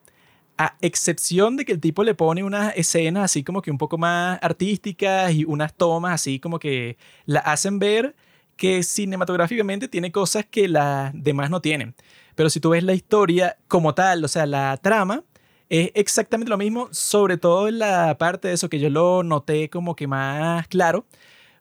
A 0.57 0.75
excepción 0.81 1.55
de 1.55 1.65
que 1.65 1.71
el 1.71 1.79
tipo 1.79 2.03
le 2.03 2.15
pone 2.15 2.43
unas 2.43 2.75
escenas 2.75 3.23
así 3.25 3.43
como 3.43 3.61
que 3.61 3.71
un 3.71 3.77
poco 3.77 3.97
más 3.97 4.39
artísticas 4.41 5.33
y 5.33 5.45
unas 5.45 5.73
tomas 5.73 6.13
así 6.13 6.39
como 6.39 6.59
que 6.59 6.97
la 7.25 7.39
hacen 7.39 7.79
ver 7.79 8.15
que 8.57 8.83
cinematográficamente 8.83 9.87
tiene 9.87 10.11
cosas 10.11 10.45
que 10.45 10.67
las 10.67 11.11
demás 11.13 11.49
no 11.49 11.61
tienen. 11.61 11.95
Pero 12.35 12.49
si 12.49 12.59
tú 12.59 12.71
ves 12.71 12.83
la 12.83 12.93
historia 12.93 13.57
como 13.69 13.95
tal, 13.95 14.23
o 14.25 14.27
sea, 14.27 14.45
la 14.45 14.75
trama, 14.77 15.23
es 15.69 15.91
exactamente 15.93 16.49
lo 16.49 16.57
mismo, 16.57 16.89
sobre 16.91 17.37
todo 17.37 17.67
en 17.67 17.79
la 17.79 18.17
parte 18.17 18.47
de 18.47 18.55
eso 18.55 18.69
que 18.69 18.79
yo 18.79 18.89
lo 18.89 19.23
noté 19.23 19.69
como 19.69 19.95
que 19.95 20.07
más 20.07 20.67
claro, 20.67 21.05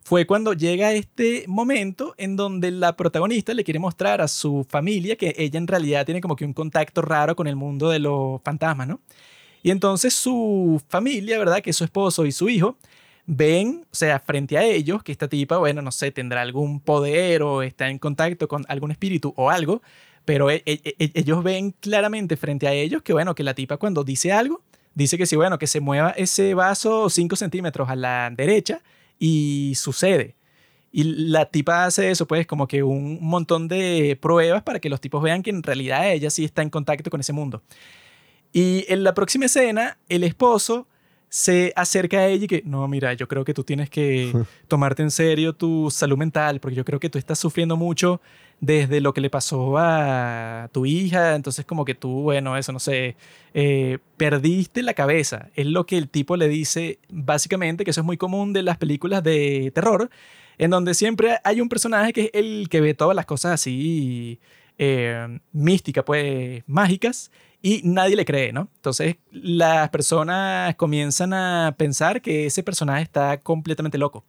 fue 0.03 0.27
cuando 0.27 0.55
llega 0.55 0.93
este 0.95 1.45
momento 1.49 2.15
en 2.17 2.35
donde 2.37 2.71
la 2.71 2.97
protagonista 2.97 3.53
le 3.53 3.65
quiere 3.65 3.79
mostrar 3.79 4.23
a 4.23 4.29
su 4.29 4.67
familia 4.69 5.17
que 5.17 5.35
ella 5.37 5.59
en 5.59 5.67
realidad 5.67 6.07
tiene 6.07 6.23
como 6.23 6.37
que 6.37 6.47
un 6.47 6.55
contacto 6.55 7.03
raro 7.03 7.37
con 7.37 7.47
el 7.47 7.57
mundo 7.57 7.91
de 7.91 7.99
los 7.99 8.41
fantasmas, 8.43 8.89
¿no? 8.89 9.01
Y 9.63 9.71
entonces 9.71 10.15
su 10.15 10.81
familia, 10.89 11.39
¿verdad? 11.39 11.61
Que 11.61 11.71
es 11.71 11.77
su 11.77 11.85
esposo 11.85 12.25
y 12.25 12.33
su 12.33 12.49
hijo, 12.49 12.79
ven, 13.27 13.85
o 13.93 13.95
sea, 13.95 14.19
frente 14.21 14.57
a 14.57 14.65
ellos, 14.65 15.03
que 15.03 15.13
esta 15.13 15.29
tipa, 15.29 15.59
bueno, 15.59 15.83
no 15.83 15.93
sé, 15.93 16.11
tendrá 16.11 16.41
algún 16.41 16.81
poder 16.81 17.43
o 17.43 17.63
está 17.63 17.91
en 17.91 17.99
contacto 17.99 18.49
con 18.49 18.65
algún 18.69 18.91
espíritu 18.93 19.35
o 19.37 19.51
algo, 19.51 19.83
pero 20.29 20.51
e, 20.51 20.63
e, 20.67 20.83
e, 20.85 21.11
ellos 21.15 21.43
ven 21.43 21.75
claramente 21.81 22.37
frente 22.37 22.69
a 22.69 22.75
ellos 22.75 23.01
que, 23.01 23.15
bueno, 23.15 23.35
que 23.35 23.43
la 23.43 23.55
tipa 23.55 23.79
cuando 23.79 24.05
dice 24.05 24.31
algo, 24.31 24.63
dice 24.93 25.17
que 25.17 25.25
sí, 25.25 25.37
bueno, 25.37 25.59
que 25.59 25.67
se 25.67 25.81
mueva 25.81 26.11
ese 26.11 26.53
vaso 26.53 27.09
5 27.09 27.35
centímetros 27.35 27.89
a 27.89 27.97
la 27.97 28.31
derecha 28.37 28.83
y 29.19 29.73
sucede. 29.75 30.37
Y 30.93 31.05
la 31.05 31.47
tipa 31.47 31.87
hace 31.87 32.11
eso, 32.11 32.27
pues, 32.27 32.47
como 32.47 32.69
que 32.69 32.83
un 32.83 33.19
montón 33.23 33.69
de 33.69 34.19
pruebas 34.21 34.63
para 34.65 34.81
que 34.81 34.91
los 34.91 35.01
tipos 35.01 35.23
vean 35.23 35.43
que 35.43 35.49
en 35.49 35.63
realidad 35.63 36.13
ella 36.13 36.29
sí 36.29 36.45
está 36.45 36.61
en 36.61 36.69
contacto 36.69 37.09
con 37.09 37.21
ese 37.21 37.33
mundo. 37.33 37.63
Y 38.53 38.85
en 38.93 39.05
la 39.05 39.15
próxima 39.15 39.47
escena, 39.47 39.97
el 40.11 40.25
esposo 40.25 40.87
se 41.31 41.73
acerca 41.75 42.19
a 42.19 42.27
ella 42.27 42.45
y 42.45 42.49
que, 42.49 42.63
no, 42.67 42.87
mira, 42.87 43.15
yo 43.15 43.29
creo 43.29 43.47
que 43.47 43.55
tú 43.55 43.65
tienes 43.65 43.89
que 43.89 44.31
tomarte 44.69 45.03
en 45.03 45.11
serio 45.11 45.55
tu 45.55 45.91
salud 45.91 46.19
mental, 46.19 46.61
porque 46.61 46.77
yo 46.77 46.85
creo 46.85 47.01
que 47.01 47.09
tú 47.09 47.17
estás 47.17 47.39
sufriendo 47.39 47.79
mucho 47.79 48.21
desde 48.61 49.01
lo 49.01 49.15
que 49.15 49.21
le 49.21 49.31
pasó 49.31 49.77
a 49.79 50.69
tu 50.73 50.87
hija, 50.87 51.35
entonces 51.35 51.65
como 51.65 51.85
que 51.85 51.95
tú, 51.95 52.23
bueno, 52.23 52.57
eso 52.57 52.73
no 52.73 52.81
sé, 52.81 53.17
eh, 53.55 53.99
perdiste 54.17 54.83
la 54.83 54.95
cabeza, 54.95 55.51
es 55.55 55.67
lo 55.67 55.87
que 55.87 55.97
el 55.97 56.09
tipo 56.09 56.37
le 56.37 56.49
dice 56.49 56.99
básicamente, 57.09 57.85
que 57.85 57.93
eso 57.93 58.01
es 58.01 58.07
muy 58.07 58.17
común 58.17 58.53
de 58.53 58.63
las 58.63 58.79
películas 58.79 59.23
de 59.23 59.71
terror, 59.75 60.11
en 60.59 60.71
donde 60.71 60.95
siempre 60.95 61.39
hay 61.45 61.61
un 61.61 61.69
personaje 61.69 62.13
que 62.13 62.23
es 62.23 62.31
el 62.35 62.69
que 62.69 62.81
ve 62.81 62.95
todas 62.95 63.15
las 63.15 63.27
cosas 63.27 63.53
así 63.53 64.41
eh, 64.77 65.39
místicas, 65.53 66.05
pues 66.05 66.65
mágicas, 66.67 67.31
y 67.63 67.81
nadie 67.85 68.17
le 68.17 68.25
cree, 68.25 68.53
¿no? 68.53 68.69
Entonces 68.77 69.17
las 69.31 69.89
personas 69.91 70.75
comienzan 70.77 71.33
a 71.33 71.75
pensar 71.77 72.23
que 72.23 72.47
ese 72.47 72.63
personaje 72.63 73.03
está 73.03 73.41
completamente 73.41 73.99
loco. 73.99 74.25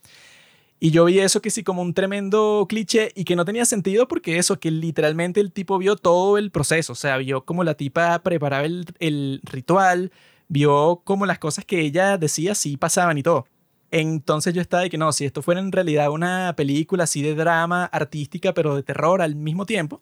Y 0.80 0.92
yo 0.92 1.06
vi 1.06 1.20
eso 1.20 1.42
que 1.42 1.50
sí 1.50 1.64
como 1.64 1.82
un 1.82 1.94
tremendo 1.94 2.66
cliché 2.70 3.12
y 3.14 3.26
que 3.26 3.36
no 3.36 3.44
tenía 3.44 3.66
sentido 3.66 4.08
porque 4.08 4.38
eso, 4.38 4.60
que 4.60 4.72
literalmente 4.72 5.42
el 5.42 5.52
tipo 5.52 5.78
vio 5.78 5.98
todo 5.98 6.38
el 6.38 6.52
proceso, 6.52 6.94
o 6.94 6.96
sea, 6.96 7.18
vio 7.18 7.44
cómo 7.44 7.66
la 7.66 7.74
tipa 7.74 8.20
preparaba 8.24 8.66
el, 8.66 8.86
el 9.00 9.42
ritual, 9.44 10.12
vio 10.48 11.02
cómo 11.04 11.26
las 11.26 11.38
cosas 11.40 11.66
que 11.66 11.82
ella 11.82 12.18
decía 12.18 12.56
sí 12.56 12.78
pasaban 12.78 13.18
y 13.18 13.24
todo. 13.24 13.46
Entonces 13.92 14.54
yo 14.54 14.62
estaba 14.62 14.84
de 14.84 14.90
que 14.90 14.98
no, 14.98 15.12
si 15.12 15.26
esto 15.26 15.42
fuera 15.42 15.60
en 15.60 15.72
realidad 15.72 16.12
una 16.12 16.54
película 16.56 17.06
así 17.06 17.22
de 17.22 17.36
drama 17.36 17.86
artística, 17.86 18.54
pero 18.54 18.76
de 18.76 18.84
terror 18.84 19.22
al 19.22 19.36
mismo 19.36 19.66
tiempo, 19.66 20.02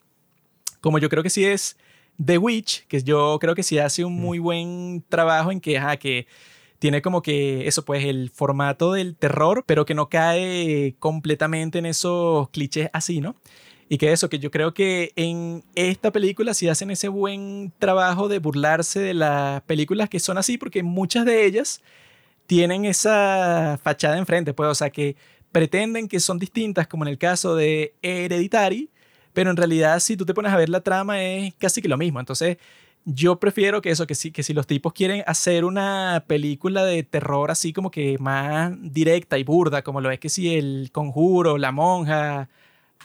como 0.81 0.99
yo 0.99 1.09
creo 1.09 1.23
que 1.23 1.29
sí 1.29 1.45
es 1.45 1.77
The 2.23 2.37
Witch, 2.37 2.85
que 2.87 3.01
yo 3.01 3.37
creo 3.39 3.55
que 3.55 3.63
sí 3.63 3.79
hace 3.79 4.03
un 4.03 4.13
muy 4.13 4.39
buen 4.39 5.03
trabajo 5.09 5.51
en 5.51 5.59
que, 5.61 5.77
ajá, 5.77 5.97
que 5.97 6.27
tiene 6.79 7.01
como 7.01 7.21
que 7.21 7.67
eso, 7.67 7.83
pues 7.85 8.05
el 8.05 8.29
formato 8.29 8.93
del 8.93 9.15
terror, 9.15 9.63
pero 9.65 9.85
que 9.85 9.93
no 9.93 10.09
cae 10.09 10.95
completamente 10.99 11.79
en 11.79 11.85
esos 11.85 12.49
clichés 12.49 12.89
así, 12.93 13.21
¿no? 13.21 13.35
Y 13.89 13.97
que 13.97 14.11
eso, 14.11 14.29
que 14.29 14.39
yo 14.39 14.51
creo 14.51 14.73
que 14.73 15.13
en 15.15 15.63
esta 15.75 16.11
película 16.11 16.53
sí 16.53 16.67
hacen 16.67 16.91
ese 16.91 17.07
buen 17.07 17.71
trabajo 17.79 18.27
de 18.27 18.39
burlarse 18.39 18.99
de 18.99 19.13
las 19.13 19.61
películas 19.61 20.09
que 20.09 20.19
son 20.19 20.37
así, 20.37 20.57
porque 20.57 20.83
muchas 20.83 21.25
de 21.25 21.45
ellas 21.45 21.81
tienen 22.47 22.85
esa 22.85 23.79
fachada 23.81 24.17
enfrente, 24.17 24.53
pues, 24.53 24.69
o 24.69 24.75
sea, 24.75 24.89
que 24.89 25.15
pretenden 25.51 26.07
que 26.07 26.19
son 26.19 26.37
distintas, 26.37 26.87
como 26.87 27.05
en 27.05 27.09
el 27.09 27.17
caso 27.17 27.55
de 27.55 27.95
Hereditary, 28.01 28.89
pero 29.33 29.51
en 29.51 29.57
realidad 29.57 29.99
si 29.99 30.17
tú 30.17 30.25
te 30.25 30.33
pones 30.33 30.51
a 30.51 30.57
ver 30.57 30.69
la 30.69 30.81
trama 30.81 31.23
es 31.23 31.53
casi 31.55 31.81
que 31.81 31.87
lo 31.87 31.97
mismo. 31.97 32.19
Entonces, 32.19 32.57
yo 33.09 33.39
prefiero 33.39 33.81
que 33.81 33.89
eso, 33.89 34.05
que 34.05 34.15
sí, 34.15 34.31
que 34.31 34.43
si 34.43 34.53
los 34.53 34.67
tipos 34.67 34.91
quieren 34.91 35.23
hacer 35.27 35.63
una 35.63 36.25
película 36.27 36.83
de 36.83 37.03
terror 37.03 37.51
así 37.51 37.71
como 37.71 37.89
que 37.89 38.17
más 38.19 38.73
directa 38.81 39.37
y 39.37 39.45
burda, 39.45 39.81
como 39.81 40.01
lo 40.01 40.11
es 40.11 40.19
que 40.19 40.27
si 40.27 40.57
el 40.57 40.89
conjuro, 40.91 41.57
la 41.57 41.71
monja, 41.71 42.49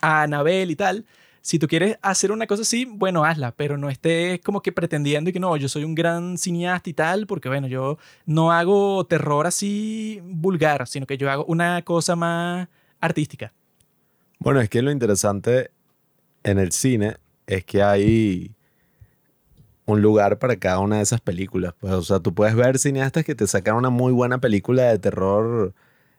Anabel 0.01 0.73
y 0.73 0.77
tal, 0.77 1.07
si 1.41 1.61
tú 1.61 1.69
quieres 1.69 1.99
hacer 2.03 2.33
una 2.33 2.49
cosa 2.49 2.63
así, 2.63 2.85
bueno, 2.85 3.25
hazla, 3.25 3.53
pero 3.53 3.79
no 3.79 3.91
estés 3.91 4.41
como 4.41 4.61
que 4.61 4.73
pretendiendo 4.73 5.33
que 5.33 5.39
no, 5.39 5.57
yo 5.57 5.69
soy 5.69 5.85
un 5.85 5.95
gran 5.95 6.37
cineasta 6.37 6.91
y 6.91 6.95
tal, 6.95 7.29
porque 7.29 7.49
bueno, 7.49 7.69
yo 7.69 7.97
no 8.27 8.51
hago 8.51 9.05
terror 9.07 9.47
así 9.47 10.21
vulgar, 10.25 10.89
sino 10.89 11.07
que 11.07 11.17
yo 11.17 11.31
hago 11.31 11.45
una 11.45 11.83
cosa 11.83 12.17
más 12.17 12.67
artística. 13.01 13.53
Bueno, 14.41 14.61
es 14.61 14.69
que 14.69 14.83
lo 14.83 14.91
interesante 14.91 15.71
en 16.43 16.59
el 16.59 16.73
cine 16.73 17.19
es 17.47 17.65
que 17.65 17.85
hay 17.85 18.51
un 19.87 20.03
lugar 20.03 20.39
para 20.39 20.57
cada 20.57 20.79
una 20.81 20.97
de 20.97 21.03
esas 21.03 21.21
películas. 21.21 21.75
Pues, 21.81 21.93
o 21.93 22.03
sea, 22.03 22.21
tú 22.21 22.35
puedes 22.35 22.55
ver 22.55 22.79
cineastas 22.79 23.25
que 23.25 23.35
te 23.35 23.47
sacan 23.47 23.77
una 23.77 23.91
muy 23.91 24.13
buena 24.13 24.39
película 24.39 24.85
de 24.85 24.99
terror, 24.99 25.75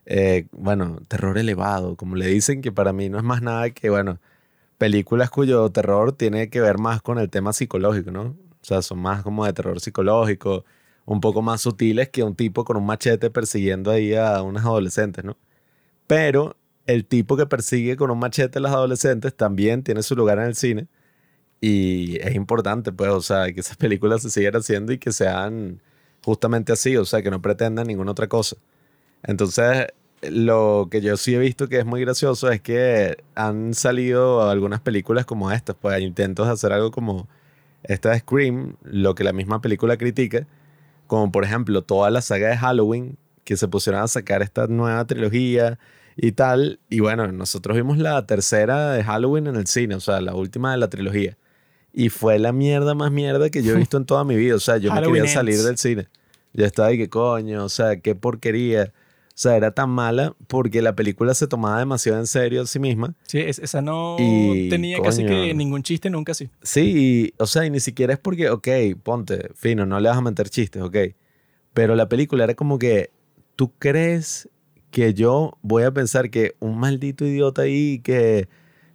eh, 0.06 0.48
bueno, 0.52 1.00
terror 1.08 1.38
elevado, 1.38 1.96
como 1.96 2.16
le 2.16 2.28
dicen, 2.28 2.62
que 2.62 2.72
para 2.72 2.94
mí 2.94 3.10
no 3.10 3.18
es 3.18 3.24
más 3.24 3.42
nada 3.42 3.70
que, 3.72 3.90
bueno, 3.90 4.20
películas 4.78 5.30
cuyo 5.30 5.70
terror 5.72 6.14
tiene 6.14 6.50
que 6.50 6.62
ver 6.62 6.78
más 6.80 7.02
con 7.02 7.20
el 7.20 7.30
tema 7.30 7.54
psicológico, 7.54 8.12
¿no? 8.12 8.22
O 8.62 8.66
sea, 8.66 8.82
son 8.82 9.00
más 9.00 9.24
como 9.24 9.46
de 9.46 9.54
terror 9.54 9.80
psicológico, 9.80 10.66
un 11.06 11.22
poco 11.22 11.42
más 11.42 11.62
sutiles 11.62 12.10
que 12.10 12.24
un 12.24 12.36
tipo 12.36 12.66
con 12.66 12.78
un 12.78 12.86
machete 12.86 13.30
persiguiendo 13.30 13.92
ahí 13.92 14.16
a 14.16 14.42
unas 14.42 14.66
adolescentes, 14.66 15.24
¿no? 15.26 15.38
Pero 16.08 16.58
el 16.86 17.06
tipo 17.06 17.38
que 17.38 17.46
persigue 17.46 17.96
con 17.98 18.12
un 18.12 18.20
machete 18.20 18.60
a 18.60 18.62
las 18.62 18.74
adolescentes 18.74 19.36
también 19.36 19.84
tiene 19.84 20.04
su 20.04 20.16
lugar 20.16 20.40
en 20.40 20.46
el 20.46 20.56
cine 20.56 20.88
y 21.66 22.18
es 22.18 22.36
importante, 22.36 22.92
pues, 22.92 23.10
o 23.12 23.22
sea, 23.22 23.54
que 23.54 23.62
esas 23.62 23.78
películas 23.78 24.22
se 24.22 24.30
sigan 24.30 24.58
haciendo 24.58 24.92
y 24.92 24.98
que 24.98 25.14
sean 25.14 25.82
justamente 26.22 26.74
así, 26.74 26.98
o 26.98 27.06
sea, 27.06 27.22
que 27.22 27.32
no 27.32 27.42
pretendan 27.42 27.88
ninguna 27.88 28.12
otra 28.12 28.28
cosa. 28.28 28.58
Entonces, 29.24 29.88
lo 30.24 30.90
que 30.92 31.00
yo 31.00 31.16
sí 31.16 31.36
he 31.36 31.40
visto 31.40 31.70
que 31.70 31.80
es 31.80 31.86
muy 31.86 32.02
gracioso 32.02 32.52
es 32.52 32.60
que 32.60 33.24
han 33.36 33.74
salido 33.74 34.50
algunas 34.50 34.82
películas 34.82 35.26
como 35.26 35.54
estas, 35.54 35.78
pues 35.80 35.96
hay 35.96 36.04
intentos 36.04 36.48
de 36.48 36.54
hacer 36.54 36.74
algo 36.74 36.92
como 36.92 37.30
esta 37.84 38.12
de 38.12 38.20
Scream, 38.20 38.76
lo 38.84 39.16
que 39.16 39.24
la 39.24 39.32
misma 39.32 39.62
película 39.62 39.96
critica, 39.96 40.46
como 41.08 41.32
por 41.32 41.46
ejemplo 41.46 41.82
toda 41.82 42.12
la 42.12 42.22
saga 42.22 42.50
de 42.50 42.58
Halloween, 42.58 43.18
que 43.46 43.56
se 43.56 43.70
pusieron 43.70 44.02
a 44.02 44.08
sacar 44.10 44.42
esta 44.42 44.68
nueva 44.68 45.06
trilogía 45.08 45.80
y 46.18 46.34
tal, 46.34 46.82
y 46.90 47.00
bueno, 47.00 47.32
nosotros 47.32 47.78
vimos 47.78 48.00
la 48.00 48.26
tercera 48.26 48.92
de 48.92 49.04
Halloween 49.06 49.48
en 49.48 49.56
el 49.56 49.68
cine, 49.68 49.96
o 49.96 50.02
sea, 50.02 50.20
la 50.20 50.36
última 50.36 50.74
de 50.74 50.78
la 50.78 50.90
trilogía. 50.90 51.38
Y 51.94 52.10
fue 52.10 52.40
la 52.40 52.52
mierda 52.52 52.96
más 52.96 53.12
mierda 53.12 53.50
que 53.50 53.62
yo 53.64 53.74
he 53.74 53.78
visto 53.78 53.98
en 53.98 54.06
toda 54.06 54.24
mi 54.24 54.36
vida. 54.36 54.56
O 54.56 54.60
sea, 54.60 54.78
yo 54.78 54.92
me 54.94 55.02
quería 55.02 55.28
salir 55.28 55.60
del 55.62 55.78
cine. 55.78 56.08
Ya 56.54 56.66
estaba 56.66 56.92
y 56.92 56.98
qué 56.98 57.10
coño, 57.10 57.64
o 57.66 57.70
sea, 57.70 58.00
qué 58.00 58.16
porquería. 58.16 58.94
O 59.30 59.36
sea, 59.36 59.56
era 59.58 59.72
tan 59.72 59.90
mala 59.90 60.36
porque 60.48 60.84
la 60.84 60.96
película 60.96 61.34
se 61.34 61.48
tomaba 61.48 61.80
demasiado 61.80 62.20
en 62.20 62.28
serio 62.28 62.62
a 62.62 62.68
sí 62.68 62.78
misma. 62.78 63.16
Sí, 63.28 63.40
es- 63.40 63.58
esa 63.58 63.82
no 63.82 64.18
Y, 64.20 64.70
tenía 64.70 65.02
casi 65.02 65.24
que 65.26 65.30
coño. 65.42 65.54
ningún 65.56 65.82
chiste 65.82 66.12
nunca 66.12 66.36
sí. 66.36 66.50
Sí, 66.62 66.94
y, 66.96 67.34
o 67.42 67.48
sea, 67.48 67.66
y 67.66 67.72
ni 67.72 67.80
siquiera 67.80 68.14
es 68.14 68.20
porque, 68.20 68.50
ok, 68.52 68.68
ponte, 69.02 69.50
fino, 69.56 69.88
no 69.88 70.00
le 70.00 70.10
vas 70.10 70.18
a 70.20 70.22
meter 70.22 70.50
chistes, 70.50 70.84
ok. 70.84 70.98
Pero 71.74 71.96
la 71.96 72.08
película 72.10 72.44
era 72.44 72.54
como 72.54 72.78
que, 72.78 73.10
¿tú 73.56 73.72
crees 73.80 74.48
que 74.92 75.16
yo 75.16 75.58
voy 75.64 75.82
a 75.84 75.92
pensar 75.92 76.30
que 76.30 76.56
un 76.60 76.78
maldito 76.78 77.26
idiota 77.26 77.64
ahí 77.64 78.00
que 78.04 78.48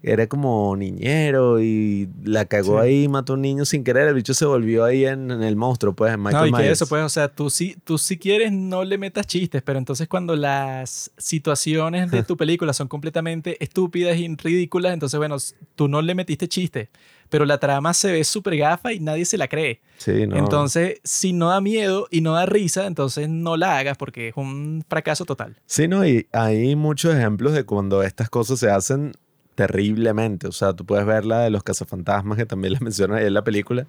era 0.03 0.29
como 0.29 0.77
niñero 0.77 1.61
y 1.61 2.09
la 2.23 2.45
cagó 2.45 2.81
Sí. 2.81 2.87
ahí 2.87 3.09
mató 3.09 3.33
a 3.33 3.37
un 3.37 3.43
niño 3.43 3.65
sin 3.65 3.83
querer, 3.83 4.07
el 4.09 4.15
bicho 4.15 4.33
se 4.35 4.45
volvió 4.45 4.85
ahí 4.85 5.05
en, 5.05 5.31
en 5.31 5.43
el 5.43 5.57
monstruo, 5.57 5.93
pues, 5.95 6.15
en 6.15 6.23
Michael 6.23 6.51
no, 6.53 6.59
y 6.61 6.63
que 6.63 6.71
eso, 6.71 6.87
pues, 6.87 7.03
o 7.03 7.09
sea, 7.09 7.29
tú 7.29 7.51
sí, 7.51 7.77
tú 7.85 7.99
si 7.99 8.17
quieres 8.17 8.53
no 8.53 8.85
le 8.85 8.97
metas 8.97 9.27
chistes, 9.27 9.61
pero 9.63 9.79
entonces 9.79 10.07
cuando 10.09 10.37
las 10.37 11.11
situaciones 11.17 12.11
de 12.11 12.23
tu 12.23 12.37
película 12.37 12.73
son 12.73 12.87
completamente 12.89 13.63
estúpidas 13.63 14.17
y 14.19 14.29
ridículas, 14.37 14.93
entonces, 14.95 15.19
bueno, 15.19 15.37
tú 15.75 15.89
no 15.89 16.01
le 16.01 16.15
metiste 16.15 16.47
chistes, 16.49 16.89
pero 17.29 17.45
la 17.45 17.59
trama 17.59 17.93
se 17.93 18.13
ve 18.13 18.25
súper 18.25 18.57
gafa 18.57 18.93
y 18.93 19.01
nadie 19.01 19.25
se 19.25 19.37
la 19.37 19.49
cree. 19.49 19.81
Sí, 19.99 20.27
no. 20.27 20.37
Entonces, 20.37 21.01
si 21.03 21.33
no 21.33 21.49
da 21.49 21.61
miedo 21.61 22.07
y 22.11 22.21
no 22.21 22.33
da 22.35 22.47
risa, 22.47 22.87
entonces 22.87 23.29
no 23.29 23.57
la 23.57 23.79
hagas 23.79 23.99
porque 23.99 24.29
es 24.29 24.35
un 24.37 24.85
fracaso 24.89 25.25
total. 25.25 25.57
Sí, 25.67 25.89
no, 25.89 26.07
y 26.07 26.27
hay 26.33 26.77
muchos 26.77 27.15
ejemplos 27.15 27.53
de 27.53 27.65
cuando 27.65 28.03
estas 28.03 28.31
cosas 28.31 28.61
se 28.61 28.71
hacen 28.71 29.13
terriblemente. 29.59 30.47
O 30.47 30.53
sea, 30.53 30.73
tú 30.73 30.87
puedes 30.87 31.05
ver 31.05 31.25
la 31.25 31.41
de 31.41 31.51
los 31.51 31.65
cazafantasmas, 31.65 32.39
que 32.39 32.47
también 32.47 32.75
la 32.75 32.81
mencionan 32.81 33.19
ahí 33.19 33.27
en 33.27 33.35
la 33.35 33.43
película, 33.43 33.89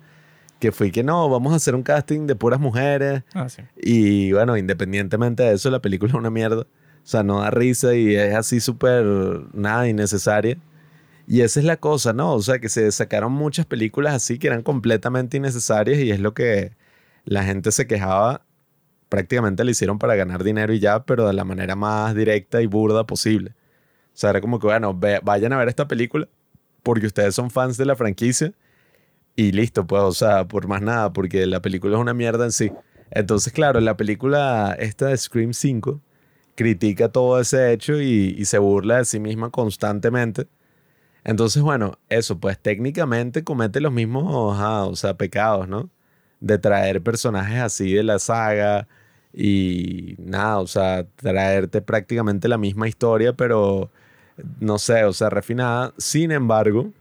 que 0.57 0.71
fue 0.71 0.91
que 0.91 1.03
no, 1.03 1.29
vamos 1.29 1.53
a 1.53 1.57
hacer 1.57 1.75
un 1.75 1.83
casting 1.83 2.25
de 2.25 2.35
puras 2.35 2.59
mujeres. 2.59 3.21
Ah, 3.35 3.47
sí. 3.49 3.61
Y 3.77 4.31
bueno, 4.31 4.57
independientemente 4.57 5.43
de 5.43 5.53
eso, 5.53 5.69
la 5.69 5.79
película 5.79 6.09
es 6.09 6.15
una 6.15 6.31
mierda. 6.31 6.61
O 6.61 6.65
sea, 7.03 7.21
no 7.21 7.41
da 7.41 7.51
risa 7.51 7.93
y 7.93 8.15
es 8.15 8.33
así 8.33 8.59
súper, 8.59 9.05
nada, 9.53 9.87
innecesaria. 9.87 10.57
Y 11.27 11.41
esa 11.41 11.59
es 11.59 11.67
la 11.67 11.77
cosa, 11.77 12.13
¿no? 12.13 12.33
O 12.33 12.41
sea, 12.41 12.57
que 12.57 12.67
se 12.67 12.91
sacaron 12.91 13.31
muchas 13.31 13.67
películas 13.67 14.15
así 14.15 14.39
que 14.39 14.47
eran 14.47 14.63
completamente 14.63 15.37
innecesarias 15.37 15.99
y 15.99 16.09
es 16.09 16.19
lo 16.19 16.33
que 16.33 16.71
la 17.25 17.43
gente 17.43 17.71
se 17.71 17.85
quejaba. 17.85 18.41
Prácticamente 19.07 19.63
le 19.63 19.71
hicieron 19.71 19.99
para 19.99 20.15
ganar 20.15 20.43
dinero 20.43 20.73
y 20.73 20.79
ya, 20.79 21.03
pero 21.03 21.27
de 21.27 21.33
la 21.33 21.43
manera 21.43 21.75
más 21.75 22.15
directa 22.15 22.59
y 22.63 22.65
burda 22.65 23.05
posible. 23.05 23.53
O 24.13 24.17
sea, 24.19 24.31
era 24.31 24.41
como 24.41 24.59
que, 24.59 24.67
bueno, 24.67 24.93
ve- 24.97 25.19
vayan 25.23 25.53
a 25.53 25.57
ver 25.57 25.69
esta 25.69 25.87
película 25.87 26.27
porque 26.83 27.07
ustedes 27.07 27.35
son 27.35 27.51
fans 27.51 27.77
de 27.77 27.85
la 27.85 27.95
franquicia 27.95 28.53
y 29.35 29.51
listo, 29.51 29.87
pues, 29.87 30.01
o 30.03 30.11
sea, 30.13 30.47
por 30.47 30.67
más 30.67 30.81
nada, 30.81 31.13
porque 31.13 31.45
la 31.45 31.61
película 31.61 31.95
es 31.97 32.01
una 32.01 32.13
mierda 32.13 32.45
en 32.45 32.51
sí. 32.51 32.71
Entonces, 33.11 33.53
claro, 33.53 33.79
la 33.79 33.97
película 33.97 34.75
esta 34.79 35.07
de 35.07 35.17
Scream 35.17 35.53
5 35.53 36.01
critica 36.55 37.09
todo 37.09 37.39
ese 37.39 37.73
hecho 37.73 38.01
y, 38.01 38.35
y 38.37 38.45
se 38.45 38.59
burla 38.59 38.97
de 38.97 39.05
sí 39.05 39.19
misma 39.19 39.49
constantemente. 39.51 40.47
Entonces, 41.23 41.61
bueno, 41.61 41.99
eso, 42.09 42.39
pues 42.39 42.57
técnicamente 42.59 43.43
comete 43.43 43.81
los 43.81 43.91
mismos, 43.91 44.55
ajá, 44.57 44.85
o 44.85 44.95
sea, 44.95 45.15
pecados, 45.17 45.67
¿no? 45.67 45.89
De 46.39 46.57
traer 46.57 47.01
personajes 47.03 47.59
así 47.59 47.93
de 47.93 48.03
la 48.03 48.19
saga 48.19 48.87
y 49.33 50.15
nada, 50.19 50.59
o 50.59 50.67
sea, 50.67 51.05
traerte 51.15 51.81
prácticamente 51.81 52.47
la 52.47 52.57
misma 52.57 52.87
historia, 52.87 53.33
pero 53.33 53.91
no 54.59 54.77
sé, 54.79 55.03
o 55.05 55.13
sea, 55.13 55.29
refinada. 55.29 55.93
Sin 55.97 56.31
embargo, 56.31 56.91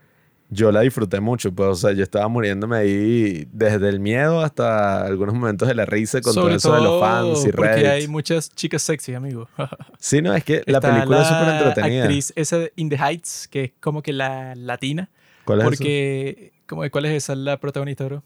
yo 0.51 0.73
la 0.73 0.81
disfruté 0.81 1.21
mucho, 1.21 1.53
pues, 1.53 1.69
o 1.69 1.75
sea, 1.75 1.93
yo 1.93 2.03
estaba 2.03 2.27
muriéndome 2.29 2.77
ahí 2.79 3.47
desde 3.53 3.89
el 3.89 4.01
miedo 4.01 4.41
hasta 4.41 5.05
algunos 5.05 5.35
momentos 5.35 5.69
de 5.69 5.75
la 5.75 5.85
risa 5.85 6.21
con 6.23 6.33
todo 6.35 6.45
Sobre 6.45 6.55
eso 6.57 6.73
de 6.75 6.81
los 6.81 7.01
fans 7.01 7.45
y 7.47 7.53
porque 7.53 7.71
Reddit. 7.73 7.87
hay 7.87 8.09
muchas 8.09 8.51
chicas 8.55 8.83
sexy, 8.83 9.15
amigo. 9.15 9.49
Sí, 9.99 10.23
no, 10.23 10.35
es 10.35 10.45
que 10.45 10.63
la 10.67 10.79
Está 10.79 10.91
película 10.95 11.23
es 11.23 11.31
la 11.31 11.39
súper 11.39 11.55
entretenida. 11.69 12.03
actriz 12.05 12.33
esa 12.37 12.59
de 12.59 12.73
In 12.77 12.89
the 12.89 12.97
Heights, 12.97 13.49
que 13.51 13.65
es 13.65 13.73
como 13.81 14.03
que 14.03 14.13
la 14.13 14.55
latina. 14.55 15.11
¿Cuál 15.45 15.61
es 15.61 15.65
eso? 15.65 15.71
porque, 15.71 16.53
como, 16.67 16.89
¿cuál 16.91 17.05
es 17.07 17.13
esa? 17.25 17.35
La 17.35 17.59
protagonista, 17.59 18.05
bro. 18.07 18.23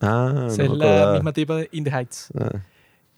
Ah, 0.00 0.46
Esa 0.48 0.64
no 0.64 0.72
es 0.74 0.78
me 0.78 0.86
la 0.86 1.12
misma 1.12 1.32
tipa 1.32 1.56
de 1.56 1.68
In 1.72 1.84
the 1.84 1.90
Heights. 1.90 2.28
Ah, 2.38 2.50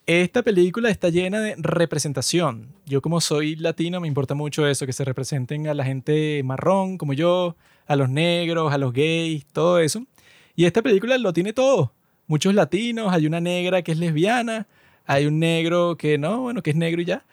Esta 0.07 0.45
película 0.45 0.89
está 0.89 1.09
llena 1.09 1.41
de 1.41 1.57
representación. 1.59 2.69
Yo 2.87 3.03
como 3.03 3.21
soy 3.21 3.57
latino 3.57 4.01
me 4.01 4.07
importa 4.07 4.37
mucho 4.37 4.65
eso, 4.69 4.87
que 4.87 4.93
se 4.93 5.05
representen 5.05 5.67
a 5.67 5.75
la 5.75 5.85
gente 5.85 6.43
marrón 6.45 6.97
como 6.97 7.13
yo, 7.13 7.57
a 7.89 7.97
los 7.97 8.09
negros, 8.09 8.73
a 8.73 8.79
los 8.79 8.93
gays, 8.93 9.45
todo 9.47 9.81
eso. 9.81 10.07
Y 10.55 10.65
esta 10.65 10.81
película 10.81 11.19
lo 11.19 11.33
tiene 11.33 11.53
todo. 11.53 11.93
Muchos 12.29 12.55
latinos, 12.55 13.13
hay 13.13 13.27
una 13.27 13.41
negra 13.41 13.83
que 13.83 13.91
es 13.91 13.99
lesbiana, 13.99 14.69
hay 15.07 15.27
un 15.27 15.41
negro 15.41 15.97
que 15.97 16.19
no, 16.19 16.41
bueno, 16.41 16.63
que 16.63 16.71
es 16.71 16.77
negro 16.77 17.03
y 17.03 17.07
ya. 17.07 17.25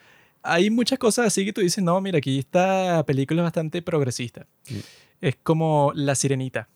Hay 0.41 0.71
muchas 0.71 0.97
cosas 0.97 1.28
así 1.28 1.45
que 1.45 1.53
tú 1.53 1.61
dices, 1.61 1.84
no, 1.84 2.01
mira, 2.01 2.17
aquí 2.17 2.39
esta 2.39 3.03
película 3.05 3.41
es 3.41 3.45
bastante 3.45 3.84
progresista. 3.84 4.47
Mm. 4.71 4.80
Es 5.21 5.36
como 5.43 5.91
La 5.93 6.15
Sirenita. 6.15 6.69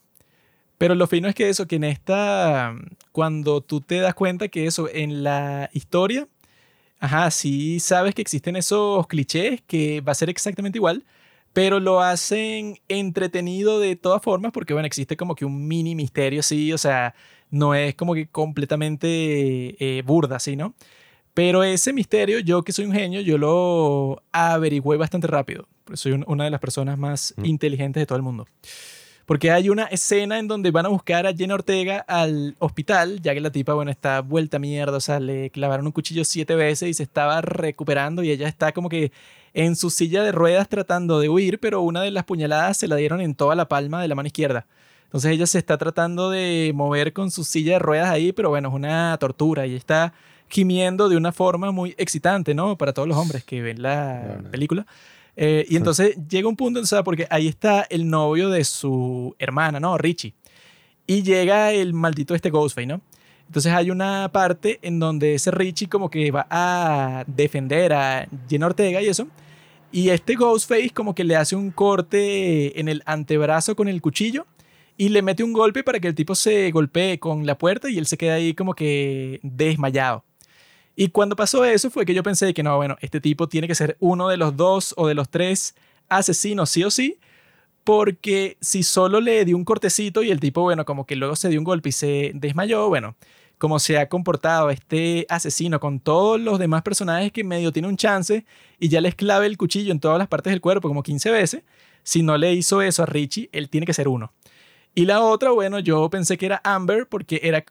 Pero 0.78 0.93
lo 0.95 1.07
fino 1.07 1.28
es 1.28 1.36
que 1.36 1.49
eso, 1.49 1.67
que 1.67 1.78
en 1.78 1.84
esta, 1.86 2.75
cuando 3.11 3.61
tú 3.61 3.82
te 3.82 3.99
das 3.99 4.13
cuenta 4.13 4.47
que 4.47 4.67
eso, 4.67 4.88
en 4.91 5.23
la 5.23 5.69
historia, 5.73 6.28
ajá, 6.99 7.32
sí 7.32 7.80
sabes 7.80 8.13
que 8.13 8.21
existen 8.21 8.55
esos 8.55 9.07
clichés, 9.07 9.61
que 9.65 10.01
va 10.01 10.11
a 10.11 10.15
ser 10.15 10.30
exactamente 10.30 10.78
igual, 10.78 11.03
pero 11.53 11.80
lo 11.80 12.01
hacen 12.01 12.78
entretenido 12.88 13.80
de 13.80 13.95
todas 13.95 14.21
formas, 14.21 14.51
porque 14.51 14.73
bueno, 14.73 14.86
existe 14.86 15.17
como 15.17 15.34
que 15.34 15.45
un 15.45 15.67
mini 15.67 15.95
misterio, 15.95 16.43
sí, 16.43 16.71
o 16.71 16.78
sea, 16.78 17.15
no 17.49 17.73
es 17.73 17.95
como 17.95 18.13
que 18.13 18.28
completamente 18.28 19.07
eh, 19.80 20.03
burda, 20.03 20.39
¿sí, 20.39 20.55
no? 20.55 20.75
Pero 21.34 21.63
ese 21.63 21.93
misterio, 21.93 22.39
yo 22.39 22.63
que 22.63 22.71
soy 22.71 22.86
un 22.86 22.93
genio, 22.93 23.21
yo 23.21 23.38
lo 23.38 24.21
averigüé 24.32 24.97
bastante 24.97 25.28
rápido. 25.28 25.67
Soy 25.93 26.11
un- 26.13 26.25
una 26.28 26.43
de 26.45 26.49
las 26.51 26.59
personas 26.59 26.97
más 26.97 27.34
Mm. 27.38 27.45
inteligentes 27.45 28.01
de 28.01 28.05
todo 28.05 28.17
el 28.17 28.23
mundo. 28.23 28.47
Porque 29.28 29.51
hay 29.51 29.67
una 29.67 29.84
escena 29.84 30.39
en 30.39 30.47
donde 30.47 30.71
van 30.71 30.86
a 30.86 30.89
buscar 30.89 31.28
a 31.28 31.34
Jenna 31.34 31.55
Ortega 31.55 31.99
al 32.07 32.55
hospital, 32.59 33.21
ya 33.21 33.34
que 33.34 33.41
la 33.41 33.51
tipa, 33.51 33.73
bueno, 33.73 33.91
está 33.91 34.21
vuelta 34.21 34.55
a 34.55 34.59
mierda, 34.61 34.95
o 34.95 35.01
sea, 35.01 35.19
le 35.19 35.49
clavaron 35.49 35.86
un 35.86 35.91
cuchillo 35.91 36.23
siete 36.23 36.55
veces 36.55 36.88
y 36.88 36.93
se 36.93 37.03
estaba 37.03 37.41
recuperando 37.41 38.23
y 38.23 38.32
ella 38.32 38.47
está 38.47 38.71
como 38.71 38.88
que 38.88 39.11
en 39.53 39.75
su 39.75 39.89
silla 39.89 40.23
de 40.23 40.32
ruedas 40.32 40.69
tratando 40.69 41.19
de 41.19 41.28
huir, 41.28 41.59
pero 41.59 41.82
una 41.82 42.03
de 42.03 42.11
las 42.11 42.23
puñaladas 42.23 42.78
se 42.78 42.88
la 42.88 42.95
dieron 42.95 43.19
en 43.19 43.36
toda 43.36 43.53
la 43.55 43.67
palma 43.67 44.01
de 44.01 44.07
la 44.07 44.15
mano 44.15 44.28
izquierda. 44.28 44.65
Entonces 45.03 45.32
ella 45.32 45.45
se 45.45 45.57
está 45.57 45.78
tratando 45.78 46.30
de 46.30 46.71
mover 46.73 47.11
con 47.11 47.30
su 47.30 47.43
silla 47.43 47.73
de 47.73 47.80
ruedas 47.80 48.09
ahí, 48.09 48.32
pero 48.32 48.49
bueno, 48.49 48.69
es 48.69 48.75
una 48.75 49.17
tortura 49.19 49.67
y 49.67 49.75
está 49.75 50.13
gimiendo 50.47 51.09
de 51.09 51.17
una 51.17 51.34
forma 51.34 51.71
muy 51.71 51.95
excitante, 51.97 52.53
¿no? 52.53 52.78
Para 52.78 52.93
todos 52.93 53.09
los 53.09 53.17
hombres 53.17 53.43
que 53.43 53.61
ven 53.61 53.82
la 53.82 54.39
película. 54.51 54.86
Eh, 55.40 55.68
y 55.70 55.76
entonces 55.76 56.18
llega 56.28 56.50
un 56.50 56.56
punto, 56.56 56.80
o 56.80 56.86
sea, 56.86 57.04
porque 57.04 57.28
ahí 57.30 57.48
está 57.48 57.86
el 57.92 58.10
novio 58.10 58.50
de 58.50 58.64
su 58.64 59.36
hermana, 59.38 59.80
¿no? 59.80 59.96
Richie. 59.98 60.34
Y 61.06 61.22
llega 61.22 61.72
el 61.72 61.94
maldito 61.94 62.34
este 62.34 62.50
Ghostface, 62.50 62.88
¿no? 62.88 63.02
Entonces 63.46 63.72
hay 63.72 63.92
una 63.92 64.30
parte 64.34 64.80
en 64.82 65.00
donde 65.00 65.36
ese 65.36 65.52
Richie 65.52 65.88
como 65.88 66.10
que 66.10 66.32
va 66.32 66.48
a 66.50 67.24
defender 67.28 67.94
a 67.94 68.28
Jenna 68.50 68.66
Ortega 68.66 69.02
y 69.02 69.08
eso. 69.08 69.28
Y 69.92 70.10
este 70.10 70.36
Ghostface 70.36 70.90
como 70.90 71.16
que 71.16 71.24
le 71.24 71.36
hace 71.36 71.56
un 71.56 71.70
corte 71.72 72.78
en 72.80 72.90
el 72.90 73.04
antebrazo 73.06 73.76
con 73.76 73.88
el 73.88 74.02
cuchillo 74.02 74.48
y 74.98 75.10
le 75.10 75.22
mete 75.22 75.44
un 75.44 75.54
golpe 75.54 75.84
para 75.84 76.00
que 76.00 76.08
el 76.08 76.16
tipo 76.16 76.34
se 76.34 76.72
golpee 76.72 77.20
con 77.20 77.46
la 77.46 77.58
puerta 77.58 77.90
y 77.90 78.00
él 78.00 78.08
se 78.08 78.18
queda 78.18 78.34
ahí 78.34 78.54
como 78.56 78.74
que 78.74 79.40
desmayado. 79.44 80.26
Y 81.00 81.10
cuando 81.10 81.36
pasó 81.36 81.64
eso 81.64 81.91
fue 81.91 82.08
que 82.08 82.16
yo 82.16 82.24
pensé 82.24 82.56
que 82.56 82.64
no, 82.64 82.76
bueno, 82.76 82.98
este 83.02 83.22
tipo 83.22 83.48
tiene 83.48 83.68
que 83.68 83.76
ser 83.76 83.98
uno 84.00 84.30
de 84.30 84.38
los 84.38 84.58
dos 84.58 84.95
o 84.98 85.08
de 85.08 85.14
los 85.14 85.30
tres 85.30 85.76
asesinos 86.10 86.72
sí 86.72 86.84
o 86.84 86.89
sí, 86.89 87.20
porque 87.84 88.58
si 88.62 88.82
solo 88.82 89.22
le 89.22 89.45
dio 89.45 89.56
un 89.56 89.64
cortecito 89.64 90.24
y 90.24 90.32
el 90.32 90.39
tipo, 90.39 90.64
bueno, 90.64 90.86
como 90.86 91.06
que 91.06 91.16
luego 91.16 91.36
se 91.36 91.50
dio 91.50 91.60
un 91.60 91.66
golpe 91.66 91.89
y 91.89 91.91
se 91.91 92.32
desmayó, 92.34 92.89
bueno, 92.89 93.16
como 93.60 93.78
se 93.78 94.00
ha 94.00 94.10
comportado 94.10 94.72
este 94.72 95.28
asesino 95.30 95.80
con 95.80 96.00
todos 96.00 96.39
los 96.39 96.58
demás 96.58 96.82
personajes 96.82 97.32
que 97.32 97.43
medio 97.43 97.72
tiene 97.72 97.89
un 97.89 97.98
chance 97.98 98.43
y 98.80 98.89
ya 98.89 99.00
les 99.00 99.14
clave 99.14 99.45
el 99.45 99.56
cuchillo 99.56 99.91
en 99.91 100.00
todas 100.00 100.18
las 100.18 100.28
partes 100.28 100.50
del 100.50 100.62
cuerpo 100.62 100.88
como 100.88 101.04
15 101.04 101.30
veces, 101.30 101.62
si 102.02 102.24
no 102.24 102.39
le 102.39 102.54
hizo 102.54 102.82
eso 102.82 103.04
a 103.04 103.06
Richie, 103.06 103.50
él 103.52 103.70
tiene 103.70 103.86
que 103.86 103.93
ser 103.93 104.08
uno. 104.08 104.34
Y 104.95 105.06
la 105.06 105.22
otra, 105.22 105.52
bueno, 105.52 105.78
yo 105.78 106.10
pensé 106.10 106.39
que 106.39 106.48
era 106.48 106.60
Amber 106.64 107.08
porque 107.08 107.39
era 107.43 107.64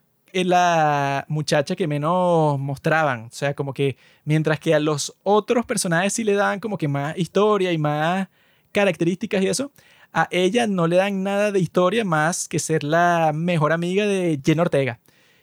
la 0.45 1.25
muchacha 1.27 1.75
que 1.75 1.87
menos 1.87 2.59
mostraban. 2.59 3.25
O 3.25 3.31
sea, 3.31 3.53
como 3.53 3.73
que 3.73 3.97
mientras 4.25 4.59
que 4.59 4.73
a 4.73 4.79
los 4.79 5.15
otros 5.23 5.65
personajes 5.65 6.13
sí 6.13 6.23
le 6.23 6.33
dan 6.33 6.59
como 6.59 6.77
que 6.77 6.87
más 6.87 7.17
historia 7.17 7.71
y 7.71 7.77
más 7.77 8.27
características 8.71 9.41
y 9.43 9.47
eso, 9.47 9.71
a 10.13 10.27
ella 10.31 10.67
no 10.67 10.87
le 10.87 10.97
dan 10.97 11.23
nada 11.23 11.51
de 11.51 11.59
historia 11.59 12.05
más 12.05 12.47
que 12.47 12.59
ser 12.59 12.83
la 12.83 13.31
mejor 13.33 13.71
amiga 13.71 14.05
de 14.05 14.39
Jenna 14.43 14.63
Ortega. 14.63 14.99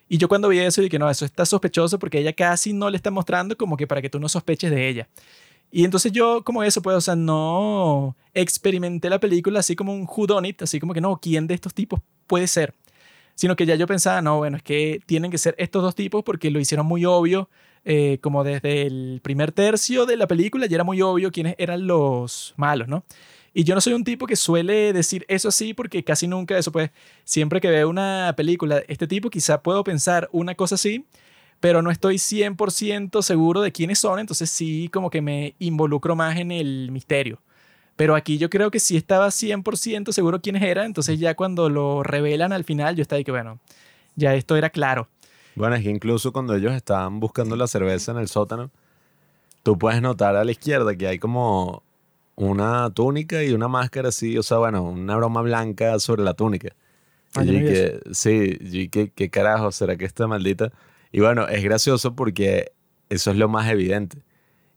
Y 0.09 0.19
yo 0.19 0.29
cuando 0.29 0.49
vi 0.49 0.59
eso 0.59 0.83
dije, 0.83 0.99
no, 0.99 1.11
eso 1.11 1.25
está 1.25 1.47
sospechoso 1.47 1.99
porque 1.99 2.19
ella 2.19 2.33
casi 2.33 2.73
no 2.73 2.91
le 2.91 2.97
está 2.97 3.11
mostrando 3.11 3.57
como 3.57 3.77
que 3.77 3.87
para 3.87 4.03
que 4.03 4.11
tú 4.11 4.21
no 4.21 4.29
sospeches 4.29 4.71
de 4.71 4.89
ella. 4.89 5.09
Y 5.71 5.85
entonces 5.85 6.13
yo 6.13 6.45
como 6.45 6.63
eso, 6.63 6.83
pues, 6.83 6.97
o 6.97 7.01
sea, 7.01 7.17
no 7.17 8.17
experimenté 8.33 9.11
la 9.11 9.19
película 9.19 9.61
así 9.61 9.75
como 9.75 9.93
un 9.93 10.07
whodunit, 10.09 10.63
así 10.63 10.79
como 10.79 10.95
que 10.95 11.01
no, 11.01 11.19
¿quién 11.21 11.47
de 11.47 11.55
estos 11.55 11.75
tipos 11.75 12.01
puede 12.27 12.47
ser? 12.47 12.75
Sino 13.35 13.57
que 13.57 13.67
ya 13.67 13.75
yo 13.75 13.87
pensaba, 13.87 14.23
no, 14.23 14.39
bueno, 14.39 14.57
es 14.57 14.63
que 14.63 15.01
tienen 15.07 15.31
que 15.31 15.39
ser 15.39 15.55
estos 15.59 15.83
dos 15.83 15.95
tipos 15.95 16.23
porque 16.23 16.51
lo 16.51 16.61
hicieron 16.61 16.87
muy 16.87 17.05
obvio 17.05 17.49
eh, 17.87 18.19
como 18.23 18.45
desde 18.45 18.87
el 18.87 19.21
primer 19.23 19.53
tercio 19.53 20.07
de 20.07 20.17
la 20.17 20.27
película 20.27 20.65
ya 20.65 20.77
era 20.77 20.85
muy 20.85 21.03
obvio 21.03 21.31
quiénes 21.31 21.55
eran 21.59 21.87
los 21.87 22.55
malos, 22.57 22.89
¿no? 22.89 23.05
Y 23.53 23.65
yo 23.65 23.75
no 23.75 23.81
soy 23.83 23.93
un 23.93 24.05
tipo 24.05 24.27
que 24.27 24.37
suele 24.37 24.93
decir 24.93 25.27
eso 25.29 25.49
así 25.49 25.75
porque 25.75 26.03
casi 26.03 26.27
nunca 26.27 26.57
eso, 26.59 26.73
pues 26.73 26.91
siempre 27.25 27.61
que 27.61 27.69
veo 27.69 27.89
una 27.89 28.33
película 28.37 28.77
de 28.77 28.87
este 28.89 29.07
tipo 29.07 29.29
quizá 29.29 29.63
puedo 29.63 29.85
pensar 29.85 30.31
una 30.33 30.55
cosa 30.55 30.77
así, 30.77 31.05
pero 31.61 31.83
no 31.83 31.91
estoy 31.91 32.17
100% 32.17 33.23
seguro 33.23 33.61
de 33.61 33.71
quiénes 33.71 33.99
son, 33.99 34.19
entonces 34.19 34.51
sí 34.51 34.89
como 34.91 35.11
que 35.11 35.21
me 35.21 35.55
involucro 35.59 36.17
más 36.17 36.39
en 36.39 36.53
el 36.53 36.91
misterio. 36.91 37.41
Pero 37.97 38.17
aquí 38.17 38.39
yo 38.39 38.51
creo 38.51 38.71
que 38.71 38.81
sí 38.81 38.97
estaba 38.97 39.29
100% 39.29 40.13
seguro 40.13 40.41
quiénes 40.41 40.63
eran, 40.63 40.87
entonces 40.87 41.19
ya 41.19 41.35
cuando 41.35 41.69
lo 41.69 42.03
revelan 42.03 42.53
al 42.53 42.65
final 42.65 42.97
yo 42.97 43.03
estaba 43.03 43.19
ahí 43.19 43.25
que 43.25 43.31
bueno, 43.31 43.61
ya 44.17 44.35
esto 44.35 44.57
era 44.57 44.71
claro. 44.71 45.09
Bueno, 45.55 45.77
es 45.77 45.85
que 45.85 45.91
incluso 45.91 46.33
cuando 46.33 46.55
ellos 46.55 46.73
estaban 46.73 47.21
buscando 47.21 47.55
la 47.55 47.69
cerveza 47.69 48.11
en 48.11 48.19
el 48.19 48.29
sótano, 48.29 48.71
tú 49.63 49.79
puedes 49.79 50.03
notar 50.03 50.35
a 50.35 50.45
la 50.45 50.51
izquierda 50.51 50.97
que 50.97 51.07
hay 51.07 51.19
como 51.19 51.85
una 52.35 52.91
túnica 52.91 53.45
y 53.45 53.53
una 53.53 53.69
máscara 53.69 54.09
así, 54.09 54.37
o 54.37 54.43
sea, 54.43 54.59
bueno, 54.59 54.83
una 54.83 55.17
broma 55.17 55.43
blanca 55.43 55.99
sobre 56.01 56.25
la 56.25 56.35
túnica. 56.35 56.75
Ah, 57.37 57.45
y 57.45 57.53
yo 57.53 57.59
que, 57.61 58.01
sí, 58.13 58.89
que, 58.89 59.11
¿qué 59.11 59.31
carajo 59.31 59.71
será 59.73 59.97
que 59.97 60.05
esta 60.05 60.27
maldita? 60.27 60.73
Y 61.13 61.21
bueno, 61.21 61.47
es 61.47 61.63
gracioso 61.63 62.15
porque 62.15 62.73
eso 63.09 63.31
es 63.31 63.37
lo 63.37 63.49
más 63.49 63.69
evidente. 63.71 64.19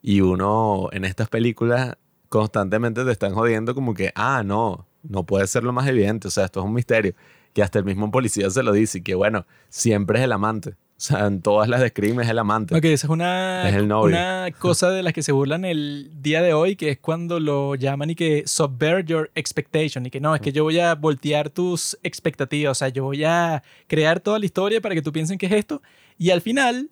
Y 0.03 0.21
uno 0.21 0.89
en 0.91 1.05
estas 1.05 1.29
películas 1.29 1.97
constantemente 2.29 3.03
te 3.03 3.11
están 3.11 3.33
jodiendo 3.33 3.73
como 3.75 3.93
que, 3.93 4.11
ah, 4.15 4.43
no, 4.45 4.87
no 5.03 5.25
puede 5.25 5.47
ser 5.47 5.63
lo 5.63 5.73
más 5.73 5.87
evidente, 5.87 6.27
o 6.27 6.31
sea, 6.31 6.45
esto 6.45 6.59
es 6.59 6.65
un 6.65 6.73
misterio. 6.73 7.13
Que 7.53 7.63
hasta 7.63 7.79
el 7.79 7.85
mismo 7.85 8.11
policía 8.11 8.49
se 8.49 8.61
lo 8.61 8.71
dice 8.71 8.99
y 8.99 9.01
que, 9.01 9.15
bueno, 9.15 9.45
siempre 9.69 10.19
es 10.19 10.25
el 10.25 10.31
amante. 10.31 10.71
O 10.71 10.99
sea, 10.99 11.27
en 11.27 11.43
todas 11.43 11.69
las 11.69 11.79
de 11.79 11.89
Scream 11.89 12.19
es 12.21 12.29
el 12.29 12.39
amante. 12.39 12.75
Ok, 12.75 12.85
esa 12.85 13.05
es 13.05 13.11
una, 13.11 13.69
Es 13.69 13.75
el 13.75 13.87
novio. 13.87 14.15
una 14.15 14.49
cosa 14.57 14.89
de 14.89 15.03
las 15.03 15.13
que 15.13 15.21
se 15.21 15.31
burlan 15.31 15.63
el 15.63 16.09
día 16.21 16.41
de 16.41 16.53
hoy, 16.53 16.75
que 16.75 16.89
es 16.89 16.97
cuando 16.99 17.39
lo 17.39 17.75
llaman 17.75 18.09
y 18.09 18.15
que 18.15 18.43
subvert 18.47 19.07
your 19.07 19.29
expectation, 19.35 20.07
y 20.07 20.09
que 20.09 20.19
no, 20.19 20.33
es 20.33 20.41
que 20.41 20.51
yo 20.51 20.63
voy 20.63 20.79
a 20.79 20.95
voltear 20.95 21.51
tus 21.51 21.97
expectativas, 22.01 22.71
o 22.71 22.75
sea, 22.75 22.89
yo 22.89 23.03
voy 23.03 23.23
a 23.23 23.61
crear 23.85 24.19
toda 24.19 24.39
la 24.39 24.45
historia 24.45 24.81
para 24.81 24.95
que 24.95 25.03
tú 25.03 25.11
piensen 25.11 25.37
que 25.37 25.45
es 25.45 25.51
esto, 25.51 25.83
y 26.17 26.31
al 26.31 26.41
final 26.41 26.89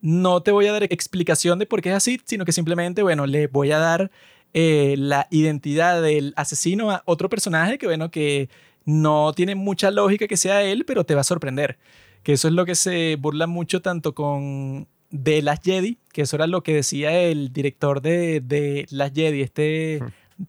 no 0.00 0.42
te 0.42 0.52
voy 0.52 0.66
a 0.66 0.72
dar 0.72 0.84
explicación 0.84 1.58
de 1.58 1.66
por 1.66 1.82
qué 1.82 1.90
es 1.90 1.96
así, 1.96 2.20
sino 2.24 2.44
que 2.44 2.52
simplemente, 2.52 3.02
bueno, 3.02 3.26
le 3.26 3.48
voy 3.48 3.72
a 3.72 3.78
dar 3.78 4.12
eh, 4.54 4.94
la 4.98 5.26
identidad 5.30 6.02
del 6.02 6.32
asesino 6.36 6.90
a 6.90 7.02
otro 7.06 7.28
personaje 7.28 7.78
que, 7.78 7.86
bueno, 7.86 8.10
que 8.10 8.48
no 8.84 9.32
tiene 9.34 9.54
mucha 9.54 9.90
lógica 9.90 10.26
que 10.26 10.36
sea 10.36 10.62
él, 10.62 10.84
pero 10.84 11.04
te 11.04 11.14
va 11.14 11.20
a 11.20 11.24
sorprender. 11.24 11.78
Que 12.22 12.32
eso 12.32 12.48
es 12.48 12.54
lo 12.54 12.64
que 12.66 12.74
se 12.74 13.16
burla 13.18 13.46
mucho 13.46 13.80
tanto 13.82 14.14
con 14.14 14.88
The 15.10 15.42
Last 15.42 15.64
Jedi, 15.64 15.98
que 16.12 16.22
eso 16.22 16.36
era 16.36 16.46
lo 16.46 16.62
que 16.62 16.74
decía 16.74 17.18
el 17.22 17.52
director 17.52 18.00
de, 18.02 18.40
de 18.40 18.86
Last 18.90 19.14
Jedi, 19.14 19.40
este 19.42 20.00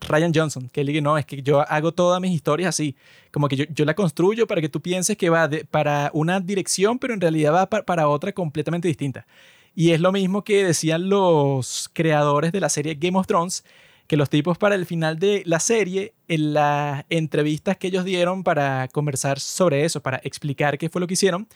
Ryan 0.08 0.32
Johnson, 0.34 0.70
que 0.72 0.82
él 0.82 0.88
dice, 0.88 1.02
no, 1.02 1.18
es 1.18 1.26
que 1.26 1.42
yo 1.42 1.62
hago 1.70 1.92
todas 1.92 2.22
mis 2.22 2.32
historias 2.32 2.70
así, 2.70 2.96
como 3.32 3.48
que 3.50 3.58
yo, 3.58 3.66
yo 3.74 3.84
la 3.84 3.94
construyo 3.94 4.48
para 4.48 4.62
que 4.62 4.70
tú 4.70 4.82
pienses 4.82 5.18
que 5.18 5.30
va 5.30 5.48
de- 5.50 5.66
para 5.66 6.10
una 6.14 6.40
dirección, 6.40 6.98
pero 6.98 7.14
en 7.14 7.20
realidad 7.22 7.54
va 7.54 7.70
pa- 7.70 7.84
para 7.84 8.08
otra 8.08 8.32
completamente 8.32 8.88
distinta. 8.88 9.26
Y 9.76 9.92
es 9.92 10.00
lo 10.00 10.12
mismo 10.14 10.44
que 10.44 10.64
decían 10.66 11.10
los 11.10 11.90
creadores 11.94 12.52
de 12.54 12.60
la 12.62 12.70
serie 12.70 12.96
Game 12.96 13.18
of 13.18 13.28
Thrones, 13.28 13.64
que 14.12 14.18
los 14.18 14.30
tipos 14.30 14.58
para 14.58 14.76
el 14.76 14.86
final 14.86 15.20
de 15.20 15.42
la 15.46 15.62
serie, 15.62 16.14
en 16.28 16.54
las 16.54 17.06
entrevistas 17.10 17.78
que 17.78 17.88
ellos 17.88 18.04
dieron 18.04 18.44
para 18.44 18.90
conversar 18.90 19.40
sobre 19.40 19.86
eso, 19.86 20.02
para 20.02 20.20
explicar 20.26 20.78
qué 20.78 20.90
fue 20.90 21.00
lo 21.00 21.08
que 21.08 21.14
hicieron, 21.14 21.48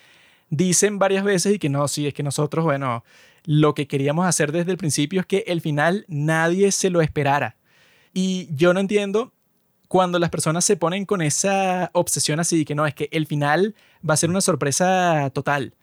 dicen 0.49 0.97
varias 0.97 1.25
veces 1.25 1.55
y 1.55 1.59
que 1.59 1.67
no, 1.67 1.85
sí, 1.89 2.07
es 2.07 2.13
que 2.13 2.23
nosotros, 2.23 2.63
bueno, 2.63 3.03
lo 3.43 3.75
que 3.75 3.89
queríamos 3.89 4.25
hacer 4.25 4.53
desde 4.53 4.71
el 4.71 4.77
principio 4.77 5.19
es 5.19 5.25
que 5.25 5.43
el 5.47 5.59
final 5.59 6.05
nadie 6.07 6.71
se 6.71 6.89
lo 6.89 7.01
esperara. 7.01 7.57
Y 8.13 8.47
yo 8.55 8.73
no 8.73 8.79
entiendo 8.79 9.33
cuando 9.89 10.17
las 10.17 10.29
personas 10.29 10.63
se 10.63 10.77
ponen 10.77 11.03
con 11.03 11.21
esa 11.21 11.89
obsesión 11.91 12.39
así, 12.39 12.63
que 12.63 12.73
no, 12.73 12.87
es 12.87 12.93
que 12.93 13.09
el 13.11 13.27
final 13.27 13.75
va 14.09 14.13
a 14.13 14.17
ser 14.17 14.29
una 14.29 14.39
sorpresa 14.39 15.29
total. 15.33 15.73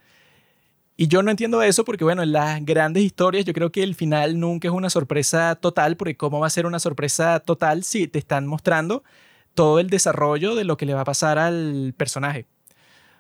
Y 1.03 1.09
yo 1.09 1.21
no 1.25 1.33
entiendo 1.33 1.61
eso 1.65 1.85
porque, 1.85 2.05
bueno, 2.05 2.23
en 2.23 2.31
las 2.31 2.65
grandes 2.65 3.03
historias 3.03 3.45
yo 3.45 3.53
creo 3.53 3.73
que 3.73 3.83
el 3.83 3.97
final 3.97 4.39
nunca 4.39 4.69
es 4.69 4.73
una 4.73 4.89
sorpresa 4.89 5.57
total, 5.57 5.97
porque 5.97 6.17
¿cómo 6.17 6.39
va 6.39 6.47
a 6.47 6.51
ser 6.51 6.65
una 6.65 6.79
sorpresa 6.79 7.41
total 7.41 7.83
si 7.83 8.07
te 8.07 8.21
están 8.21 8.47
mostrando 8.47 9.03
todo 9.55 9.81
el 9.81 9.91
desarrollo 9.91 10.55
de 10.55 10.63
lo 10.63 10.77
que 10.77 10.87
le 10.87 10.95
va 10.95 11.01
a 11.01 11.05
pasar 11.05 11.41
al 11.41 11.93
personaje? 11.97 12.47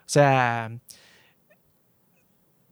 O 0.06 0.08
sea, 0.08 0.70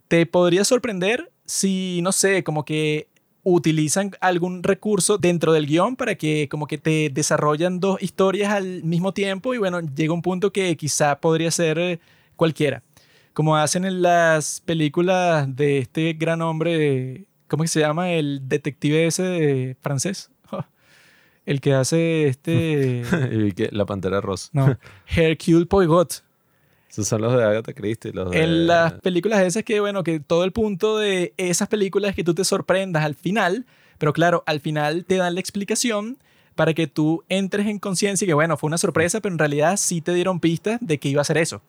te 0.06 0.26
podría 0.26 0.62
sorprender 0.62 1.32
si, 1.44 1.98
no 2.02 2.12
sé, 2.12 2.44
como 2.44 2.64
que 2.64 3.08
utilizan 3.42 4.12
algún 4.20 4.62
recurso 4.62 5.18
dentro 5.18 5.52
del 5.52 5.66
guion 5.66 5.96
para 5.96 6.14
que 6.14 6.48
como 6.48 6.68
que 6.68 6.78
te 6.78 7.11
desarrollan 7.11 7.80
dos 7.80 8.00
historias 8.00 8.52
al 8.52 8.84
mismo 8.84 9.12
tiempo 9.12 9.54
y 9.54 9.58
bueno, 9.58 9.80
llega 9.80 10.14
un 10.14 10.22
punto 10.22 10.52
que 10.52 10.76
quizá 10.76 11.20
podría 11.20 11.50
ser 11.50 11.80
eh, 11.80 11.98
cualquiera. 12.36 12.84
Como 13.41 13.57
hacen 13.57 13.86
en 13.86 14.03
las 14.03 14.61
películas 14.61 15.57
de 15.57 15.78
este 15.78 16.12
gran 16.12 16.43
hombre, 16.43 17.24
¿cómo 17.49 17.62
que 17.62 17.68
se 17.68 17.80
llama? 17.80 18.11
El 18.12 18.47
detective 18.51 19.07
ese 19.07 19.22
de 19.22 19.76
francés. 19.80 20.30
El 21.47 21.62
que 21.62 21.72
hace 21.72 22.26
este... 22.26 23.03
la 23.70 23.86
pantera 23.86 24.20
rosa. 24.20 24.51
No, 24.53 24.76
Hercule 25.16 25.64
Poirot. 25.64 26.22
Esos 26.91 27.09
son 27.09 27.22
los 27.22 27.34
de 27.34 27.43
Agatha 27.43 27.72
Christie. 27.72 28.12
Los 28.12 28.30
de... 28.30 28.43
En 28.43 28.66
las 28.66 28.93
películas 29.01 29.41
esas 29.41 29.62
que, 29.62 29.80
bueno, 29.80 30.05
que 30.05 30.20
todo 30.20 30.45
el 30.45 30.53
punto 30.53 30.99
de 30.99 31.32
esas 31.38 31.66
películas 31.66 32.11
es 32.11 32.16
que 32.16 32.24
tú 32.24 32.34
te 32.34 32.45
sorprendas 32.45 33.05
al 33.05 33.14
final, 33.14 33.64
pero 33.97 34.12
claro, 34.12 34.43
al 34.45 34.61
final 34.61 35.07
te 35.07 35.16
dan 35.16 35.32
la 35.32 35.41
explicación 35.41 36.18
para 36.57 36.74
que 36.74 36.88
tú 36.88 37.24
entres 37.30 37.68
en 37.68 37.78
conciencia 37.78 38.26
y 38.26 38.28
que, 38.28 38.34
bueno, 38.34 38.59
fue 38.59 38.68
una 38.68 38.76
sorpresa, 38.76 39.22
pero 39.22 39.32
en 39.32 39.38
realidad 39.38 39.78
sí 39.78 40.03
te 40.03 40.12
dieron 40.12 40.41
pistas 40.41 40.78
de 40.82 40.99
que 40.99 41.09
iba 41.09 41.22
a 41.22 41.24
ser 41.24 41.38
eso. 41.38 41.62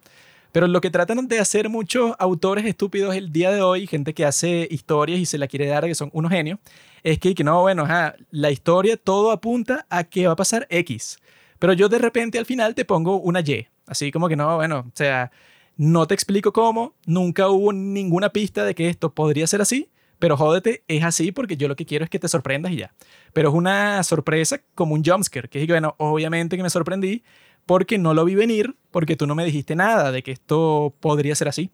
Pero 0.51 0.67
lo 0.67 0.81
que 0.81 0.89
tratan 0.89 1.27
de 1.27 1.39
hacer 1.39 1.69
muchos 1.69 2.13
autores 2.19 2.65
estúpidos 2.65 3.15
el 3.15 3.31
día 3.31 3.51
de 3.51 3.61
hoy, 3.61 3.87
gente 3.87 4.13
que 4.13 4.25
hace 4.25 4.67
historias 4.69 5.19
y 5.19 5.25
se 5.25 5.37
la 5.37 5.47
quiere 5.47 5.67
dar, 5.67 5.85
que 5.85 5.95
son 5.95 6.09
unos 6.13 6.31
genios, 6.31 6.59
es 7.03 7.19
que, 7.19 7.33
que 7.33 7.43
no, 7.43 7.61
bueno, 7.61 7.83
ajá, 7.83 8.15
la 8.31 8.51
historia 8.51 8.97
todo 8.97 9.31
apunta 9.31 9.85
a 9.89 10.03
que 10.03 10.27
va 10.27 10.33
a 10.33 10.35
pasar 10.35 10.67
X. 10.69 11.17
Pero 11.57 11.73
yo 11.73 11.89
de 11.89 11.99
repente 11.99 12.37
al 12.37 12.45
final 12.45 12.75
te 12.75 12.85
pongo 12.85 13.17
una 13.17 13.39
Y. 13.41 13.67
Así 13.87 14.11
como 14.11 14.27
que 14.27 14.35
no, 14.35 14.57
bueno, 14.57 14.79
o 14.87 14.91
sea, 14.95 15.31
no 15.77 16.05
te 16.05 16.13
explico 16.13 16.51
cómo, 16.51 16.95
nunca 17.05 17.47
hubo 17.47 17.71
ninguna 17.71 18.29
pista 18.29 18.65
de 18.65 18.75
que 18.75 18.89
esto 18.89 19.13
podría 19.13 19.47
ser 19.47 19.61
así, 19.61 19.89
pero 20.19 20.37
jódete, 20.37 20.83
es 20.87 21.03
así 21.03 21.31
porque 21.31 21.57
yo 21.57 21.67
lo 21.67 21.75
que 21.75 21.85
quiero 21.85 22.03
es 22.03 22.09
que 22.09 22.19
te 22.19 22.27
sorprendas 22.27 22.71
y 22.71 22.77
ya. 22.77 22.93
Pero 23.33 23.49
es 23.49 23.55
una 23.55 24.03
sorpresa 24.03 24.61
como 24.75 24.93
un 24.93 25.03
jumpscare, 25.03 25.49
que 25.49 25.61
es 25.61 25.65
que, 25.65 25.73
bueno, 25.73 25.95
obviamente 25.97 26.57
que 26.57 26.63
me 26.63 26.69
sorprendí 26.69 27.23
porque 27.71 27.97
no 27.97 28.13
lo 28.13 28.25
vi 28.25 28.35
venir, 28.35 28.75
porque 28.91 29.15
tú 29.15 29.25
no 29.25 29.33
me 29.33 29.45
dijiste 29.45 29.77
nada 29.77 30.11
de 30.11 30.23
que 30.23 30.33
esto 30.33 30.93
podría 30.99 31.33
ser 31.35 31.47
así. 31.47 31.69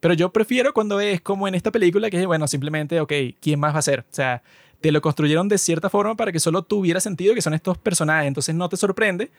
Pero 0.00 0.14
yo 0.14 0.32
prefiero 0.32 0.72
cuando 0.72 0.98
es 0.98 1.20
como 1.20 1.46
en 1.46 1.54
esta 1.54 1.70
película, 1.70 2.08
que 2.08 2.18
es, 2.18 2.24
bueno, 2.24 2.48
simplemente, 2.48 2.98
ok, 3.02 3.12
¿quién 3.38 3.60
más 3.60 3.74
va 3.74 3.80
a 3.80 3.82
ser? 3.82 4.00
O 4.00 4.14
sea, 4.14 4.42
te 4.80 4.90
lo 4.90 5.02
construyeron 5.02 5.50
de 5.50 5.58
cierta 5.58 5.90
forma 5.90 6.14
para 6.16 6.32
que 6.32 6.40
solo 6.40 6.62
tuviera 6.62 7.00
sentido 7.00 7.34
que 7.34 7.42
son 7.42 7.52
estos 7.52 7.76
personajes, 7.76 8.28
entonces 8.28 8.54
no 8.54 8.70
te 8.70 8.78
sorprende, 8.78 9.30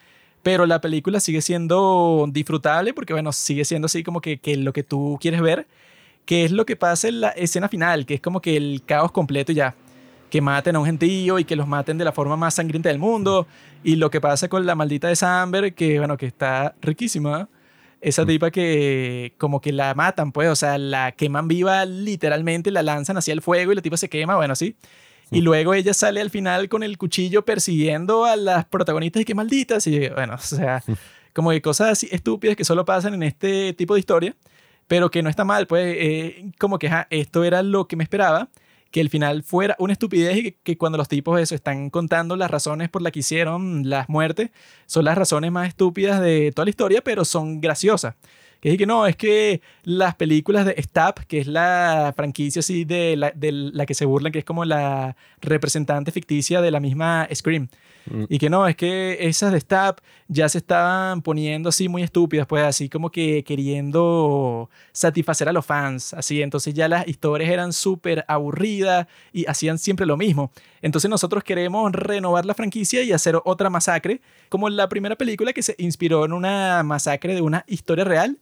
pero 0.44 0.68
la 0.68 0.82
película 0.82 1.20
sigue 1.20 1.42
siendo 1.42 2.28
disfrutable 2.30 2.94
porque, 2.94 3.14
bueno, 3.14 3.32
sigue 3.32 3.66
siendo 3.66 3.88
así 3.88 4.04
como 4.04 4.22
que, 4.22 4.38
que 4.38 4.56
lo 4.56 4.72
que 4.72 4.84
tú 4.84 5.18
quieres 5.20 5.42
ver, 5.42 5.66
que 6.26 6.46
es 6.46 6.52
lo 6.52 6.68
que 6.68 6.76
pasa 6.76 7.08
en 7.08 7.22
la 7.22 7.30
escena 7.30 7.70
final, 7.70 8.06
que 8.06 8.14
es 8.14 8.22
como 8.22 8.40
que 8.40 8.56
el 8.56 8.84
caos 8.86 9.12
completo 9.12 9.52
y 9.52 9.56
ya. 9.56 9.76
Que 10.34 10.42
maten 10.42 10.76
a 10.76 10.80
un 10.80 10.86
gentío 10.88 11.38
y 11.38 11.46
que 11.46 11.56
los 11.56 11.68
maten 11.68 12.00
de 12.00 12.06
la 12.06 12.12
forma 12.12 12.36
más 12.36 12.56
sangrienta 12.56 12.90
del 12.90 12.98
mundo. 12.98 13.46
Y 13.84 13.98
lo 13.98 14.10
que 14.10 14.20
pasa 14.20 14.48
con 14.48 14.66
la 14.66 14.74
maldita 14.74 15.08
de 15.08 15.16
Samber, 15.16 15.76
que, 15.76 16.00
bueno, 16.00 16.18
que 16.18 16.26
está 16.26 16.74
riquísima. 16.82 17.50
Esa 18.02 18.26
tipa 18.26 18.50
que 18.50 19.36
como 19.38 19.62
que 19.62 19.72
la 19.72 19.94
matan, 19.94 20.32
pues, 20.32 20.50
o 20.50 20.56
sea, 20.56 20.80
la 20.80 21.12
queman 21.12 21.48
viva 21.48 21.86
literalmente, 21.86 22.72
la 22.72 22.82
lanzan 22.82 23.16
hacia 23.18 23.32
el 23.32 23.44
fuego 23.44 23.74
y 23.74 23.76
la 23.76 23.84
tipa 23.84 23.96
se 23.96 24.10
quema, 24.10 24.36
bueno, 24.36 24.54
así. 24.54 24.76
Y 25.30 25.42
luego 25.42 25.76
ella 25.76 25.94
sale 25.94 26.20
al 26.20 26.32
final 26.32 26.68
con 26.68 26.82
el 26.82 26.98
cuchillo 26.98 27.46
persiguiendo 27.46 28.26
a 28.26 28.36
las 28.36 28.66
protagonistas 28.66 29.22
y 29.22 29.26
que 29.26 29.36
malditas. 29.36 29.86
Y 29.86 30.10
bueno, 30.10 30.34
o 30.38 30.40
sea, 30.40 30.84
como 31.34 31.52
que 31.52 31.62
cosas 31.62 31.90
así 31.90 32.08
estúpidas 32.12 32.56
que 32.56 32.66
solo 32.66 32.86
pasan 32.86 33.14
en 33.14 33.22
este 33.22 33.74
tipo 33.74 33.94
de 33.94 34.00
historia, 34.00 34.36
pero 34.88 35.12
que 35.12 35.22
no 35.22 35.30
está 35.30 35.44
mal, 35.44 35.68
pues 35.68 35.96
eh, 35.96 36.52
como 36.58 36.80
que 36.80 36.90
esto 37.12 37.44
era 37.44 37.62
lo 37.62 37.88
que 37.88 37.96
me 37.98 38.04
esperaba, 38.04 38.50
que 38.94 39.02
el 39.02 39.10
final 39.10 39.42
fuera 39.42 39.76
una 39.80 39.94
estupidez 39.94 40.38
y 40.38 40.52
que, 40.52 40.78
cuando 40.78 41.00
los 41.00 41.08
tipos 41.08 41.42
eso 41.42 41.56
están 41.56 41.90
contando 41.90 42.36
las 42.36 42.52
razones 42.52 42.90
por 42.90 43.02
las 43.02 43.12
que 43.12 43.22
hicieron 43.22 43.90
las 43.90 44.08
muertes, 44.08 44.52
son 44.86 45.06
las 45.06 45.18
razones 45.18 45.52
más 45.52 45.68
estúpidas 45.68 46.22
de 46.22 46.52
toda 46.56 46.66
la 46.66 46.70
historia, 46.70 47.02
pero 47.04 47.26
son 47.26 47.60
graciosas. 47.60 48.14
Que 48.64 48.70
dije 48.70 48.78
que 48.78 48.86
no, 48.86 49.06
es 49.06 49.18
que 49.18 49.60
las 49.84 50.16
películas 50.16 50.66
de 50.66 50.82
Stab, 50.82 51.26
que 51.28 51.40
es 51.40 51.48
la 51.48 52.14
franquicia 52.16 52.62
así 52.62 52.86
de 52.86 53.18
la, 53.18 53.32
de 53.32 53.52
la 53.52 53.86
que 53.86 53.94
se 53.94 54.06
burlan, 54.06 54.32
que 54.32 54.40
es 54.40 54.46
como 54.46 54.64
la 54.64 55.18
representante 55.42 56.14
ficticia 56.14 56.62
de 56.62 56.72
la 56.72 56.80
misma 56.80 57.28
Scream. 57.34 57.68
Mm. 58.06 58.24
Y 58.30 58.40
que 58.40 58.50
no, 58.50 58.66
es 58.66 58.78
que 58.78 59.18
esas 59.20 59.52
de 59.52 59.60
Stab 59.60 59.98
ya 60.30 60.48
se 60.48 60.60
estaban 60.60 61.22
poniendo 61.22 61.68
así 61.68 61.90
muy 61.90 62.04
estúpidas, 62.04 62.48
pues 62.48 62.64
así 62.64 62.88
como 62.88 63.10
que 63.12 63.44
queriendo 63.44 64.70
satisfacer 64.94 65.50
a 65.50 65.52
los 65.52 65.66
fans, 65.66 66.14
así. 66.14 66.42
Entonces 66.42 66.74
ya 66.74 66.88
las 66.88 67.06
historias 67.06 67.50
eran 67.50 67.74
súper 67.74 68.24
aburridas 68.30 69.08
y 69.34 69.46
hacían 69.46 69.78
siempre 69.78 70.06
lo 70.06 70.16
mismo. 70.16 70.54
Entonces 70.82 71.10
nosotros 71.10 71.44
queremos 71.44 71.92
renovar 71.92 72.46
la 72.46 72.54
franquicia 72.54 73.04
y 73.04 73.12
hacer 73.12 73.38
otra 73.44 73.70
masacre, 73.70 74.22
como 74.48 74.70
la 74.70 74.88
primera 74.88 75.18
película 75.18 75.52
que 75.52 75.64
se 75.64 75.76
inspiró 75.80 76.24
en 76.24 76.32
una 76.32 76.82
masacre 76.84 77.36
de 77.36 77.42
una 77.42 77.66
historia 77.68 78.06
real 78.06 78.38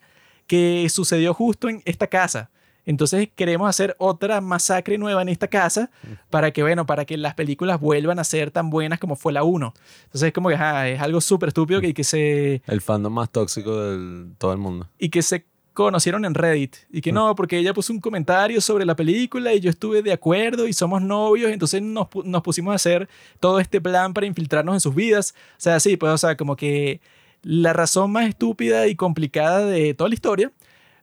que 0.52 0.86
sucedió 0.90 1.34
justo 1.34 1.70
en 1.70 1.82
esta 1.86 2.08
casa. 2.08 2.52
Entonces 2.86 3.30
queremos 3.38 3.70
hacer 3.70 3.96
otra 4.00 4.42
masacre 4.42 4.98
nueva 4.98 5.22
en 5.22 5.30
esta 5.30 5.48
casa 5.48 5.90
para 6.30 6.52
que, 6.52 6.62
bueno, 6.62 6.86
para 6.86 7.06
que 7.06 7.16
las 7.16 7.36
películas 7.36 7.80
vuelvan 7.80 8.20
a 8.20 8.26
ser 8.26 8.52
tan 8.52 8.70
buenas 8.70 9.00
como 9.00 9.16
fue 9.16 9.32
la 9.32 9.44
1. 9.44 9.74
Entonces 10.04 10.28
es 10.28 10.34
como 10.34 10.50
que 10.50 10.56
es 10.56 11.00
algo 11.00 11.22
súper 11.22 11.48
estúpido 11.48 11.80
que, 11.80 11.94
que 11.94 12.04
se... 12.04 12.62
El 12.68 12.82
fandom 12.82 13.14
más 13.14 13.30
tóxico 13.30 13.74
de 13.82 14.26
todo 14.38 14.52
el 14.52 14.58
mundo. 14.58 14.90
Y 15.00 15.08
que 15.08 15.22
se 15.22 15.46
conocieron 15.72 16.26
en 16.26 16.34
Reddit. 16.34 16.76
Y 16.92 17.00
que 17.00 17.14
no, 17.14 17.34
porque 17.34 17.58
ella 17.58 17.74
puso 17.74 17.94
un 17.94 18.02
comentario 18.02 18.60
sobre 18.60 18.84
la 18.84 18.98
película 18.98 19.54
y 19.54 19.62
yo 19.62 19.70
estuve 19.70 20.02
de 20.02 20.12
acuerdo 20.12 20.68
y 20.68 20.74
somos 20.74 21.02
novios. 21.02 21.50
Entonces 21.50 21.82
nos, 21.82 22.10
nos 22.26 22.42
pusimos 22.42 22.74
a 22.74 22.76
hacer 22.76 23.08
todo 23.40 23.62
este 23.62 23.80
plan 23.80 24.14
para 24.14 24.28
infiltrarnos 24.28 24.76
en 24.76 24.82
sus 24.82 24.94
vidas. 24.94 25.34
O 25.52 25.62
sea, 25.62 25.80
sí, 25.80 25.96
pues, 25.96 26.12
o 26.12 26.18
sea, 26.18 26.36
como 26.36 26.58
que 26.58 27.00
la 27.44 27.74
razón 27.74 28.12
más 28.12 28.28
estúpida 28.28 28.88
y 28.88 28.96
complicada 28.96 29.66
de 29.66 29.94
toda 29.94 30.10
la 30.10 30.16
historia. 30.16 30.52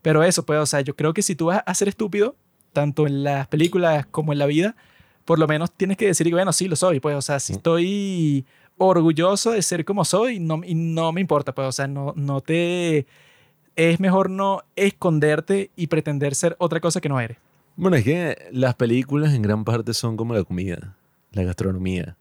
Pero 0.03 0.23
eso, 0.23 0.45
pues, 0.45 0.59
o 0.61 0.67
sea, 0.67 0.81
yo 0.81 0.95
creo 0.95 1.13
que 1.13 1.23
si 1.23 1.35
tú 1.35 1.47
vas 1.47 1.63
a 1.67 1.75
ser 1.75 1.89
estúpido, 1.89 2.37
tanto 2.73 3.07
en 3.07 3.25
las 3.25 3.49
películas 3.49 4.07
como 4.07 4.33
en 4.33 4.39
la 4.39 4.47
vida, 4.47 4.77
por 5.25 5.39
lo 5.39 5.47
menos 5.47 5.73
tienes 5.73 5.97
que 5.97 6.07
decir 6.07 6.27
que, 6.27 6.35
bueno, 6.35 6.53
sí 6.53 6.69
lo 6.69 6.77
soy, 6.77 7.01
pues, 7.01 7.17
o 7.17 7.23
sea, 7.23 7.41
si 7.41 7.55
estoy 7.55 8.47
orgulloso 8.79 9.51
de 9.51 9.63
ser 9.63 9.85
como 9.85 10.05
soy, 10.05 10.39
no, 10.39 10.61
y 10.65 10.75
no 10.75 11.13
me 11.13 11.21
importa, 11.21 11.55
pues, 11.55 11.69
o 11.69 11.73
sea, 11.73 11.87
no, 11.87 12.13
no 12.17 12.41
te... 12.41 13.07
Es 13.75 14.01
mejor 14.01 14.29
no 14.29 14.63
esconderte 14.75 15.71
y 15.77 15.87
pretender 15.87 16.35
ser 16.35 16.57
otra 16.59 16.81
cosa 16.81 17.01
que 17.01 17.09
no 17.09 17.21
eres. 17.21 17.37
Bueno, 17.77 17.97
es 17.97 18.03
que 18.03 18.37
las 18.51 18.75
películas 18.75 19.35
en 19.35 19.43
gran 19.43 19.65
parte 19.65 19.95
son 19.95 20.17
como 20.17 20.35
la 20.35 20.43
comida, 20.43 20.97
la 21.31 21.45
gastronomía. 21.45 22.17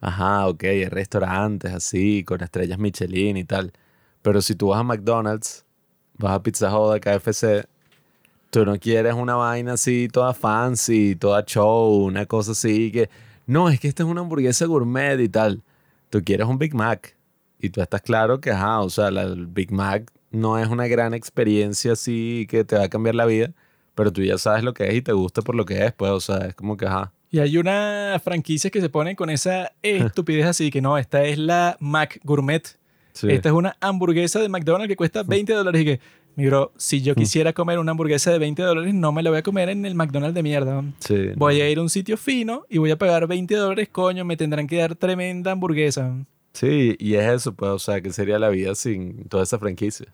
Ajá, 0.00 0.46
ok, 0.48 0.64
hay 0.64 0.84
restaurantes 0.86 1.72
así, 1.72 2.24
con 2.24 2.42
estrellas 2.42 2.78
Michelin 2.78 3.36
y 3.36 3.44
tal. 3.44 3.72
Pero 4.22 4.42
si 4.42 4.54
tú 4.54 4.68
vas 4.68 4.80
a 4.80 4.82
McDonald's, 4.82 5.64
vas 6.18 6.32
a 6.32 6.42
Pizza 6.42 6.76
Hut, 6.76 6.94
a 6.94 7.00
KFC, 7.00 7.66
tú 8.50 8.64
no 8.64 8.78
quieres 8.78 9.14
una 9.14 9.34
vaina 9.36 9.74
así 9.74 10.08
toda 10.08 10.34
fancy, 10.34 11.16
toda 11.16 11.44
show, 11.44 12.04
una 12.04 12.26
cosa 12.26 12.52
así 12.52 12.90
que... 12.92 13.10
No, 13.46 13.68
es 13.68 13.78
que 13.78 13.86
esta 13.88 14.02
es 14.02 14.08
una 14.08 14.22
hamburguesa 14.22 14.66
gourmet 14.66 15.20
y 15.20 15.28
tal. 15.28 15.62
Tú 16.10 16.22
quieres 16.24 16.48
un 16.48 16.58
Big 16.58 16.74
Mac. 16.74 17.16
Y 17.60 17.70
tú 17.70 17.80
estás 17.80 18.02
claro 18.02 18.40
que, 18.40 18.50
ajá, 18.50 18.80
o 18.80 18.90
sea, 18.90 19.08
el 19.08 19.46
Big 19.46 19.72
Mac 19.72 20.10
no 20.30 20.58
es 20.58 20.68
una 20.68 20.86
gran 20.88 21.14
experiencia 21.14 21.92
así 21.92 22.46
que 22.48 22.64
te 22.64 22.76
va 22.76 22.84
a 22.84 22.88
cambiar 22.88 23.14
la 23.14 23.26
vida, 23.26 23.52
pero 23.94 24.12
tú 24.12 24.22
ya 24.22 24.38
sabes 24.38 24.64
lo 24.64 24.74
que 24.74 24.88
es 24.88 24.94
y 24.94 25.02
te 25.02 25.12
gusta 25.12 25.42
por 25.42 25.54
lo 25.54 25.64
que 25.64 25.86
es, 25.86 25.92
pues, 25.92 26.10
o 26.10 26.20
sea, 26.20 26.38
es 26.46 26.54
como 26.54 26.76
que, 26.76 26.86
ajá. 26.86 27.12
Y 27.30 27.40
hay 27.40 27.58
una 27.58 28.20
franquicia 28.22 28.70
que 28.70 28.80
se 28.80 28.88
pone 28.88 29.16
con 29.16 29.30
esa 29.30 29.72
estupidez 29.82 30.46
así, 30.46 30.70
que 30.70 30.80
no, 30.80 30.98
esta 30.98 31.24
es 31.24 31.38
la 31.38 31.76
Mac 31.80 32.20
Gourmet. 32.24 32.62
Sí. 33.12 33.28
Esta 33.30 33.48
es 33.48 33.54
una 33.54 33.76
hamburguesa 33.80 34.40
de 34.40 34.48
McDonald's 34.48 34.88
que 34.88 34.96
cuesta 34.96 35.22
20 35.22 35.52
dólares 35.54 35.82
y 35.82 35.84
que, 35.84 36.00
mi 36.36 36.46
bro, 36.46 36.72
si 36.76 37.00
yo 37.00 37.14
quisiera 37.14 37.54
comer 37.54 37.78
una 37.78 37.92
hamburguesa 37.92 38.30
de 38.30 38.38
20 38.38 38.62
dólares, 38.62 38.92
no 38.92 39.10
me 39.10 39.22
la 39.22 39.30
voy 39.30 39.38
a 39.38 39.42
comer 39.42 39.70
en 39.70 39.86
el 39.86 39.94
McDonald's 39.94 40.34
de 40.34 40.42
mierda. 40.42 40.84
Sí, 40.98 41.30
Voy 41.34 41.60
a 41.62 41.70
ir 41.70 41.78
a 41.78 41.82
un 41.82 41.88
sitio 41.88 42.18
fino 42.18 42.66
y 42.68 42.76
voy 42.76 42.90
a 42.90 42.98
pagar 42.98 43.26
20 43.26 43.54
dólares, 43.54 43.88
coño, 43.90 44.24
me 44.26 44.36
tendrán 44.36 44.66
que 44.66 44.76
dar 44.76 44.94
tremenda 44.96 45.52
hamburguesa. 45.52 46.14
Sí, 46.52 46.94
y 46.98 47.14
es 47.14 47.26
eso, 47.26 47.54
pues, 47.54 47.70
o 47.70 47.78
sea, 47.78 48.00
que 48.00 48.12
sería 48.12 48.38
la 48.38 48.50
vida 48.50 48.74
sin 48.74 49.24
toda 49.28 49.42
esa 49.42 49.58
franquicia. 49.58 50.06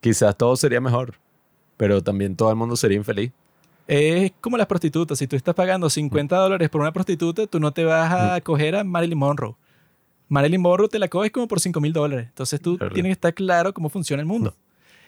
Quizás 0.00 0.36
todo 0.36 0.54
sería 0.56 0.80
mejor, 0.80 1.14
pero 1.76 2.02
también 2.02 2.36
todo 2.36 2.50
el 2.50 2.56
mundo 2.56 2.76
sería 2.76 2.96
infeliz. 2.96 3.32
Es 3.88 4.32
como 4.42 4.58
las 4.58 4.66
prostitutas. 4.66 5.18
Si 5.18 5.26
tú 5.26 5.34
estás 5.34 5.54
pagando 5.54 5.88
50 5.88 6.36
dólares 6.36 6.68
por 6.68 6.82
una 6.82 6.92
prostituta, 6.92 7.46
tú 7.46 7.58
no 7.58 7.72
te 7.72 7.84
vas 7.84 8.12
a 8.12 8.40
coger 8.42 8.76
a 8.76 8.84
Marilyn 8.84 9.18
Monroe. 9.18 9.54
Marilyn 10.28 10.60
Monroe 10.60 10.88
te 10.88 10.98
la 10.98 11.08
coges 11.08 11.32
como 11.32 11.48
por 11.48 11.58
5 11.58 11.80
mil 11.80 11.94
dólares. 11.94 12.26
Entonces 12.28 12.60
tú 12.60 12.76
tienes 12.76 13.04
que 13.04 13.12
estar 13.12 13.32
claro 13.32 13.72
cómo 13.72 13.88
funciona 13.88 14.20
el 14.20 14.26
mundo. 14.26 14.54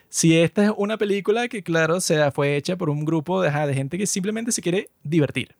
Si 0.08 0.36
esta 0.36 0.64
es 0.64 0.72
una 0.76 0.96
película 0.96 1.46
que, 1.48 1.62
claro, 1.62 1.96
o 1.96 2.00
sea, 2.00 2.32
fue 2.32 2.56
hecha 2.56 2.76
por 2.76 2.88
un 2.88 3.04
grupo 3.04 3.42
de, 3.42 3.50
de 3.50 3.74
gente 3.74 3.98
que 3.98 4.06
simplemente 4.06 4.50
se 4.50 4.62
quiere 4.62 4.88
divertir. 5.04 5.54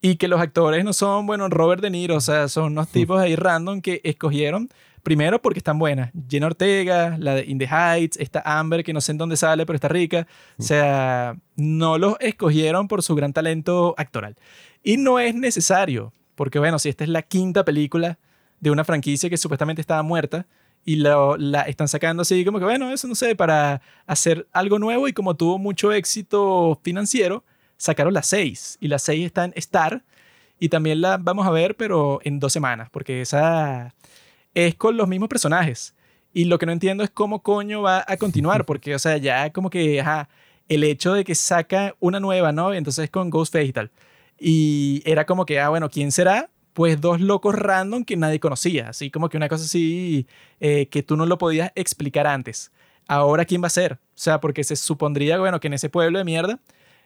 Y 0.00 0.16
que 0.16 0.26
los 0.26 0.40
actores 0.40 0.84
no 0.84 0.92
son, 0.92 1.26
bueno, 1.26 1.48
Robert 1.48 1.80
De 1.80 1.90
Niro, 1.90 2.16
o 2.16 2.20
sea, 2.20 2.48
son 2.48 2.72
unos 2.72 2.88
tipos 2.88 3.20
ahí 3.20 3.36
random 3.36 3.80
que 3.80 4.00
escogieron, 4.02 4.68
primero 5.02 5.40
porque 5.42 5.58
están 5.58 5.78
buenas. 5.78 6.10
Jenna 6.28 6.46
Ortega, 6.46 7.16
la 7.18 7.34
de 7.34 7.44
In 7.46 7.58
the 7.58 7.66
Heights, 7.66 8.16
esta 8.18 8.42
Amber 8.44 8.84
que 8.84 8.92
no 8.92 9.00
sé 9.00 9.12
en 9.12 9.18
dónde 9.18 9.36
sale, 9.36 9.66
pero 9.66 9.74
está 9.76 9.88
rica. 9.88 10.26
O 10.58 10.62
sea, 10.62 11.36
no 11.56 11.98
los 11.98 12.16
escogieron 12.20 12.88
por 12.88 13.02
su 13.02 13.14
gran 13.14 13.32
talento 13.32 13.94
actoral. 13.98 14.36
Y 14.82 14.96
no 14.96 15.18
es 15.18 15.34
necesario, 15.34 16.12
porque 16.34 16.58
bueno, 16.58 16.78
si 16.78 16.88
esta 16.88 17.04
es 17.04 17.10
la 17.10 17.22
quinta 17.22 17.64
película 17.64 18.18
de 18.60 18.70
una 18.70 18.84
franquicia 18.84 19.28
que 19.28 19.36
supuestamente 19.36 19.80
estaba 19.80 20.02
muerta 20.02 20.46
y 20.84 20.96
lo- 20.96 21.36
la 21.36 21.62
están 21.62 21.88
sacando 21.88 22.22
así 22.22 22.44
como 22.44 22.58
que, 22.58 22.64
bueno, 22.64 22.90
eso 22.92 23.06
no 23.08 23.14
sé, 23.14 23.34
para 23.36 23.80
hacer 24.06 24.46
algo 24.52 24.78
nuevo 24.78 25.06
y 25.08 25.12
como 25.12 25.34
tuvo 25.36 25.58
mucho 25.58 25.92
éxito 25.92 26.78
financiero, 26.82 27.44
sacaron 27.76 28.14
las 28.14 28.26
seis 28.26 28.78
y 28.80 28.88
las 28.88 29.02
seis 29.02 29.26
está 29.26 29.44
en 29.44 29.52
Star 29.56 30.04
y 30.60 30.68
también 30.68 31.00
la 31.00 31.16
vamos 31.18 31.46
a 31.46 31.50
ver, 31.50 31.76
pero 31.76 32.20
en 32.22 32.38
dos 32.38 32.52
semanas, 32.52 32.88
porque 32.90 33.20
esa 33.20 33.94
es 34.54 34.74
con 34.74 34.96
los 34.96 35.08
mismos 35.08 35.28
personajes. 35.28 35.94
Y 36.34 36.46
lo 36.46 36.58
que 36.58 36.66
no 36.66 36.72
entiendo 36.72 37.04
es 37.04 37.10
cómo 37.10 37.42
coño 37.42 37.82
va 37.82 38.04
a 38.06 38.16
continuar, 38.16 38.64
porque, 38.66 38.94
o 38.94 38.98
sea, 38.98 39.16
ya 39.16 39.52
como 39.52 39.70
que, 39.70 40.00
ajá, 40.00 40.28
el 40.68 40.84
hecho 40.84 41.14
de 41.14 41.24
que 41.24 41.34
saca 41.34 41.94
una 42.00 42.20
nueva, 42.20 42.52
¿no? 42.52 42.72
Entonces 42.72 43.10
con 43.10 43.30
Ghostface 43.30 43.66
y 43.66 43.72
tal. 43.72 43.90
Y 44.38 45.02
era 45.04 45.26
como 45.26 45.44
que, 45.46 45.60
ah, 45.60 45.68
bueno, 45.68 45.90
¿quién 45.90 46.12
será? 46.12 46.50
Pues 46.72 47.00
dos 47.00 47.20
locos 47.20 47.54
random 47.54 48.04
que 48.04 48.16
nadie 48.16 48.40
conocía, 48.40 48.88
así 48.88 49.10
como 49.10 49.28
que 49.28 49.36
una 49.36 49.48
cosa 49.48 49.64
así 49.64 50.26
eh, 50.60 50.86
que 50.86 51.02
tú 51.02 51.16
no 51.16 51.26
lo 51.26 51.38
podías 51.38 51.70
explicar 51.74 52.26
antes. 52.26 52.72
Ahora, 53.06 53.44
¿quién 53.44 53.62
va 53.62 53.66
a 53.66 53.70
ser? 53.70 53.94
O 53.94 53.98
sea, 54.14 54.40
porque 54.40 54.64
se 54.64 54.76
supondría, 54.76 55.38
bueno, 55.38 55.60
que 55.60 55.66
en 55.66 55.74
ese 55.74 55.90
pueblo 55.90 56.18
de 56.18 56.24
mierda, 56.24 56.60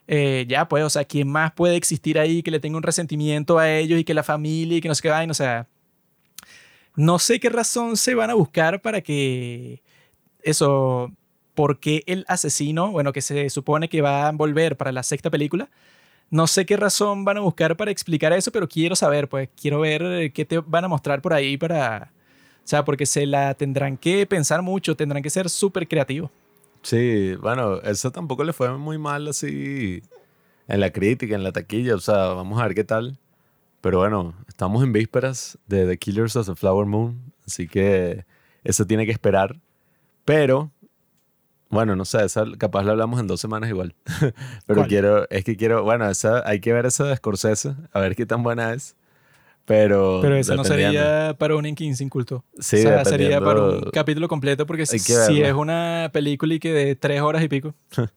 eh, 0.08 0.46
ya 0.48 0.68
pues, 0.68 0.84
o 0.84 0.90
sea, 0.90 1.04
¿quién 1.04 1.28
más 1.28 1.52
puede 1.52 1.76
existir 1.76 2.18
ahí 2.18 2.42
que 2.42 2.50
le 2.50 2.60
tenga 2.60 2.76
un 2.76 2.82
resentimiento 2.84 3.58
a 3.58 3.70
ellos 3.72 3.98
y 3.98 4.04
que 4.04 4.14
la 4.14 4.22
familia 4.22 4.78
y 4.78 4.80
que 4.80 4.88
no 4.88 4.94
sé 4.94 5.02
qué 5.02 5.08
vaina? 5.08 5.30
O 5.32 5.34
sea, 5.34 5.66
no 6.96 7.18
sé 7.18 7.38
qué 7.40 7.50
razón 7.50 7.96
se 7.96 8.14
van 8.14 8.30
a 8.30 8.34
buscar 8.34 8.80
para 8.80 9.00
que 9.00 9.82
eso, 10.42 11.12
porque 11.54 12.02
el 12.06 12.24
asesino, 12.28 12.90
bueno, 12.90 13.12
que 13.12 13.20
se 13.20 13.50
supone 13.50 13.88
que 13.88 14.00
va 14.02 14.28
a 14.28 14.32
volver 14.32 14.76
para 14.76 14.92
la 14.92 15.02
sexta 15.02 15.30
película, 15.30 15.68
no 16.30 16.46
sé 16.46 16.66
qué 16.66 16.76
razón 16.76 17.24
van 17.24 17.36
a 17.36 17.40
buscar 17.40 17.76
para 17.76 17.90
explicar 17.90 18.32
eso, 18.32 18.50
pero 18.50 18.68
quiero 18.68 18.96
saber, 18.96 19.28
pues 19.28 19.48
quiero 19.60 19.80
ver 19.80 20.32
qué 20.32 20.44
te 20.44 20.58
van 20.58 20.84
a 20.84 20.88
mostrar 20.88 21.22
por 21.22 21.32
ahí 21.32 21.56
para, 21.56 22.10
o 22.64 22.66
sea, 22.66 22.84
porque 22.84 23.06
se 23.06 23.26
la 23.26 23.54
tendrán 23.54 23.96
que 23.96 24.26
pensar 24.26 24.62
mucho, 24.62 24.96
tendrán 24.96 25.22
que 25.22 25.30
ser 25.30 25.48
súper 25.48 25.86
creativos. 25.86 26.30
Sí, 26.82 27.34
bueno, 27.36 27.80
eso 27.82 28.10
tampoco 28.10 28.44
le 28.44 28.52
fue 28.52 28.76
muy 28.76 28.98
mal 28.98 29.28
así 29.28 30.02
en 30.68 30.80
la 30.80 30.90
crítica, 30.90 31.34
en 31.34 31.44
la 31.44 31.52
taquilla, 31.52 31.94
o 31.94 32.00
sea, 32.00 32.28
vamos 32.28 32.60
a 32.60 32.64
ver 32.64 32.74
qué 32.74 32.84
tal. 32.84 33.18
Pero 33.86 33.98
bueno, 33.98 34.34
estamos 34.48 34.82
en 34.82 34.92
vísperas 34.92 35.58
de 35.68 35.86
The 35.86 35.96
Killers 35.96 36.34
of 36.34 36.48
the 36.48 36.56
Flower 36.56 36.86
Moon, 36.86 37.32
así 37.46 37.68
que 37.68 38.24
eso 38.64 38.84
tiene 38.84 39.06
que 39.06 39.12
esperar. 39.12 39.60
Pero, 40.24 40.72
bueno, 41.70 41.94
no 41.94 42.04
sé, 42.04 42.24
esa 42.24 42.44
capaz 42.58 42.82
la 42.82 42.90
hablamos 42.90 43.20
en 43.20 43.28
dos 43.28 43.40
semanas 43.40 43.70
igual. 43.70 43.94
Pero 44.66 44.80
¿Cuál? 44.80 44.88
quiero, 44.88 45.30
es 45.30 45.44
que 45.44 45.56
quiero, 45.56 45.84
bueno, 45.84 46.10
esa, 46.10 46.42
hay 46.44 46.58
que 46.58 46.72
ver 46.72 46.84
esa 46.84 47.04
de 47.04 47.14
Scorsese, 47.14 47.76
a 47.92 48.00
ver 48.00 48.16
qué 48.16 48.26
tan 48.26 48.42
buena 48.42 48.74
es. 48.74 48.96
Pero, 49.66 50.18
Pero 50.20 50.34
eso 50.34 50.56
no 50.56 50.64
sería 50.64 51.36
para 51.38 51.54
un 51.54 51.64
Inkin 51.64 51.94
sin 51.94 52.08
culto. 52.08 52.44
Sí, 52.58 52.78
o 52.78 52.80
sea, 52.80 53.04
sería 53.04 53.40
para 53.40 53.62
un 53.62 53.90
capítulo 53.92 54.26
completo 54.26 54.66
porque 54.66 54.84
si 54.84 55.12
verla. 55.12 55.46
es 55.46 55.54
una 55.54 56.10
película 56.12 56.54
y 56.54 56.58
que 56.58 56.72
de 56.72 56.96
tres 56.96 57.20
horas 57.20 57.40
y 57.44 57.48
pico. 57.48 57.72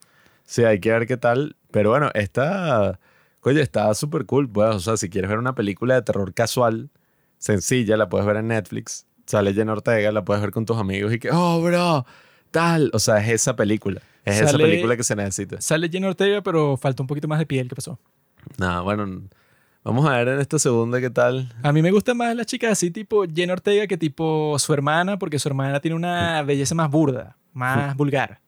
Sí, 0.45 0.63
hay 0.63 0.79
que 0.79 0.89
ver 0.89 1.05
qué 1.05 1.15
tal. 1.15 1.57
Pero 1.69 1.91
bueno, 1.91 2.09
esta, 2.15 2.99
oye, 3.41 3.61
está 3.61 3.93
súper 3.93 4.25
cool. 4.25 4.49
Pues, 4.49 4.75
o 4.75 4.79
sea, 4.79 4.97
si 4.97 5.09
quieres 5.09 5.29
ver 5.29 5.39
una 5.39 5.55
película 5.55 5.95
de 5.95 6.01
terror 6.01 6.33
casual, 6.33 6.89
sencilla, 7.37 7.97
la 7.97 8.09
puedes 8.09 8.25
ver 8.27 8.37
en 8.37 8.47
Netflix. 8.47 9.05
Sale 9.25 9.53
Jenna 9.53 9.73
Ortega, 9.73 10.11
la 10.11 10.25
puedes 10.25 10.41
ver 10.41 10.51
con 10.51 10.65
tus 10.65 10.77
amigos 10.77 11.13
y 11.13 11.19
que, 11.19 11.29
oh, 11.31 11.61
bro, 11.61 12.05
tal. 12.51 12.89
O 12.93 12.99
sea, 12.99 13.17
es 13.19 13.29
esa 13.29 13.55
película. 13.55 14.01
Es 14.25 14.37
esa 14.41 14.51
Sale- 14.51 14.63
película 14.65 14.97
que 14.97 15.03
se 15.03 15.15
necesita. 15.15 15.61
Sale 15.61 15.89
Jenna 15.89 16.07
Ortega, 16.09 16.41
pero 16.41 16.77
falta 16.77 17.03
un 17.03 17.07
poquito 17.07 17.27
más 17.27 17.39
de 17.39 17.45
piel. 17.45 17.67
¿Qué 17.69 17.75
pasó? 17.75 17.99
Nada, 18.57 18.81
bueno, 18.81 19.21
vamos 19.83 20.05
a 20.09 20.17
ver 20.17 20.29
en 20.29 20.39
esta 20.39 20.57
segunda 20.59 20.99
qué 20.99 21.09
tal. 21.09 21.53
A 21.61 21.71
mí 21.71 21.81
me 21.81 21.91
gustan 21.91 22.17
más 22.17 22.35
las 22.35 22.45
chicas 22.47 22.71
así 22.71 22.89
tipo 22.91 23.23
Jenna 23.27 23.53
Ortega 23.53 23.85
que 23.87 23.97
tipo 23.97 24.57
su 24.59 24.73
hermana, 24.73 25.19
porque 25.19 25.37
su 25.39 25.47
hermana 25.47 25.79
tiene 25.79 25.95
una 25.95 26.41
belleza 26.43 26.73
más 26.75 26.89
burda, 26.89 27.37
más 27.53 27.95
vulgar. 27.95 28.39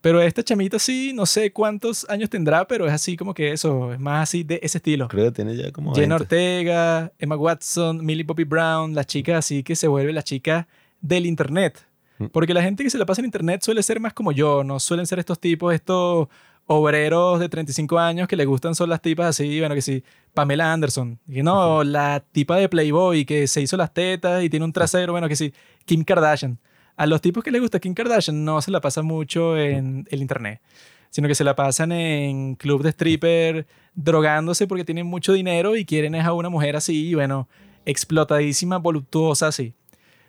Pero 0.00 0.22
esta 0.22 0.42
chamita 0.42 0.78
sí, 0.78 1.12
no 1.14 1.26
sé 1.26 1.52
cuántos 1.52 2.08
años 2.08 2.30
tendrá, 2.30 2.66
pero 2.66 2.86
es 2.86 2.92
así 2.92 3.16
como 3.16 3.34
que 3.34 3.52
eso, 3.52 3.92
es 3.92 4.00
más 4.00 4.28
así 4.28 4.44
de 4.44 4.58
ese 4.62 4.78
estilo. 4.78 5.08
Creo 5.08 5.26
que 5.26 5.32
tiene 5.32 5.56
ya 5.56 5.70
como 5.72 5.94
Jenna 5.94 6.16
20. 6.16 6.22
Ortega, 6.22 7.12
Emma 7.18 7.36
Watson, 7.36 8.04
Millie 8.04 8.24
Bobby 8.24 8.44
Brown, 8.44 8.94
las 8.94 9.06
chicas 9.06 9.36
así 9.36 9.62
que 9.62 9.76
se 9.76 9.88
vuelve 9.88 10.12
la 10.12 10.22
chica 10.22 10.66
del 11.02 11.26
internet. 11.26 11.86
Mm. 12.18 12.26
Porque 12.26 12.54
la 12.54 12.62
gente 12.62 12.82
que 12.82 12.90
se 12.90 12.96
la 12.96 13.04
pasa 13.04 13.20
en 13.20 13.26
internet 13.26 13.62
suele 13.62 13.82
ser 13.82 14.00
más 14.00 14.14
como 14.14 14.32
yo, 14.32 14.64
no 14.64 14.80
suelen 14.80 15.06
ser 15.06 15.18
estos 15.18 15.38
tipos, 15.38 15.74
estos 15.74 16.28
obreros 16.66 17.40
de 17.40 17.48
35 17.48 17.98
años 17.98 18.28
que 18.28 18.36
le 18.36 18.44
gustan 18.44 18.74
son 18.74 18.88
las 18.88 19.02
tipas 19.02 19.26
así, 19.26 19.58
bueno, 19.58 19.74
que 19.74 19.82
sí, 19.82 20.04
Pamela 20.32 20.72
Anderson, 20.72 21.18
y 21.28 21.42
no, 21.42 21.82
la 21.82 22.22
tipa 22.32 22.56
de 22.56 22.68
Playboy 22.68 23.24
que 23.24 23.48
se 23.48 23.60
hizo 23.60 23.76
las 23.76 23.92
tetas 23.92 24.44
y 24.44 24.48
tiene 24.48 24.64
un 24.64 24.72
trasero, 24.72 25.12
bueno, 25.12 25.28
que 25.28 25.34
sí, 25.36 25.52
Kim 25.84 26.04
Kardashian. 26.04 26.58
A 27.00 27.06
los 27.06 27.22
tipos 27.22 27.42
que 27.42 27.50
les 27.50 27.62
gusta 27.62 27.80
Kim 27.80 27.94
Kardashian 27.94 28.44
no 28.44 28.60
se 28.60 28.70
la 28.70 28.82
pasa 28.82 29.00
mucho 29.00 29.56
en 29.56 30.06
el 30.10 30.20
internet, 30.20 30.60
sino 31.08 31.28
que 31.28 31.34
se 31.34 31.44
la 31.44 31.56
pasan 31.56 31.92
en 31.92 32.56
club 32.56 32.82
de 32.82 32.90
stripper 32.90 33.66
drogándose 33.94 34.66
porque 34.66 34.84
tienen 34.84 35.06
mucho 35.06 35.32
dinero 35.32 35.76
y 35.76 35.86
quieren 35.86 36.14
a 36.14 36.30
una 36.34 36.50
mujer 36.50 36.76
así, 36.76 37.14
bueno, 37.14 37.48
explotadísima, 37.86 38.76
voluptuosa 38.76 39.46
así. 39.46 39.72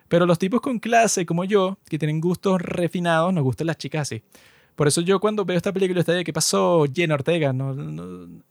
Pero 0.07 0.25
los 0.25 0.39
tipos 0.39 0.61
con 0.61 0.79
clase 0.79 1.25
como 1.25 1.43
yo, 1.43 1.77
que 1.89 1.99
tienen 1.99 2.21
gustos 2.21 2.61
refinados, 2.61 3.33
nos 3.33 3.43
gustan 3.43 3.67
las 3.67 3.75
chicas 3.75 4.03
así. 4.03 4.23
Por 4.77 4.87
eso 4.87 5.01
yo 5.01 5.19
cuando 5.19 5.43
veo 5.43 5.57
esta 5.57 5.73
película, 5.73 5.99
está 5.99 6.13
de 6.13 6.23
¿qué 6.23 6.31
pasó? 6.31 6.85
Jenna 6.95 7.15
Ortega. 7.15 7.53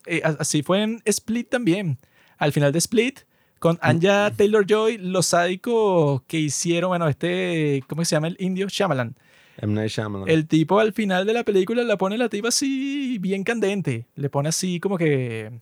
Eh, 0.04 0.20
así 0.22 0.62
fue 0.62 0.82
en 0.82 1.00
Split 1.06 1.48
también. 1.48 1.96
Al 2.36 2.52
final 2.52 2.70
de 2.70 2.80
Split, 2.80 3.20
con 3.60 3.78
Anja 3.82 4.32
Taylor-Joy, 4.32 4.98
los 4.98 5.26
sádicos 5.26 6.22
que 6.22 6.38
hicieron, 6.40 6.88
bueno, 6.88 7.06
este, 7.08 7.84
¿cómo 7.86 8.04
se 8.04 8.16
llama 8.16 8.26
el 8.28 8.36
indio? 8.40 8.66
Shyamalan. 8.68 9.14
M. 9.58 9.74
Night 9.74 9.90
Shyamalan. 9.90 10.28
El 10.28 10.48
tipo 10.48 10.80
al 10.80 10.92
final 10.94 11.26
de 11.26 11.34
la 11.34 11.44
película 11.44 11.84
la 11.84 11.96
pone 11.98 12.16
la 12.18 12.28
tipa 12.28 12.48
así 12.48 13.18
bien 13.20 13.44
candente. 13.44 14.06
Le 14.16 14.30
pone 14.30 14.48
así 14.48 14.80
como 14.80 14.96
que... 14.98 15.60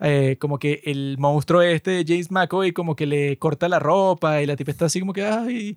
eh, 0.00 0.36
como 0.40 0.58
que 0.58 0.82
el 0.84 1.16
monstruo 1.18 1.62
este 1.62 1.90
de 1.92 2.04
James 2.06 2.30
McAvoy 2.30 2.72
como 2.72 2.96
que 2.96 3.06
le 3.06 3.36
corta 3.38 3.68
la 3.68 3.78
ropa 3.78 4.42
y 4.42 4.46
la 4.46 4.56
tipa 4.56 4.70
está 4.72 4.86
así 4.86 5.00
como 5.00 5.12
que 5.12 5.24
ay, 5.24 5.76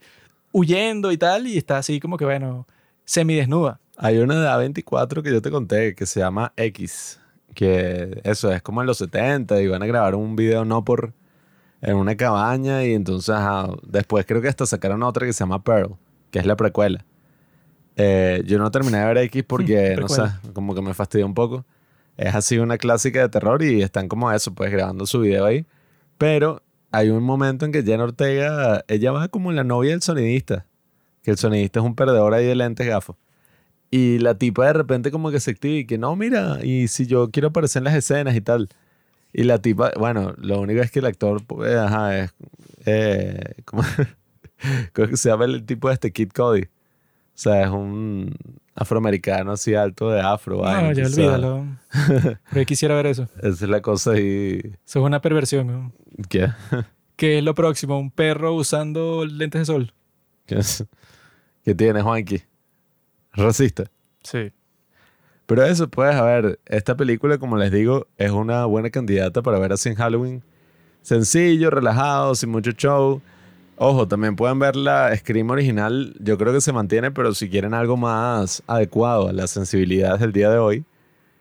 huyendo 0.51 1.11
y 1.11 1.17
tal 1.17 1.47
y 1.47 1.57
está 1.57 1.77
así 1.77 1.99
como 1.99 2.17
que 2.17 2.25
bueno, 2.25 2.67
semidesnuda. 3.05 3.79
Hay 3.97 4.17
una 4.17 4.41
de 4.41 4.47
A24 4.47 5.21
que 5.21 5.31
yo 5.31 5.41
te 5.41 5.51
conté 5.51 5.93
que 5.95 6.05
se 6.07 6.19
llama 6.21 6.53
X. 6.57 7.19
Que 7.53 8.21
eso 8.23 8.51
es 8.51 8.61
como 8.63 8.81
en 8.81 8.87
los 8.87 8.97
70 8.97 9.61
y 9.61 9.67
van 9.67 9.83
a 9.83 9.85
grabar 9.85 10.15
un 10.15 10.35
video 10.35 10.65
no 10.65 10.83
por 10.83 11.13
en 11.81 11.95
una 11.95 12.15
cabaña 12.15 12.83
y 12.85 12.93
entonces 12.93 13.35
después 13.83 14.25
creo 14.25 14.41
que 14.41 14.47
hasta 14.47 14.65
sacaron 14.65 15.03
otra 15.03 15.25
que 15.25 15.33
se 15.33 15.39
llama 15.39 15.63
Pearl, 15.63 15.95
que 16.29 16.39
es 16.39 16.45
la 16.45 16.55
precuela. 16.55 17.05
Eh, 17.95 18.43
yo 18.45 18.57
no 18.57 18.71
terminé 18.71 18.99
de 18.99 19.05
ver 19.05 19.17
X 19.17 19.43
porque, 19.47 19.95
no 19.99 20.07
sé, 20.07 20.23
como 20.53 20.73
que 20.75 20.81
me 20.81 20.93
fastidió 20.93 21.25
un 21.25 21.33
poco. 21.33 21.65
Es 22.17 22.35
así 22.35 22.57
una 22.57 22.77
clásica 22.77 23.21
de 23.21 23.29
terror 23.29 23.63
y 23.63 23.81
están 23.81 24.07
como 24.07 24.31
eso, 24.31 24.53
pues 24.53 24.71
grabando 24.71 25.05
su 25.05 25.21
video 25.21 25.45
ahí. 25.45 25.65
Pero 26.17 26.61
hay 26.91 27.09
un 27.09 27.23
momento 27.23 27.65
en 27.65 27.71
que 27.71 27.83
Jenna 27.83 28.03
Ortega, 28.03 28.83
ella 28.87 29.11
va 29.11 29.27
como 29.29 29.51
la 29.51 29.63
novia 29.63 29.91
del 29.91 30.01
sonidista, 30.01 30.65
que 31.23 31.31
el 31.31 31.37
sonidista 31.37 31.79
es 31.79 31.85
un 31.85 31.95
perdedor 31.95 32.33
ahí 32.33 32.45
de 32.45 32.55
lentes 32.55 32.85
gafos. 32.85 33.15
Y 33.89 34.19
la 34.19 34.35
tipa 34.37 34.67
de 34.67 34.73
repente 34.73 35.11
como 35.11 35.31
que 35.31 35.39
se 35.39 35.51
activa 35.51 35.75
y 35.75 35.85
que 35.85 35.97
no, 35.97 36.15
mira, 36.15 36.59
y 36.63 36.87
si 36.87 37.07
yo 37.07 37.29
quiero 37.31 37.49
aparecer 37.49 37.81
en 37.81 37.85
las 37.85 37.95
escenas 37.95 38.35
y 38.35 38.41
tal. 38.41 38.69
Y 39.33 39.43
la 39.43 39.61
tipa, 39.61 39.91
bueno, 39.97 40.33
lo 40.37 40.59
único 40.59 40.81
es 40.81 40.91
que 40.91 40.99
el 40.99 41.05
actor, 41.05 41.43
pues, 41.45 41.75
ajá, 41.75 42.19
es, 42.19 42.33
eh, 42.85 43.55
¿cómo, 43.65 43.83
se 45.13 45.29
llama 45.29 45.45
el 45.45 45.65
tipo 45.65 45.87
de 45.87 45.93
este 45.93 46.11
Kid 46.11 46.31
Cody? 46.31 46.63
O 46.63 46.67
sea, 47.41 47.63
es 47.63 47.69
un 47.69 48.35
afroamericano 48.75 49.53
así 49.53 49.73
alto 49.73 50.09
de 50.09 50.21
afro. 50.21 50.59
vaina, 50.59 50.81
No, 50.81 50.91
ya 50.91 51.05
olvídalo. 51.05 51.65
Pero 52.07 52.37
yo 52.53 52.65
quisiera 52.65 52.95
ver 52.95 53.07
eso. 53.07 53.23
Esa 53.37 53.49
es 53.49 53.69
la 53.69 53.81
cosa 53.81 54.11
ahí. 54.11 54.59
Eso 54.85 54.99
es 54.99 55.05
una 55.05 55.21
perversión. 55.21 55.67
¿no? 55.67 55.93
¿Qué? 56.29 56.49
¿Qué 57.15 57.37
es 57.37 57.43
lo 57.43 57.55
próximo? 57.55 57.97
¿Un 57.99 58.11
perro 58.11 58.53
usando 58.53 59.25
lentes 59.25 59.61
de 59.61 59.65
sol? 59.65 59.93
¿Qué, 60.45 60.55
es? 60.55 60.85
¿Qué 61.63 61.73
tiene 61.73 62.01
Juanqui? 62.01 62.41
Racista. 63.33 63.85
Sí. 64.23 64.51
Pero 65.45 65.65
eso, 65.65 65.89
pues, 65.89 66.15
a 66.15 66.23
ver, 66.23 66.59
esta 66.65 66.95
película, 66.95 67.37
como 67.37 67.57
les 67.57 67.71
digo, 67.71 68.07
es 68.17 68.31
una 68.31 68.65
buena 68.65 68.89
candidata 68.89 69.41
para 69.41 69.59
ver 69.59 69.73
así 69.73 69.89
en 69.89 69.95
Halloween. 69.95 70.43
Sencillo, 71.01 71.69
relajado, 71.69 72.35
sin 72.35 72.49
mucho 72.49 72.71
show. 72.71 73.21
Ojo, 73.75 74.07
también 74.07 74.35
pueden 74.35 74.59
ver 74.59 74.75
la 74.75 75.15
Scream 75.17 75.49
original. 75.49 76.15
Yo 76.19 76.37
creo 76.37 76.53
que 76.53 76.61
se 76.61 76.71
mantiene, 76.71 77.11
pero 77.11 77.33
si 77.33 77.49
quieren 77.49 77.73
algo 77.73 77.97
más 77.97 78.61
adecuado 78.67 79.27
a 79.27 79.33
las 79.33 79.49
sensibilidades 79.49 80.21
del 80.21 80.31
día 80.31 80.51
de 80.51 80.59
hoy, 80.59 80.85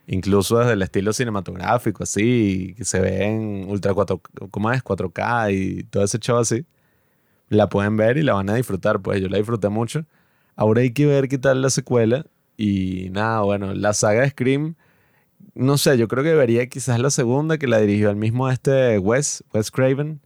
incluso 0.07 0.59
desde 0.59 0.73
el 0.73 0.83
estilo 0.83 1.13
cinematográfico, 1.13 2.03
así, 2.03 2.75
que 2.79 2.85
se 2.85 2.99
ve 3.01 3.25
en 3.27 3.69
Ultra 3.69 3.93
4, 3.95 4.21
¿cómo 4.51 4.73
es? 4.73 4.83
4K 4.83 5.53
y 5.53 5.83
todo 5.85 6.03
ese 6.03 6.19
show 6.19 6.39
así, 6.39 6.65
la 7.51 7.69
pueden 7.69 7.97
ver 7.97 8.17
y 8.17 8.23
la 8.23 8.33
van 8.33 8.49
a 8.49 8.55
disfrutar. 8.55 9.01
Pues 9.01 9.21
yo 9.21 9.29
la 9.29 9.37
disfruté 9.37 9.69
mucho. 9.69 10.07
Ahora 10.57 10.81
hay 10.81 10.93
que 10.93 11.07
ver 11.07 11.29
qué 11.29 11.39
tal 11.39 11.61
la 11.63 11.71
secuela. 11.71 12.25
Y 12.63 13.09
nada, 13.11 13.41
bueno, 13.41 13.73
la 13.75 13.95
saga 13.95 14.21
de 14.21 14.29
Scream, 14.31 14.75
no 15.55 15.79
sé, 15.79 15.97
yo 15.97 16.09
creo 16.09 16.23
que 16.23 16.35
vería 16.35 16.67
quizás 16.67 16.99
la 17.01 17.09
segunda 17.11 17.57
que 17.57 17.67
la 17.67 17.79
dirigió 17.79 18.11
el 18.11 18.17
mismo 18.17 18.51
este 18.51 18.99
Wes, 18.99 19.43
Wes 19.55 19.71
Craven, 19.71 20.21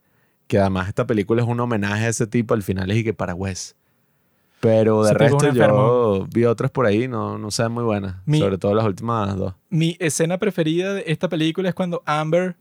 que 0.49 0.59
además 0.59 0.89
esta 0.89 1.07
película 1.07 1.43
es 1.43 1.49
un 1.49 1.61
homenaje 1.61 2.07
a 2.07 2.09
ese 2.09 2.27
tipo, 2.27 2.55
al 2.55 2.65
final 2.65 2.91
es 2.91 2.97
y 2.99 3.05
que 3.05 3.15
para 3.15 3.35
Wes. 3.37 3.77
Pero 4.59 5.05
de 5.05 5.11
resto 5.15 5.53
yo 5.53 6.27
vi 6.33 6.45
otras 6.47 6.71
por 6.73 6.87
ahí, 6.87 7.07
no, 7.07 7.39
no 7.39 7.51
sean 7.53 7.71
muy 7.71 7.85
buenas, 7.85 8.17
Mi- 8.27 8.41
sobre 8.41 8.59
todo 8.59 8.75
las 8.75 8.85
últimas 8.87 9.37
dos. 9.37 9.55
Mi 9.69 9.97
escena 10.01 10.39
preferida 10.39 10.93
de 10.95 11.05
esta 11.07 11.29
película 11.29 11.69
es 11.69 11.75
cuando 11.77 12.03
Amber 12.05 12.57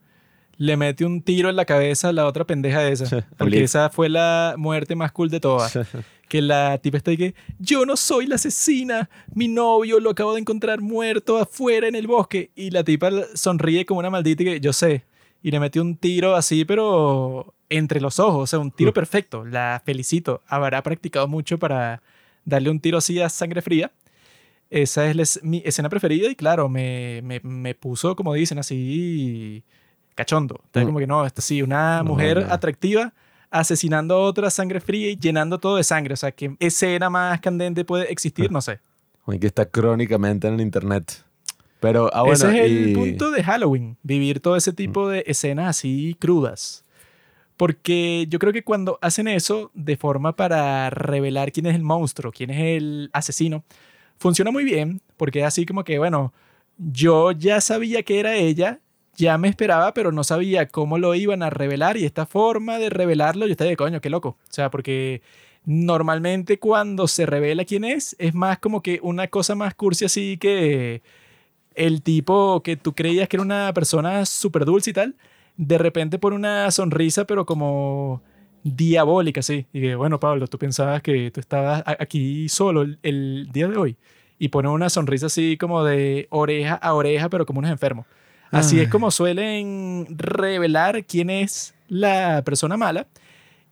le 0.58 0.78
mete 0.78 1.04
un 1.04 1.24
tiro 1.24 1.50
en 1.50 1.56
la 1.56 1.66
cabeza 1.66 2.10
a 2.10 2.14
la 2.14 2.28
otra 2.28 2.46
pendeja 2.46 2.88
esa. 2.88 3.26
Porque 3.38 3.64
esa 3.64 3.90
fue 3.90 4.08
la 4.10 4.54
muerte 4.58 4.96
más 4.96 5.12
cool 5.12 5.30
de 5.30 5.40
todas. 5.40 5.80
que 6.34 6.42
la 6.42 6.80
tipa 6.80 6.98
está 6.98 7.12
ahí 7.12 7.18
que 7.18 7.36
yo 7.60 7.86
no 7.86 7.96
soy 7.96 8.26
la 8.26 8.36
asesina, 8.36 9.08
mi 9.36 9.48
novio 9.48 10.00
lo 10.00 10.10
acabo 10.10 10.34
de 10.34 10.40
encontrar 10.40 10.82
muerto 10.82 11.38
afuera 11.38 11.88
en 11.88 11.94
el 11.94 12.08
bosque. 12.08 12.50
Y 12.56 12.72
la 12.72 12.84
tipa 12.84 13.12
sonríe 13.36 13.86
como 13.86 14.00
una 14.00 14.10
maldita 14.10 14.42
y 14.42 14.46
que 14.48 14.60
yo 14.60 14.74
sé. 14.74 15.04
Y 15.44 15.52
le 15.52 15.60
mete 15.60 15.80
un 15.80 15.96
tiro 15.96 16.36
así, 16.36 16.66
pero 16.66 17.54
entre 17.70 18.02
los 18.02 18.18
ojos, 18.20 18.42
o 18.42 18.48
sea, 18.48 18.58
un 18.58 18.72
tiro 18.72 18.92
perfecto. 18.94 19.46
La 19.46 19.80
felicito. 19.86 20.42
Habrá 20.48 20.82
practicado 20.82 21.28
mucho 21.28 21.60
para 21.60 22.02
darle 22.46 22.72
un 22.72 22.80
tiro 22.80 22.98
así 22.98 23.22
a 23.22 23.30
sangre 23.30 23.62
fría. 23.62 23.92
Esa 24.72 25.06
es 25.12 25.40
mi 25.44 25.62
escena 25.64 25.88
preferida 25.88 26.32
y 26.32 26.36
claro, 26.36 26.68
me, 26.68 27.22
me, 27.24 27.42
me 27.42 27.76
puso, 27.76 28.16
como 28.16 28.34
dicen, 28.34 28.58
así 28.58 29.64
cachondo. 30.16 30.56
Entonces, 30.66 30.84
Mm. 30.86 30.88
como 30.88 30.98
que 31.00 31.06
no, 31.08 31.26
esto 31.28 31.44
sí, 31.44 31.62
una 31.62 32.00
No, 32.00 32.06
mujer 32.06 32.44
no. 32.48 32.52
atractiva 32.52 33.14
asesinando 33.54 34.16
a 34.16 34.20
otra 34.20 34.50
sangre 34.50 34.82
fría 34.82 35.10
y 35.12 35.16
llenando 35.16 35.60
todo 35.60 35.78
de 35.78 35.84
sangre. 35.84 36.16
O 36.16 36.18
sea, 36.18 36.32
¿qué 36.32 36.56
escena 36.60 37.10
más 37.10 37.40
candente 37.40 37.86
puede 37.86 38.12
existir? 38.12 38.52
No 38.52 38.62
sé. 38.62 38.80
Que 39.40 39.48
está 39.48 39.66
crónicamente 39.66 40.48
en 40.48 40.56
el 40.56 40.62
internet. 40.62 41.24
Pero, 41.80 42.10
ah, 42.14 42.22
bueno, 42.22 42.34
Ese 42.36 42.50
es 42.60 42.66
el 42.66 42.90
y- 42.90 42.94
punto 42.96 43.32
de 43.32 43.44
Halloween, 43.44 43.98
vivir 44.04 44.40
todo 44.40 44.56
ese 44.56 44.74
tipo 44.74 45.08
de 45.10 45.24
escenas 45.28 45.68
así 45.70 46.16
crudas. 46.20 46.84
Porque 47.58 48.26
yo 48.30 48.40
creo 48.40 48.52
que 48.52 48.64
cuando 48.64 48.98
hacen 49.02 49.28
eso 49.28 49.70
de 49.74 49.96
forma 49.96 50.36
para 50.36 50.90
revelar 50.90 51.52
quién 51.52 51.68
es 51.68 51.76
el 51.76 51.84
monstruo, 51.84 52.32
quién 52.32 52.50
es 52.50 52.78
el 52.82 53.10
asesino, 53.14 53.64
funciona 54.18 54.50
muy 54.52 54.64
bien, 54.64 55.02
porque 55.18 55.40
es 55.42 55.46
así 55.46 55.66
como 55.66 55.84
que, 55.84 56.00
bueno, 56.00 56.34
yo 56.78 57.32
ya 57.32 57.62
sabía 57.62 58.02
que 58.04 58.20
era 58.20 58.36
ella, 58.36 58.80
ya 59.16 59.38
me 59.38 59.48
esperaba, 59.48 59.94
pero 59.94 60.12
no 60.12 60.24
sabía 60.24 60.68
cómo 60.68 60.98
lo 60.98 61.16
iban 61.16 61.44
a 61.44 61.50
revelar 61.50 61.98
y 61.98 62.06
esta 62.06 62.26
forma 62.26 62.80
de 62.80 62.90
revelarlo, 62.90 63.46
yo 63.46 63.52
estaba 63.52 63.70
de 63.70 63.78
coño, 63.78 64.02
qué 64.02 64.10
loco. 64.10 64.30
O 64.30 64.54
sea, 64.54 64.72
porque 64.72 65.22
normalmente 65.66 66.60
cuando 66.60 67.08
se 67.08 67.26
revela 67.26 67.66
quién 67.66 67.84
es, 67.84 68.16
es 68.20 68.34
más 68.34 68.60
como 68.60 68.82
que 68.82 69.00
una 69.02 69.28
cosa 69.28 69.56
más 69.56 69.76
cursi 69.76 70.06
así 70.06 70.38
que 70.38 71.02
el 71.76 72.02
tipo 72.02 72.62
que 72.64 72.76
tú 72.76 72.94
creías 72.94 73.28
que 73.30 73.38
era 73.38 73.44
una 73.44 73.74
persona 73.74 74.26
súper 74.26 74.66
dulce 74.66 74.92
y 74.92 74.94
tal, 74.94 75.16
de 75.58 75.78
repente 75.78 76.20
pone 76.20 76.36
una 76.36 76.70
sonrisa, 76.72 77.26
pero 77.26 77.46
como 77.46 78.22
diabólica, 78.64 79.42
sí. 79.42 79.68
Y 79.74 79.82
que, 79.82 79.96
bueno, 79.96 80.20
Pablo, 80.20 80.48
tú 80.48 80.58
pensabas 80.58 81.02
que 81.02 81.32
tú 81.32 81.40
estabas 81.40 81.84
aquí 81.86 82.50
solo 82.50 82.82
el, 82.82 83.00
el 83.04 83.50
día 83.52 83.68
de 83.68 83.78
hoy. 83.78 83.98
Y 84.40 84.50
pone 84.50 84.70
una 84.70 84.90
sonrisa 84.90 85.28
así 85.28 85.58
como 85.58 85.84
de 85.84 86.28
oreja 86.30 86.76
a 86.76 86.94
oreja, 86.94 87.30
pero 87.30 87.46
como 87.46 87.60
unos 87.60 87.72
enfermos. 87.72 88.06
Así 88.54 88.78
es 88.80 88.86
Ay. 88.86 88.90
como 88.90 89.12
suelen 89.12 90.06
revelar 90.10 91.06
quién 91.06 91.30
es 91.30 91.74
la 91.88 92.42
persona 92.44 92.78
mala. 92.78 93.08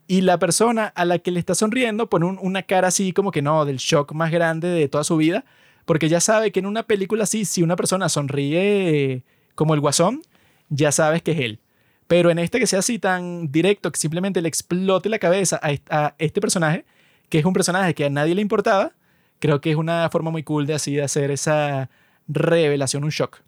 Y 0.07 0.21
la 0.21 0.39
persona 0.39 0.88
a 0.88 1.05
la 1.05 1.19
que 1.19 1.32
le 1.32 1.39
está 1.39 1.55
sonriendo 1.55 2.09
pone 2.09 2.25
un- 2.25 2.39
una 2.41 2.63
cara 2.63 2.89
así 2.89 3.13
como 3.13 3.32
que 3.32 3.41
no, 3.41 3.63
del 3.65 3.77
shock 3.77 4.11
más 4.13 4.32
grande 4.32 4.67
de 4.67 4.88
toda 4.89 5.03
su 5.03 5.15
vida. 5.17 5.45
Porque 5.86 6.09
ya 6.09 6.19
sabe 6.19 6.51
que 6.51 6.59
en 6.59 6.65
una 6.65 6.84
película 6.84 7.23
así, 7.23 7.45
si 7.45 7.63
una 7.63 7.75
persona 7.75 8.09
sonríe 8.09 9.23
como 9.55 9.73
el 9.73 9.79
guasón, 9.79 10.21
ya 10.69 10.91
sabes 10.91 11.21
que 11.21 11.32
es 11.32 11.39
él. 11.39 11.59
Pero 12.07 12.29
en 12.29 12.39
este 12.39 12.59
que 12.59 12.67
sea 12.67 12.79
así 12.79 12.99
tan 12.99 13.51
directo, 13.51 13.91
que 13.91 13.99
simplemente 13.99 14.41
le 14.41 14.49
explote 14.49 15.07
la 15.09 15.17
cabeza 15.19 15.59
a 15.63 16.13
este 16.17 16.41
personaje, 16.41 16.86
que 17.29 17.39
es 17.39 17.45
un 17.45 17.53
personaje 17.53 17.93
que 17.93 18.05
a 18.05 18.09
nadie 18.09 18.36
le 18.36 18.41
importaba, 18.41 18.91
creo 19.39 19.61
que 19.61 19.71
es 19.71 19.77
una 19.77 20.09
forma 20.09 20.29
muy 20.29 20.43
cool 20.43 20.67
de 20.67 20.73
así 20.73 20.95
de 20.95 21.03
hacer 21.03 21.32
esa 21.32 21.89
revelación, 22.27 23.03
un 23.05 23.09
shock. 23.11 23.39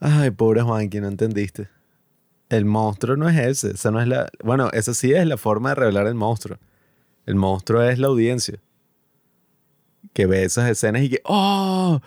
Ay, 0.00 0.30
pobre 0.30 0.62
Juan, 0.62 0.88
que 0.88 1.00
no 1.00 1.08
entendiste. 1.08 1.68
El 2.48 2.64
monstruo 2.64 3.16
no 3.16 3.28
es 3.28 3.36
ese. 3.36 3.72
Esa 3.72 3.90
no 3.90 4.00
es 4.00 4.08
la. 4.08 4.28
Bueno, 4.42 4.70
esa 4.72 4.94
sí 4.94 5.12
es 5.12 5.26
la 5.26 5.36
forma 5.36 5.70
de 5.70 5.74
revelar 5.76 6.06
el 6.06 6.14
monstruo. 6.14 6.58
El 7.26 7.34
monstruo 7.34 7.82
es 7.82 7.98
la 7.98 8.06
audiencia. 8.06 8.58
Que 10.12 10.26
ve 10.26 10.44
esas 10.44 10.70
escenas 10.70 11.02
y 11.02 11.10
que. 11.10 11.20
¡Oh! 11.24 12.00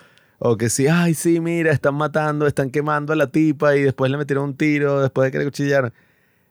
O 0.44 0.56
que 0.56 0.68
sí, 0.70 0.88
ay, 0.88 1.14
sí, 1.14 1.38
mira, 1.38 1.70
están 1.70 1.94
matando, 1.94 2.48
están 2.48 2.70
quemando 2.70 3.12
a 3.12 3.16
la 3.16 3.28
tipa 3.28 3.76
y 3.76 3.82
después 3.82 4.10
le 4.10 4.16
metieron 4.16 4.44
un 4.44 4.56
tiro, 4.56 5.00
después 5.00 5.26
de 5.26 5.30
que 5.30 5.38
le 5.38 5.44
cuchillaron. 5.44 5.92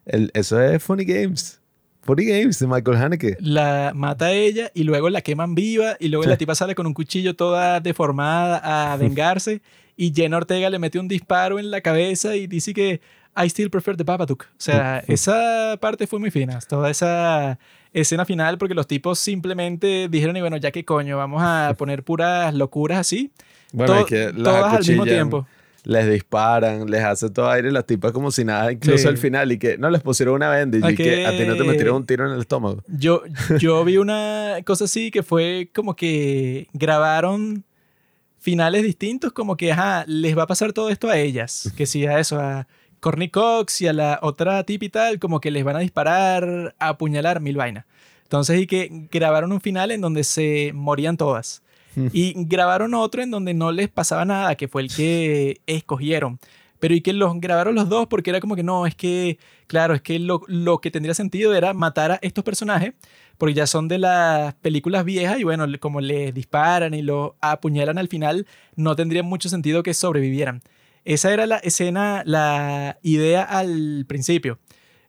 El, 0.06 0.30
eso 0.32 0.58
es 0.62 0.82
Funny 0.82 1.04
Games. 1.04 1.60
Funny 2.00 2.24
Games 2.24 2.58
de 2.58 2.66
Michael 2.66 2.96
Haneke. 2.96 3.36
La 3.38 3.92
mata 3.94 4.26
a 4.26 4.32
ella 4.32 4.70
y 4.72 4.84
luego 4.84 5.10
la 5.10 5.20
queman 5.20 5.54
viva 5.54 5.96
y 6.00 6.08
luego 6.08 6.24
la 6.24 6.38
tipa 6.38 6.54
sale 6.54 6.74
con 6.74 6.86
un 6.86 6.94
cuchillo 6.94 7.36
toda 7.36 7.80
deformada 7.80 8.92
a 8.92 8.96
vengarse 8.96 9.60
y 10.06 10.12
Jenna 10.14 10.38
Ortega 10.38 10.68
le 10.70 10.78
mete 10.78 10.98
un 10.98 11.06
disparo 11.06 11.58
en 11.58 11.70
la 11.70 11.80
cabeza 11.80 12.34
y 12.34 12.46
dice 12.46 12.74
que 12.74 13.00
I 13.36 13.46
still 13.48 13.70
prefer 13.70 13.96
the 13.96 14.04
Babadook. 14.04 14.44
O 14.44 14.46
sea, 14.58 15.02
esa 15.06 15.76
parte 15.80 16.06
fue 16.06 16.18
muy 16.18 16.30
fina. 16.30 16.58
Toda 16.68 16.90
esa 16.90 17.58
escena 17.92 18.24
final 18.24 18.58
porque 18.58 18.74
los 18.74 18.86
tipos 18.86 19.18
simplemente 19.18 20.08
dijeron 20.10 20.36
y 20.36 20.40
bueno, 20.40 20.56
ya 20.56 20.70
que 20.70 20.84
coño, 20.84 21.16
vamos 21.16 21.40
a 21.44 21.74
poner 21.78 22.02
puras 22.02 22.52
locuras 22.52 22.98
así. 22.98 23.30
Bueno, 23.72 24.00
es 24.00 24.06
que 24.06 24.24
las 24.32 24.34
todas 24.42 24.74
al 24.74 24.84
mismo 24.86 25.04
tiempo. 25.04 25.46
Les 25.84 26.08
disparan, 26.10 26.88
les 26.90 27.02
hace 27.02 27.30
todo 27.30 27.48
aire 27.50 27.70
las 27.72 27.86
tipas 27.86 28.12
como 28.12 28.30
si 28.30 28.44
nada, 28.44 28.70
incluso 28.72 28.98
Sí. 28.98 29.08
al 29.08 29.18
final, 29.18 29.50
y 29.50 29.58
que 29.58 29.78
no 29.78 29.90
les 29.90 30.00
pusieron 30.00 30.34
una 30.36 30.48
venda 30.48 30.78
y 30.78 30.82
Ay, 30.84 30.94
que 30.94 31.26
a 31.26 31.30
ti 31.30 31.44
no 31.44 31.56
te 31.56 31.64
metieron 31.64 31.96
un 31.96 32.06
tiro 32.06 32.26
en 32.26 32.34
el 32.34 32.40
estómago. 32.40 32.82
Yo, 32.86 33.22
yo 33.58 33.84
vi 33.84 33.96
una 33.98 34.56
cosa 34.64 34.84
así 34.84 35.10
que 35.10 35.22
fue 35.24 35.70
como 35.74 35.96
que 35.96 36.68
grabaron 36.72 37.64
finales 38.42 38.82
distintos, 38.82 39.32
como 39.32 39.56
que, 39.56 39.72
ajá, 39.72 40.04
les 40.06 40.36
va 40.36 40.42
a 40.42 40.46
pasar 40.46 40.72
todo 40.72 40.90
esto 40.90 41.08
a 41.08 41.16
ellas. 41.16 41.72
Que 41.76 41.86
sí, 41.86 42.04
a 42.06 42.18
eso, 42.18 42.40
a 42.40 42.66
Courtney 43.00 43.28
Cox 43.28 43.80
y 43.80 43.86
a 43.86 43.92
la 43.92 44.18
otra 44.20 44.64
tip 44.64 44.82
y 44.82 44.88
tal, 44.88 45.18
como 45.18 45.40
que 45.40 45.50
les 45.50 45.64
van 45.64 45.76
a 45.76 45.78
disparar, 45.78 46.74
a 46.78 46.88
apuñalar, 46.88 47.40
mil 47.40 47.56
vainas. 47.56 47.86
Entonces, 48.24 48.60
y 48.60 48.66
que 48.66 49.06
grabaron 49.10 49.52
un 49.52 49.60
final 49.60 49.92
en 49.92 50.00
donde 50.00 50.24
se 50.24 50.72
morían 50.74 51.16
todas. 51.16 51.62
Y 52.12 52.32
grabaron 52.46 52.94
otro 52.94 53.22
en 53.22 53.30
donde 53.30 53.52
no 53.52 53.70
les 53.70 53.90
pasaba 53.90 54.24
nada, 54.24 54.54
que 54.54 54.66
fue 54.66 54.80
el 54.80 54.88
que 54.88 55.60
escogieron. 55.66 56.40
Pero 56.80 56.94
y 56.94 57.02
que 57.02 57.12
los 57.12 57.38
grabaron 57.38 57.74
los 57.74 57.88
dos 57.88 58.08
porque 58.08 58.30
era 58.30 58.40
como 58.40 58.56
que 58.56 58.62
no, 58.62 58.86
es 58.86 58.94
que, 58.94 59.38
claro, 59.66 59.94
es 59.94 60.00
que 60.02 60.18
lo, 60.18 60.42
lo 60.48 60.80
que 60.80 60.90
tendría 60.90 61.14
sentido 61.14 61.54
era 61.54 61.74
matar 61.74 62.12
a 62.12 62.18
estos 62.22 62.42
personajes 62.42 62.94
porque 63.42 63.54
ya 63.54 63.66
son 63.66 63.88
de 63.88 63.98
las 63.98 64.54
películas 64.54 65.04
viejas 65.04 65.40
y 65.40 65.42
bueno, 65.42 65.66
como 65.80 66.00
les 66.00 66.32
disparan 66.32 66.94
y 66.94 67.02
los 67.02 67.32
apuñalan 67.40 67.98
al 67.98 68.06
final, 68.06 68.46
no 68.76 68.94
tendría 68.94 69.24
mucho 69.24 69.48
sentido 69.48 69.82
que 69.82 69.94
sobrevivieran. 69.94 70.62
Esa 71.04 71.32
era 71.32 71.44
la 71.46 71.56
escena, 71.56 72.22
la 72.24 73.00
idea 73.02 73.42
al 73.42 74.04
principio. 74.06 74.60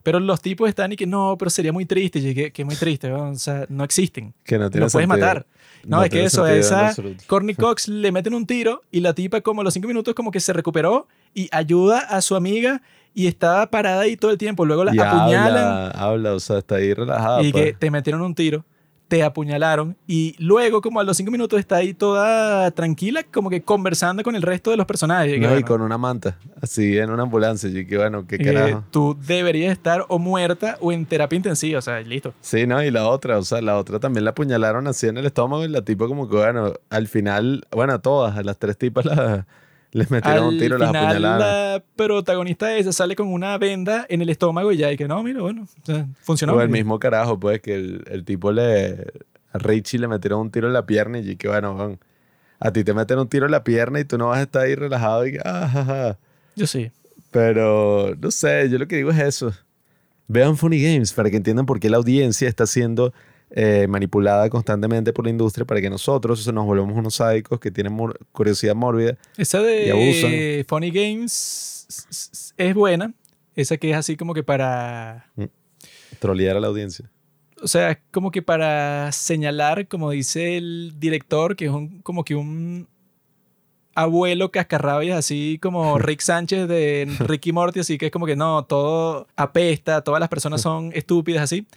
Pero 0.02 0.20
los 0.20 0.42
tipos 0.42 0.68
están 0.68 0.94
y 0.94 0.96
que 0.96 1.06
no, 1.06 1.36
pero 1.38 1.52
sería 1.52 1.72
muy 1.72 1.86
triste. 1.86 2.18
Y 2.18 2.34
que, 2.34 2.52
que 2.52 2.66
muy 2.66 2.76
triste, 2.76 3.08
¿no? 3.08 3.30
o 3.30 3.36
sea, 3.36 3.68
no 3.70 3.84
existen. 3.84 4.34
Que 4.44 4.58
no 4.58 4.68
tiene 4.72 4.88
Lo 4.88 4.92
puedes 4.92 5.08
matar. 5.08 5.46
No, 5.86 6.04
es 6.04 6.10
que 6.10 6.24
eso, 6.24 6.48
esa. 6.48 6.92
Courtney 7.28 7.54
Cox 7.56 7.88
le 7.88 8.12
meten 8.12 8.34
un 8.34 8.48
tiro 8.48 8.82
y 8.90 9.02
la 9.02 9.14
tipa 9.14 9.42
como 9.42 9.62
a 9.62 9.64
los 9.64 9.76
cinco 9.76 9.88
minutos 9.88 10.16
como 10.16 10.32
que 10.32 10.40
se 10.40 10.54
recuperó 10.54 11.08
y 11.36 11.50
ayuda 11.52 12.00
a 12.00 12.20
su 12.24 12.36
amiga 12.36 12.82
y 13.14 13.28
estaba 13.28 13.68
parada 13.70 14.02
ahí 14.02 14.18
todo 14.18 14.32
el 14.32 14.38
tiempo. 14.38 14.66
Luego 14.66 14.84
la 14.84 14.94
Y 14.96 15.00
apuñalan 15.00 15.64
habla, 15.64 15.88
habla, 15.92 16.34
o 16.34 16.40
sea, 16.40 16.58
está 16.60 16.76
ahí 16.76 16.94
relajada. 16.94 17.42
y 17.44 17.52
pues. 17.52 17.64
que 17.66 17.74
te 17.74 17.92
metieron 17.92 18.22
un 18.22 18.34
tiro, 18.36 18.66
te 19.08 19.22
apuñalaron 19.22 19.96
y 20.08 20.34
luego 20.40 20.82
como 20.82 21.00
a 21.00 21.04
los 21.04 21.16
cinco 21.18 21.30
minutos 21.30 21.60
está 21.60 21.76
ahí 21.76 21.94
toda 21.94 22.72
tranquila 22.72 23.22
como 23.32 23.52
que 23.52 23.62
conversando 23.62 24.24
con 24.24 24.36
el 24.36 24.42
resto 24.42 24.72
de 24.72 24.78
los 24.78 24.88
personajes. 24.88 25.34
Y 25.34 25.36
que, 25.36 25.42
No, 25.42 25.48
y 25.50 25.52
bueno, 25.52 25.68
con 25.68 25.82
una 25.84 26.00
manta, 26.00 26.38
así 26.62 26.98
en 26.98 27.12
una 27.12 27.22
ambulancia. 27.24 27.70
Y 27.70 27.86
que 27.86 27.98
bueno, 27.98 28.26
qué 28.26 28.40
carajo. 28.40 28.84
tú 28.90 29.16
deberías 29.28 29.72
estar 29.74 30.06
o 30.08 30.18
muerta 30.18 30.78
o 30.82 30.92
en 30.92 31.06
terapia 31.06 31.36
intensiva, 31.38 31.78
o 31.78 31.82
sea, 31.84 32.00
listo. 32.02 32.34
Sí, 32.42 32.66
¿no? 32.66 32.82
Y 32.84 32.90
la 32.90 33.08
otra, 33.08 33.38
o 33.38 33.44
sea, 33.44 33.62
la 33.62 33.78
otra 33.78 34.00
también 34.00 34.24
la 34.24 34.32
apuñalaron 34.32 34.88
así 34.88 35.06
en 35.08 35.18
el 35.18 35.28
estómago 35.28 35.64
y 35.64 35.68
la 35.68 35.84
tipa 35.84 36.08
como 36.08 36.28
que, 36.28 36.36
bueno, 36.38 36.74
al 36.90 37.08
final, 37.08 37.68
bueno, 37.70 37.94
a 37.94 38.00
todas, 38.00 38.36
a 38.36 38.42
las 38.42 38.58
tres 38.58 38.78
tipas 38.80 39.06
la- 39.06 39.46
les 39.94 40.12
metieron 40.12 40.46
un 40.46 40.58
tiro, 40.58 40.78
las 40.78 40.90
apuñalaron. 40.90 41.40
la 41.40 41.84
protagonista 41.96 42.76
esa 42.76 42.92
sale 42.92 43.16
con 43.16 43.28
una 43.28 43.58
venda 43.58 44.06
en 44.10 44.22
el 44.22 44.30
estómago 44.30 44.72
y 44.72 44.78
ya, 44.78 44.92
y 44.92 44.98
que 44.98 45.08
no, 45.08 45.22
mira, 45.24 45.42
bueno, 45.42 45.64
o 45.64 45.86
sea, 45.86 46.08
funcionó. 46.22 46.54
O 46.54 46.62
el 46.62 46.70
mismo 46.70 47.00
carajo, 47.00 47.40
pues, 47.40 47.62
que 47.62 47.76
el, 47.76 48.04
el 48.10 48.26
tipo 48.26 48.52
le... 48.52 49.06
A 49.52 49.60
Richie 49.60 50.00
le 50.00 50.08
metieron 50.08 50.40
un 50.42 50.52
tiro 50.52 50.66
en 50.66 50.74
la 50.74 50.88
pierna 50.88 51.20
y 51.20 51.36
que, 51.36 51.48
bueno, 51.48 52.00
a 52.60 52.72
ti 52.72 52.84
te 52.84 52.94
meten 52.96 53.20
un 53.20 53.30
tiro 53.30 53.46
en 53.46 53.52
la 53.52 53.64
pierna 53.64 54.00
y 54.00 54.06
tú 54.06 54.18
no 54.18 54.30
vas 54.30 54.40
a 54.40 54.44
estar 54.44 54.64
ahí 54.64 54.74
relajado 54.74 55.28
y 55.28 55.34
que, 55.34 55.40
ah, 55.46 55.70
ja, 55.72 55.86
ja". 55.86 56.18
Yo 56.56 56.66
sí. 56.66 56.92
Pero, 57.30 58.16
no 58.20 58.32
sé, 58.32 58.68
yo 58.72 58.80
lo 58.80 58.88
que 58.88 58.96
digo 58.96 59.12
es 59.12 59.20
eso. 59.20 59.54
Vean 60.28 60.58
Funny 60.58 60.82
Games 60.82 61.14
para 61.14 61.30
que 61.30 61.38
entiendan 61.38 61.68
por 61.68 61.80
qué 61.80 61.92
la 61.92 61.98
audiencia 61.98 62.50
está 62.50 62.66
siendo 62.66 63.14
eh, 63.56 63.86
manipulada 63.88 64.50
constantemente 64.50 65.14
por 65.14 65.26
la 65.26 65.30
industria 65.32 65.64
para 65.66 65.80
que 65.80 65.90
nosotros 65.90 66.46
nos 66.52 66.66
volvamos 66.66 66.98
unos 66.98 67.14
sádicos 67.16 67.60
que 67.60 67.70
tienen 67.72 67.94
mor- 67.94 68.18
curiosidad 68.32 68.74
mórbida. 68.76 69.16
Esa 69.38 69.62
Y 69.62 69.64
de 69.64 69.92
abusan. 69.92 70.66
Funny 70.68 70.90
Games 70.92 72.52
es 72.58 72.74
buena. 72.74 73.14
Esa 73.56 73.78
que 73.78 73.92
es 73.92 73.96
así 73.96 74.18
como 74.18 74.34
que 74.34 74.42
para 74.44 75.32
Trolear 76.20 76.58
a 76.58 76.60
la 76.60 76.68
audiencia. 76.68 77.10
o 77.62 77.68
sea, 77.68 78.00
como 78.12 78.32
que 78.32 78.42
para 78.42 79.12
señalar, 79.12 79.88
como 79.88 80.10
dice 80.10 80.58
el 80.58 80.94
director, 80.98 81.56
que 81.56 81.66
es 81.66 81.72
un, 81.72 82.00
como 82.02 82.24
que 82.26 82.34
un 82.36 82.88
abuelo 83.96 84.52
cascarrabias, 84.52 85.18
así 85.18 85.60
como 85.62 85.98
Rick 86.00 86.22
Sánchez 86.22 86.68
de 86.68 87.08
Ricky 87.20 87.52
Morty, 87.52 87.82
así 87.82 87.98
que 87.98 88.08
es 88.08 88.12
como 88.12 88.26
que 88.26 88.36
no, 88.36 88.66
todo 88.66 89.28
apesta, 89.36 90.02
todas 90.04 90.20
las 90.20 90.30
personas 90.30 90.62
son 90.64 90.92
estúpidas, 90.94 91.44
así. 91.44 91.68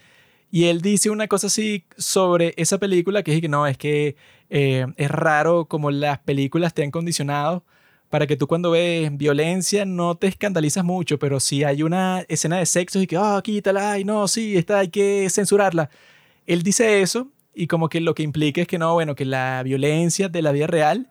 Y 0.50 0.64
él 0.66 0.80
dice 0.80 1.10
una 1.10 1.28
cosa 1.28 1.48
así 1.48 1.84
sobre 1.96 2.54
esa 2.56 2.78
película, 2.78 3.22
que 3.22 3.34
es 3.34 3.40
que 3.40 3.48
no, 3.48 3.66
es 3.66 3.76
que 3.76 4.16
eh, 4.50 4.86
es 4.96 5.10
raro 5.10 5.66
como 5.66 5.90
las 5.90 6.18
películas 6.20 6.74
te 6.74 6.82
han 6.82 6.90
condicionado 6.90 7.64
para 8.08 8.26
que 8.26 8.36
tú 8.36 8.46
cuando 8.46 8.70
ves 8.70 9.14
violencia 9.16 9.84
no 9.84 10.14
te 10.16 10.28
escandalizas 10.28 10.84
mucho, 10.84 11.18
pero 11.18 11.40
si 11.40 11.64
hay 11.64 11.82
una 11.82 12.24
escena 12.28 12.58
de 12.58 12.66
sexo 12.66 13.00
y 13.00 13.06
que, 13.06 13.16
ah, 13.16 13.40
quítala, 13.42 13.92
ay, 13.92 14.04
no, 14.04 14.28
sí, 14.28 14.56
está, 14.56 14.80
hay 14.80 14.88
que 14.88 15.28
censurarla. 15.30 15.90
Él 16.46 16.62
dice 16.62 17.02
eso 17.02 17.28
y 17.54 17.66
como 17.66 17.88
que 17.88 18.00
lo 18.00 18.14
que 18.14 18.22
implica 18.22 18.60
es 18.60 18.68
que 18.68 18.78
no, 18.78 18.94
bueno, 18.94 19.14
que 19.14 19.24
la 19.24 19.62
violencia 19.64 20.28
de 20.28 20.42
la 20.42 20.52
vida 20.52 20.66
real 20.66 21.08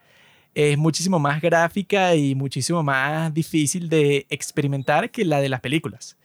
es 0.53 0.77
muchísimo 0.77 1.19
más 1.19 1.41
gráfica 1.41 2.15
y 2.15 2.33
muchísimo 2.35 2.81
más 2.81 3.33
difícil 3.33 3.89
de 3.89 4.25
experimentar 4.29 5.11
que 5.11 5.25
la 5.25 5.41
de 5.41 5.49
las 5.49 5.59
películas. 5.59 6.17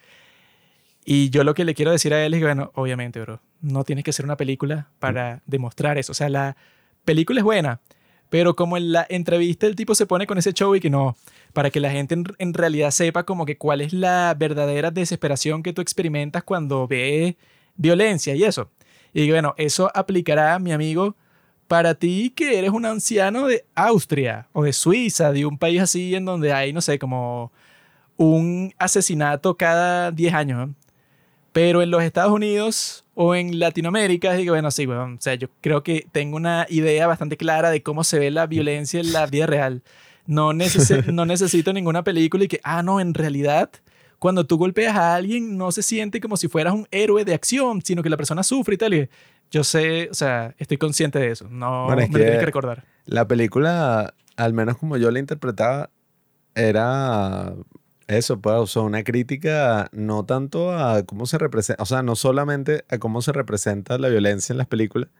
Y 1.04 1.30
yo 1.30 1.44
lo 1.44 1.54
que 1.54 1.64
le 1.64 1.74
quiero 1.74 1.92
decir 1.92 2.12
a 2.14 2.24
él 2.24 2.34
es 2.34 2.40
bueno, 2.40 2.72
obviamente, 2.74 3.20
bro, 3.20 3.40
no 3.60 3.84
tienes 3.84 4.04
que 4.04 4.10
hacer 4.10 4.24
una 4.24 4.36
película 4.36 4.88
para 4.98 5.42
demostrar 5.46 5.98
eso. 5.98 6.12
O 6.12 6.14
sea, 6.14 6.28
la 6.28 6.56
película 7.04 7.40
es 7.40 7.44
buena, 7.44 7.80
pero 8.28 8.54
como 8.54 8.76
en 8.76 8.92
la 8.92 9.06
entrevista 9.08 9.66
el 9.66 9.76
tipo 9.76 9.94
se 9.94 10.06
pone 10.06 10.26
con 10.26 10.38
ese 10.38 10.52
show 10.52 10.74
y 10.74 10.80
que 10.80 10.90
no, 10.90 11.16
para 11.52 11.70
que 11.70 11.80
la 11.80 11.90
gente 11.90 12.14
en, 12.14 12.24
en 12.38 12.54
realidad 12.54 12.90
sepa 12.90 13.24
como 13.24 13.46
que 13.46 13.56
cuál 13.56 13.80
es 13.80 13.92
la 13.92 14.34
verdadera 14.38 14.90
desesperación 14.90 15.62
que 15.62 15.72
tú 15.72 15.82
experimentas 15.82 16.44
cuando 16.44 16.86
ves 16.86 17.34
violencia 17.76 18.34
y 18.34 18.44
eso. 18.44 18.70
Y 19.12 19.28
bueno, 19.30 19.54
eso 19.56 19.90
aplicará, 19.94 20.58
mi 20.58 20.72
amigo, 20.72 21.16
para 21.66 21.94
ti 21.94 22.30
que 22.30 22.58
eres 22.58 22.70
un 22.70 22.84
anciano 22.84 23.46
de 23.46 23.64
Austria 23.74 24.48
o 24.52 24.64
de 24.64 24.72
Suiza, 24.72 25.32
de 25.32 25.46
un 25.46 25.58
país 25.58 25.80
así 25.80 26.14
en 26.14 26.24
donde 26.24 26.52
hay, 26.52 26.72
no 26.72 26.80
sé, 26.80 26.98
como 26.98 27.52
un 28.16 28.74
asesinato 28.78 29.56
cada 29.56 30.10
10 30.10 30.34
años. 30.34 30.68
¿no? 30.68 30.74
Pero 31.52 31.82
en 31.82 31.90
los 31.90 32.02
Estados 32.02 32.32
Unidos 32.32 33.04
o 33.14 33.34
en 33.34 33.58
Latinoamérica, 33.58 34.34
digo, 34.34 34.54
bueno, 34.54 34.70
sí, 34.70 34.86
bueno, 34.86 35.16
o 35.18 35.20
sea, 35.20 35.34
yo 35.34 35.48
creo 35.60 35.82
que 35.82 36.06
tengo 36.12 36.36
una 36.36 36.66
idea 36.68 37.06
bastante 37.06 37.36
clara 37.36 37.70
de 37.70 37.82
cómo 37.82 38.04
se 38.04 38.18
ve 38.18 38.30
la 38.30 38.46
violencia 38.46 39.00
en 39.00 39.12
la 39.12 39.26
vida 39.26 39.46
real. 39.46 39.82
No, 40.26 40.52
neces 40.52 41.06
no 41.12 41.26
necesito 41.26 41.72
ninguna 41.72 42.04
película 42.04 42.44
y 42.44 42.48
que, 42.48 42.60
ah, 42.62 42.82
no, 42.82 43.00
en 43.00 43.14
realidad, 43.14 43.70
cuando 44.20 44.46
tú 44.46 44.58
golpeas 44.58 44.96
a 44.96 45.14
alguien, 45.16 45.58
no 45.58 45.72
se 45.72 45.82
siente 45.82 46.20
como 46.20 46.36
si 46.36 46.46
fueras 46.46 46.72
un 46.72 46.86
héroe 46.92 47.24
de 47.24 47.34
acción, 47.34 47.82
sino 47.82 48.02
que 48.02 48.10
la 48.10 48.16
persona 48.16 48.42
sufre 48.42 48.74
y 48.74 48.78
tal. 48.78 48.94
Y 48.94 49.08
yo 49.50 49.64
sé, 49.64 50.08
o 50.10 50.14
sea, 50.14 50.54
estoy 50.58 50.76
consciente 50.76 51.18
de 51.18 51.32
eso. 51.32 51.48
No 51.50 51.86
Bueno, 51.86 51.96
me 51.96 52.04
es 52.04 52.10
lo 52.10 52.18
tienes 52.18 52.38
que 52.38 52.46
recordar. 52.46 52.84
La 53.06 53.26
película, 53.26 54.14
al 54.36 54.52
menos 54.54 54.76
como 54.76 54.96
yo 54.96 55.10
la 55.10 55.18
interpretaba, 55.18 55.90
era 56.54 57.54
eso, 58.10 58.40
pues, 58.40 58.56
o 58.56 58.66
sea, 58.66 58.82
una 58.82 59.04
crítica 59.04 59.88
no 59.92 60.24
tanto 60.24 60.72
a 60.72 61.04
cómo 61.04 61.26
se 61.26 61.38
representa, 61.38 61.82
o 61.82 61.86
sea, 61.86 62.02
no 62.02 62.16
solamente 62.16 62.84
a 62.88 62.98
cómo 62.98 63.22
se 63.22 63.32
representa 63.32 63.98
la 63.98 64.08
violencia 64.08 64.52
en 64.52 64.58
las 64.58 64.66
películas, 64.66 65.10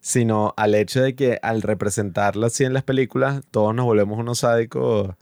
sino 0.00 0.54
al 0.56 0.74
hecho 0.74 1.02
de 1.02 1.14
que 1.14 1.38
al 1.42 1.62
representarla 1.62 2.48
así 2.48 2.64
en 2.64 2.74
las 2.74 2.84
películas, 2.84 3.42
todos 3.50 3.74
nos 3.74 3.86
volvemos 3.86 4.18
unos 4.18 4.40
sádicos 4.40 5.14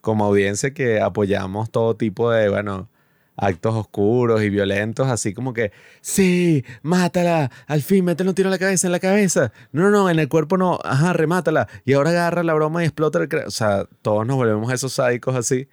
como 0.00 0.24
audiencia 0.26 0.72
que 0.74 1.00
apoyamos 1.00 1.70
todo 1.70 1.96
tipo 1.96 2.30
de, 2.30 2.48
bueno, 2.48 2.88
actos 3.36 3.74
oscuros 3.74 4.42
y 4.42 4.50
violentos, 4.50 5.08
así 5.08 5.34
como 5.34 5.52
que, 5.52 5.72
sí, 6.00 6.64
mátala, 6.82 7.50
al 7.66 7.82
fin, 7.82 8.04
métele 8.04 8.30
un 8.30 8.34
tiro 8.34 8.48
en 8.48 8.52
la 8.52 8.58
cabeza, 8.58 8.88
en 8.88 8.92
la 8.92 9.00
cabeza. 9.00 9.52
No, 9.72 9.82
no, 9.84 9.90
no, 9.90 10.10
en 10.10 10.18
el 10.18 10.28
cuerpo 10.28 10.56
no, 10.56 10.78
ajá, 10.84 11.12
remátala. 11.12 11.68
Y 11.84 11.92
ahora 11.94 12.10
agarra 12.10 12.42
la 12.42 12.54
broma 12.54 12.82
y 12.82 12.86
explota 12.86 13.18
el 13.18 13.28
O 13.46 13.50
sea, 13.50 13.86
todos 14.02 14.26
nos 14.26 14.36
volvemos 14.36 14.72
esos 14.72 14.94
sádicos 14.94 15.36
así. 15.36 15.68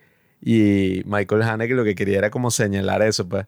Y 0.45 1.03
Michael 1.05 1.41
Haneke 1.43 1.73
lo 1.73 1.83
que 1.83 1.95
quería 1.95 2.17
era 2.17 2.29
como 2.29 2.51
señalar 2.51 3.01
eso, 3.01 3.27
pues. 3.27 3.45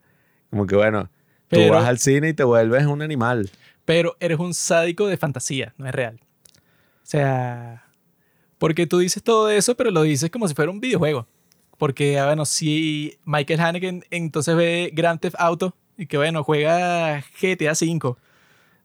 Como 0.49 0.65
que, 0.65 0.75
bueno, 0.75 1.03
tú 1.49 1.57
Pero- 1.57 1.73
vas 1.73 1.85
al 1.85 1.99
cine 1.99 2.29
y 2.29 2.33
te 2.33 2.43
vuelves 2.43 2.85
un 2.85 3.01
animal. 3.01 3.49
Pero 3.83 4.15
eres 4.19 4.39
un 4.39 4.53
sádico 4.53 5.07
de 5.07 5.17
fantasía, 5.17 5.73
no 5.77 5.87
es 5.87 5.93
real. 5.93 6.19
O 7.03 7.07
sea, 7.07 7.83
porque 8.57 8.87
tú 8.87 8.99
dices 8.99 9.21
todo 9.21 9.49
eso, 9.49 9.75
pero 9.75 9.91
lo 9.91 10.01
dices 10.03 10.29
como 10.31 10.47
si 10.47 10.55
fuera 10.55 10.71
un 10.71 10.79
videojuego. 10.79 11.27
Porque, 11.77 12.17
ah, 12.17 12.27
bueno, 12.27 12.45
si 12.45 13.17
Michael 13.25 13.59
Haneke 13.59 14.01
entonces 14.09 14.55
ve 14.55 14.89
Grand 14.93 15.19
Theft 15.19 15.35
Auto 15.37 15.75
y 15.97 16.05
que, 16.07 16.17
bueno, 16.17 16.43
juega 16.43 17.21
GTA 17.41 17.73
V, 17.73 18.15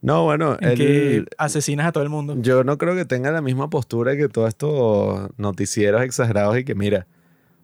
No, 0.03 0.25
bueno, 0.25 0.57
en 0.61 0.69
él- 0.71 0.77
que 0.77 1.25
asesinas 1.39 1.87
a 1.87 1.93
todo 1.93 2.03
el 2.03 2.09
mundo. 2.11 2.35
yo 2.39 2.65
no 2.65 2.77
creo 2.79 2.95
que 2.97 3.05
tenga 3.05 3.31
la 3.31 3.41
misma 3.43 3.71
postura 3.71 4.17
que 4.17 4.29
todos 4.29 4.49
estos 4.49 5.31
noticieros 5.39 6.03
exagerados 6.03 6.59
y 6.59 6.65
que, 6.65 6.75
mira, 6.75 7.07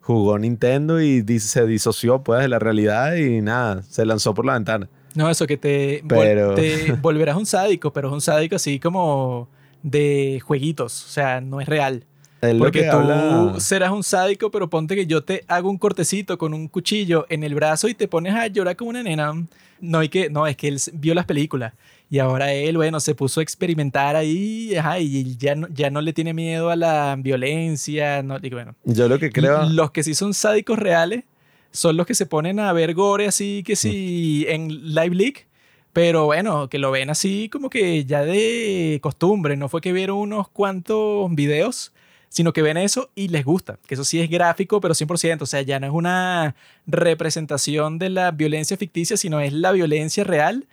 jugó 0.07 0.39
Nintendo 0.39 1.01
y 1.01 1.25
se 1.41 1.67
disoció 1.67 2.23
pues 2.23 2.41
de 2.41 2.49
la 2.49 2.59
realidad 2.59 3.15
y 3.17 3.41
nada, 3.41 3.83
se 3.83 4.07
lanzó 4.07 4.35
por 4.35 4.45
la 4.47 4.55
ventana. 4.55 4.89
No, 5.15 5.29
eso 5.31 5.47
que 5.47 5.57
te, 5.57 6.03
vol- 6.05 6.09
Pero- 6.21 6.55
te 6.55 6.93
volverás 7.03 7.37
un 7.37 7.47
sádico, 7.47 7.93
pero 7.93 8.09
es 8.09 8.15
un 8.15 8.21
sádico 8.21 8.55
así 8.57 8.79
como 8.79 9.49
de 9.83 10.41
jueguitos. 10.45 11.05
O 11.07 11.09
sea, 11.09 11.41
no 11.41 11.61
es 11.61 11.67
real. 11.69 12.05
Lo 12.43 12.59
Porque 12.59 12.83
que 12.83 12.91
tú 12.91 12.97
habla- 12.97 13.55
serás 13.59 13.91
un 13.91 14.05
sádico, 14.05 14.51
pero 14.51 14.69
ponte 14.71 14.95
que 14.95 15.07
yo 15.07 15.25
te 15.25 15.45
hago 15.49 15.69
un 15.71 15.79
cortecito 15.79 16.39
con 16.39 16.55
un 16.55 16.69
cuchillo 16.69 17.27
en 17.29 17.43
el 17.43 17.55
brazo 17.55 17.89
y 17.89 17.95
te 17.95 18.07
pones 18.07 18.35
a 18.35 18.47
llorar 18.47 18.77
como 18.77 18.91
una 18.91 19.03
nena. 19.03 19.33
No, 19.81 20.03
y 20.03 20.09
que, 20.09 20.31
no, 20.31 20.47
es 20.47 20.57
que 20.57 20.69
él 20.69 20.79
vio 20.95 21.15
las 21.15 21.25
películas 21.25 21.73
y 22.09 22.19
ahora 22.21 22.53
él, 22.53 22.77
bueno, 22.77 23.01
se 23.01 23.15
puso 23.15 23.41
a 23.41 23.43
experimentar 23.43 24.15
ahí 24.15 24.77
ajá, 24.77 25.01
y 25.01 25.37
ya 25.37 25.55
no, 25.55 25.69
ya 25.69 25.91
no 25.91 26.01
le 26.01 26.13
tiene 26.13 26.35
miedo 26.35 26.71
a 26.71 26.77
la 26.77 27.17
violencia. 27.19 28.23
No, 28.23 28.39
digo, 28.39 28.57
bueno, 28.57 28.77
Yo 28.85 29.09
lo 29.09 29.19
que 29.19 29.31
creo... 29.31 29.69
los 29.69 29.91
que 29.91 30.03
sí 30.03 30.15
son 30.15 30.35
sádicos 30.35 30.79
reales 30.79 31.25
son 31.73 31.97
los 31.97 32.07
que 32.07 32.15
se 32.15 32.27
ponen 32.27 32.59
a 32.61 32.73
ver 32.73 32.95
gore 32.95 33.27
así 33.27 33.63
que 33.65 33.77
sí 33.77 34.47
en 34.49 34.95
Live 34.95 35.15
Leak. 35.15 35.47
Pero 35.93 36.27
bueno, 36.27 36.69
que 36.69 36.79
lo 36.79 36.91
ven 36.91 37.09
así 37.09 37.49
como 37.49 37.71
que 37.71 38.05
ya 38.05 38.23
de 38.23 38.99
costumbre. 39.03 39.57
No 39.57 39.71
fue 39.71 39.81
que 39.81 39.95
vieron 39.95 40.19
unos 40.19 40.49
cuantos 40.49 41.35
videos, 41.35 41.95
sino 42.29 42.53
que 42.53 42.61
ven 42.61 42.77
eso 42.77 43.09
y 43.15 43.29
les 43.29 43.47
gusta. 43.47 43.79
Que 43.87 43.95
eso 43.95 44.05
sí 44.05 44.21
es 44.21 44.29
gráfico, 44.29 44.81
pero 44.83 44.93
100%. 44.95 45.41
O 45.41 45.47
sea, 45.47 45.63
ya 45.63 45.81
no 45.81 45.87
es 45.87 45.93
una 45.95 46.55
representación 46.87 47.99
de 47.99 48.11
la 48.11 48.31
violencia 48.31 48.77
ficticia, 48.77 49.17
sino 49.17 49.41
es 49.41 49.55
la 49.55 49.73
violencia 49.73 50.23
real. 50.23 50.67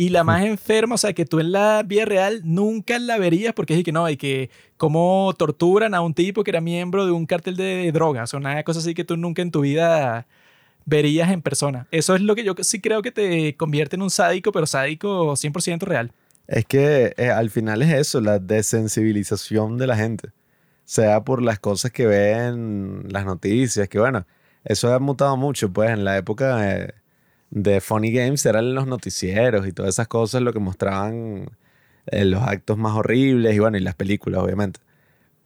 Y 0.00 0.08
la 0.08 0.24
más 0.24 0.46
enferma, 0.46 0.94
o 0.94 0.98
sea, 0.98 1.12
que 1.12 1.26
tú 1.26 1.40
en 1.40 1.52
la 1.52 1.82
vida 1.82 2.06
real 2.06 2.40
nunca 2.42 2.98
la 2.98 3.18
verías 3.18 3.52
porque 3.52 3.76
es 3.76 3.84
que 3.84 3.92
no, 3.92 4.06
hay 4.06 4.16
que 4.16 4.48
cómo 4.78 5.30
torturan 5.36 5.94
a 5.94 6.00
un 6.00 6.14
tipo 6.14 6.42
que 6.42 6.52
era 6.52 6.62
miembro 6.62 7.04
de 7.04 7.12
un 7.12 7.26
cártel 7.26 7.54
de 7.54 7.92
drogas 7.92 8.32
o 8.32 8.38
una 8.38 8.62
cosa 8.62 8.80
así 8.80 8.94
que 8.94 9.04
tú 9.04 9.18
nunca 9.18 9.42
en 9.42 9.50
tu 9.50 9.60
vida 9.60 10.26
verías 10.86 11.30
en 11.30 11.42
persona. 11.42 11.86
Eso 11.90 12.14
es 12.14 12.22
lo 12.22 12.34
que 12.34 12.44
yo 12.44 12.54
sí 12.62 12.80
creo 12.80 13.02
que 13.02 13.12
te 13.12 13.54
convierte 13.58 13.96
en 13.96 14.00
un 14.00 14.08
sádico, 14.08 14.52
pero 14.52 14.64
sádico 14.64 15.32
100% 15.36 15.82
real. 15.82 16.12
Es 16.46 16.64
que 16.64 17.12
eh, 17.18 17.28
al 17.28 17.50
final 17.50 17.82
es 17.82 17.92
eso, 17.92 18.22
la 18.22 18.38
desensibilización 18.38 19.76
de 19.76 19.86
la 19.86 19.96
gente. 19.96 20.30
Sea 20.86 21.24
por 21.24 21.42
las 21.42 21.58
cosas 21.58 21.90
que 21.90 22.06
ven 22.06 23.04
las 23.10 23.26
noticias, 23.26 23.86
que 23.90 23.98
bueno, 23.98 24.24
eso 24.64 24.94
ha 24.94 24.98
mutado 24.98 25.36
mucho, 25.36 25.70
pues 25.70 25.90
en 25.90 26.04
la 26.04 26.16
época 26.16 26.56
de, 26.56 26.94
de 27.50 27.80
Funny 27.80 28.12
Games 28.12 28.46
eran 28.46 28.74
los 28.74 28.86
noticieros 28.86 29.66
y 29.66 29.72
todas 29.72 29.94
esas 29.94 30.08
cosas 30.08 30.42
lo 30.42 30.52
que 30.52 30.60
mostraban 30.60 31.50
eh, 32.06 32.24
los 32.24 32.42
actos 32.42 32.78
más 32.78 32.94
horribles 32.96 33.54
y 33.54 33.58
bueno, 33.58 33.76
y 33.78 33.80
las 33.80 33.94
películas, 33.96 34.42
obviamente. 34.42 34.80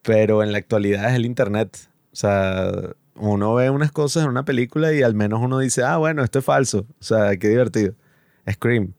Pero 0.02 0.42
en 0.42 0.52
la 0.52 0.58
actualidad 0.58 1.10
es 1.10 1.14
el 1.16 1.26
internet. 1.26 1.88
O 2.12 2.16
sea, 2.16 2.70
uno 3.16 3.54
ve 3.54 3.70
unas 3.70 3.92
cosas 3.92 4.24
en 4.24 4.30
una 4.30 4.44
película 4.44 4.92
y 4.92 5.02
al 5.02 5.14
menos 5.14 5.40
uno 5.42 5.58
dice, 5.58 5.82
ah, 5.84 5.96
bueno, 5.98 6.24
esto 6.24 6.40
es 6.40 6.44
falso. 6.44 6.86
O 7.00 7.04
sea, 7.04 7.36
qué 7.38 7.48
divertido. 7.48 7.94
Scream. 8.50 8.94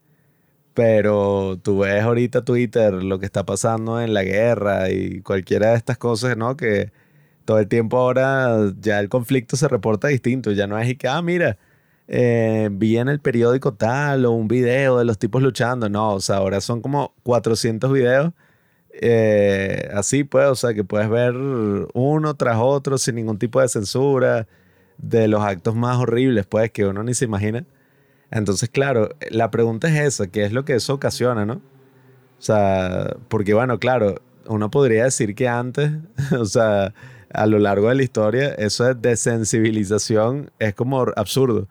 Pero 0.73 1.59
tú 1.63 1.79
ves 1.79 2.03
ahorita 2.03 2.43
Twitter 2.45 2.93
lo 2.93 3.19
que 3.19 3.25
está 3.25 3.45
pasando 3.45 4.01
en 4.01 4.13
la 4.13 4.23
guerra 4.23 4.89
y 4.91 5.21
cualquiera 5.21 5.71
de 5.71 5.77
estas 5.77 5.97
cosas, 5.97 6.37
¿no? 6.37 6.57
Que 6.57 6.91
todo 7.45 7.59
el 7.59 7.67
tiempo 7.69 7.97
ahora 7.97 8.73
ya 8.79 8.99
el 8.99 9.09
conflicto 9.09 9.57
se 9.57 9.67
reporta 9.69 10.09
distinto. 10.09 10.51
Ya 10.51 10.67
no 10.67 10.77
es 10.79 10.89
y 10.89 10.95
que, 10.97 11.07
ah, 11.07 11.21
mira, 11.21 11.57
eh, 12.07 12.69
vi 12.71 12.97
en 12.97 13.09
el 13.09 13.19
periódico 13.19 13.73
tal 13.73 14.25
o 14.25 14.31
un 14.31 14.47
video 14.47 14.97
de 14.99 15.05
los 15.05 15.17
tipos 15.17 15.41
luchando. 15.41 15.89
No, 15.89 16.13
o 16.15 16.21
sea, 16.21 16.37
ahora 16.37 16.61
son 16.61 16.81
como 16.81 17.13
400 17.23 17.91
videos. 17.91 18.33
eh, 19.01 19.89
así 19.93 20.23
pues, 20.23 20.45
o 20.47 20.55
sea, 20.55 20.73
que 20.73 20.83
puedes 20.83 21.09
ver 21.09 21.35
uno 21.93 22.35
tras 22.35 22.57
otro 22.59 22.97
sin 22.97 23.15
ningún 23.15 23.37
tipo 23.39 23.61
de 23.61 23.67
censura 23.69 24.47
de 24.97 25.27
los 25.27 25.41
actos 25.43 25.75
más 25.75 25.97
horribles, 25.97 26.45
pues, 26.47 26.71
que 26.71 26.85
uno 26.85 27.03
ni 27.03 27.13
se 27.13 27.25
imagina. 27.25 27.65
Entonces, 28.31 28.69
claro, 28.69 29.09
la 29.31 29.51
pregunta 29.51 29.87
es 29.89 29.95
esa, 30.15 30.27
¿qué 30.27 30.45
es 30.45 30.53
lo 30.53 30.65
que 30.65 30.75
eso 30.75 30.93
ocasiona, 30.95 31.45
no? 31.45 31.55
O 31.55 32.41
sea, 32.41 33.15
porque 33.29 33.53
bueno, 33.53 33.79
claro, 33.79 34.15
uno 34.47 34.69
podría 34.71 35.05
decir 35.05 35.35
que 35.35 35.47
antes, 35.47 35.91
o 36.39 36.45
sea, 36.45 36.93
a 37.33 37.45
lo 37.47 37.59
largo 37.59 37.89
de 37.89 37.95
la 37.95 38.03
historia, 38.03 38.49
eso 38.55 38.83
de 38.85 38.95
desensibilización 38.95 40.51
es 40.59 40.73
como 40.75 41.05
absurdo. 41.15 41.67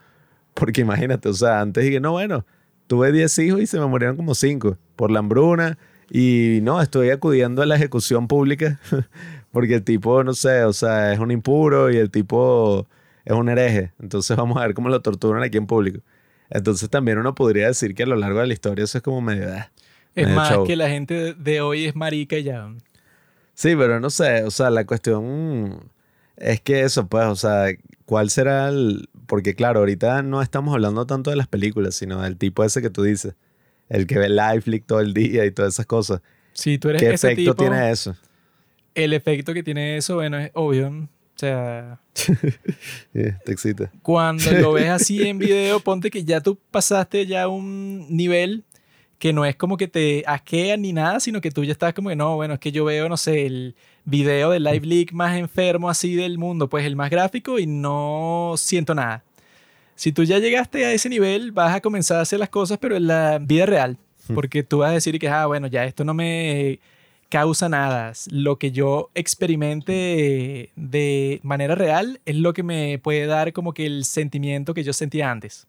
Porque 0.55 0.81
imagínate, 0.83 1.29
o 1.29 1.35
sea, 1.35 1.61
antes 1.61 1.85
dije, 1.85 2.01
no, 2.01 2.13
bueno, 2.13 2.47
tuve 2.87 3.13
10 3.13 3.39
hijos 3.41 3.61
y 3.61 3.67
se 3.67 3.79
me 3.81 3.87
murieron 3.87 4.17
como 4.17 4.35
5 4.35 4.79
por 4.97 5.11
la 5.11 5.19
hambruna 5.19 5.79
y 6.11 6.61
no, 6.63 6.81
estoy 6.81 7.11
acudiendo 7.11 7.63
a 7.63 7.67
la 7.67 7.77
ejecución 7.77 8.29
pública 8.29 8.79
porque 9.53 9.75
el 9.77 9.83
tipo, 9.85 10.23
no 10.23 10.35
sé, 10.35 10.65
o 10.65 10.73
sea, 10.73 11.13
es 11.13 11.19
un 11.19 11.31
impuro 11.31 11.91
y 11.91 11.97
el 11.97 12.11
tipo 12.11 12.87
es 13.25 13.33
un 13.35 13.49
hereje. 13.49 13.93
Entonces 14.01 14.37
vamos 14.37 14.59
a 14.59 14.67
ver 14.67 14.75
cómo 14.75 14.89
lo 14.89 15.01
torturan 15.03 15.43
aquí 15.43 15.57
en 15.57 15.67
público. 15.67 16.01
Entonces 16.51 16.89
también 16.91 17.19
uno 17.19 17.35
podría 17.35 17.67
decir 17.69 17.95
que 17.95 18.03
a 18.05 18.07
lo 18.07 18.17
largo 18.17 18.41
de 18.41 18.47
la 18.47 18.53
historia 18.53 18.85
eso 18.85 18.99
es 18.99 19.03
como 19.03 19.21
medio... 19.21 19.49
ah, 19.53 19.71
Es 20.15 20.27
medio 20.27 20.37
más 20.37 20.51
show. 20.51 20.67
que 20.67 20.77
la 20.77 20.89
gente 20.89 21.35
de 21.35 21.61
hoy 21.63 21.87
es 21.87 21.97
marica 21.97 22.39
ya. 22.39 22.69
Sí, 23.55 23.75
pero 23.77 23.99
no 23.99 24.11
sé, 24.11 24.45
o 24.45 24.51
sea, 24.51 24.69
la 24.71 24.85
cuestión 24.85 25.91
es 26.37 26.61
que 26.61 26.83
eso, 26.83 27.07
pues, 27.07 27.25
o 27.27 27.37
sea, 27.37 27.67
¿cuál 28.07 28.31
será 28.31 28.69
el...? 28.69 29.09
Porque 29.27 29.55
claro, 29.55 29.81
ahorita 29.81 30.23
no 30.23 30.43
estamos 30.43 30.75
hablando 30.75 31.07
tanto 31.07 31.31
de 31.31 31.37
las 31.37 31.49
películas, 31.49 31.95
sino 31.95 32.21
del 32.23 32.37
tipo 32.37 32.63
ese 32.65 32.83
que 32.83 32.91
tú 32.91 33.03
dices, 33.03 33.35
el 33.89 34.07
que 34.07 34.19
ve 34.19 34.29
Lifelink 34.29 34.85
todo 34.87 35.01
el 35.01 35.15
día 35.15 35.45
y 35.47 35.51
todas 35.51 35.75
esas 35.75 35.87
cosas. 35.87 36.21
Si 36.53 36.79
tú 36.79 36.91
eres 36.91 37.01
¿Qué 37.01 37.11
ese 37.15 37.29
efecto 37.33 37.53
tipo, 37.53 37.55
tiene 37.55 37.91
eso? 37.91 38.15
el 38.95 39.13
efecto 39.13 39.53
que 39.55 39.63
tiene 39.63 39.97
eso, 39.97 40.17
bueno, 40.17 40.39
es 40.39 40.51
obvio. 40.55 40.89
O 40.89 41.39
sea, 41.39 41.99
Sí, 42.15 43.23
te 43.45 43.53
excita. 43.53 43.91
cuando 44.03 44.53
lo 44.53 44.73
ves 44.73 44.91
así 44.91 45.23
en 45.29 45.39
video, 45.39 45.81
ponte 45.81 46.11
que 46.11 46.25
ya 46.25 46.41
tú 46.41 46.59
pasaste 46.71 47.27
ya 47.27 47.49
un 47.49 48.07
nivel 48.15 48.65
que 49.19 49.33
no 49.33 49.45
es 49.47 49.57
como 49.57 49.77
que 49.77 49.89
te 49.89 50.23
asquea 50.27 50.77
ni 50.77 50.93
nada, 50.93 51.19
sino 51.19 51.41
que 51.41 51.51
tú 51.51 51.65
ya 51.65 51.73
estás 51.73 51.95
como 51.95 52.11
que 52.11 52.17
no, 52.17 52.37
bueno, 52.37 52.55
es 52.55 52.61
que 52.61 52.73
yo 52.73 52.85
veo, 52.85 53.09
no 53.09 53.17
sé, 53.17 53.47
el 53.47 53.75
video 54.05 54.51
de 54.51 54.61
Live 54.61 54.87
Leak 54.87 55.13
más 55.13 55.37
enfermo 55.37 55.89
así 55.89 56.15
del 56.15 56.39
mundo, 56.39 56.69
pues 56.69 56.85
el 56.85 56.97
más 56.97 57.11
gráfico 57.11 57.59
y 57.59 57.67
no 57.67 58.55
siento 58.57 58.95
nada. 58.95 59.25
Si 59.97 60.13
tú 60.13 60.25
ya 60.25 60.39
llegaste 60.39 60.85
a 60.85 60.93
ese 60.93 61.09
nivel, 61.09 61.53
vas 61.53 61.75
a 61.75 61.81
comenzar 61.81 62.19
a 62.19 62.23
hacer 62.23 62.39
las 62.39 62.49
cosas, 62.49 62.79
pero 62.79 62.97
en 62.97 63.07
la 63.07 63.39
vida 63.41 63.67
real, 63.67 63.99
porque 64.35 64.63
tú 64.63 64.79
vas 64.79 64.91
a 64.91 64.95
decir 64.95 65.19
que, 65.19 65.29
ah, 65.29 65.47
bueno, 65.47 65.69
ya 65.69 65.85
esto 65.85 66.05
no 66.05 66.15
me 66.15 66.81
causa 67.29 67.69
nada. 67.69 68.13
Lo 68.31 68.59
que 68.59 68.73
yo 68.73 69.11
experimente 69.15 70.73
de 70.77 71.41
manera 71.43 71.75
real 71.75 72.21
es 72.25 72.37
lo 72.37 72.53
que 72.53 72.63
me 72.63 72.99
puede 72.99 73.27
dar 73.27 73.53
como 73.53 73.73
que 73.73 73.87
el 73.87 74.05
sentimiento 74.05 74.75
que 74.75 74.85
yo 74.85 74.93
sentía 74.93 75.31
antes. 75.31 75.67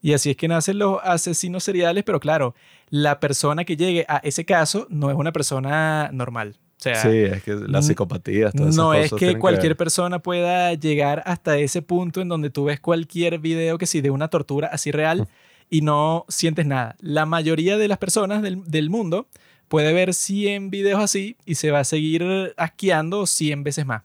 Y 0.00 0.12
así 0.12 0.30
es 0.30 0.36
que 0.36 0.48
nacen 0.48 0.78
los 0.78 1.00
asesinos 1.02 1.64
seriales, 1.64 2.04
pero 2.04 2.20
claro, 2.20 2.54
la 2.88 3.20
persona 3.20 3.64
que 3.64 3.76
llegue 3.76 4.04
a 4.08 4.18
ese 4.18 4.44
caso 4.44 4.86
no 4.90 5.10
es 5.10 5.16
una 5.16 5.32
persona 5.32 6.10
normal. 6.12 6.56
O 6.78 6.80
sea, 6.80 7.02
Sí, 7.02 7.08
es 7.08 7.42
que 7.42 7.54
las 7.54 7.86
psicopatías, 7.86 8.52
todas 8.52 8.68
esas 8.68 8.76
no 8.76 8.94
es 8.94 9.12
que 9.12 9.36
cualquier 9.38 9.76
persona 9.76 10.20
pueda 10.20 10.72
llegar 10.74 11.22
hasta 11.26 11.58
ese 11.58 11.82
punto 11.82 12.20
en 12.20 12.28
donde 12.28 12.50
tú 12.50 12.64
ves 12.64 12.78
cualquier 12.78 13.40
video 13.40 13.78
que 13.78 13.86
sí 13.86 14.00
de 14.00 14.10
una 14.10 14.28
tortura 14.28 14.68
así 14.68 14.92
real 14.92 15.28
y 15.68 15.80
no 15.80 16.24
sientes 16.28 16.66
nada. 16.66 16.94
La 17.00 17.26
mayoría 17.26 17.78
de 17.78 17.88
las 17.88 17.98
personas 17.98 18.42
del, 18.42 18.62
del 18.64 18.90
mundo 18.90 19.26
puede 19.66 19.92
ver 19.92 20.14
100 20.14 20.70
videos 20.70 21.00
así 21.00 21.36
y 21.44 21.56
se 21.56 21.72
va 21.72 21.80
a 21.80 21.84
seguir 21.84 22.54
asqueando 22.56 23.26
100 23.26 23.64
veces 23.64 23.84
más. 23.84 24.02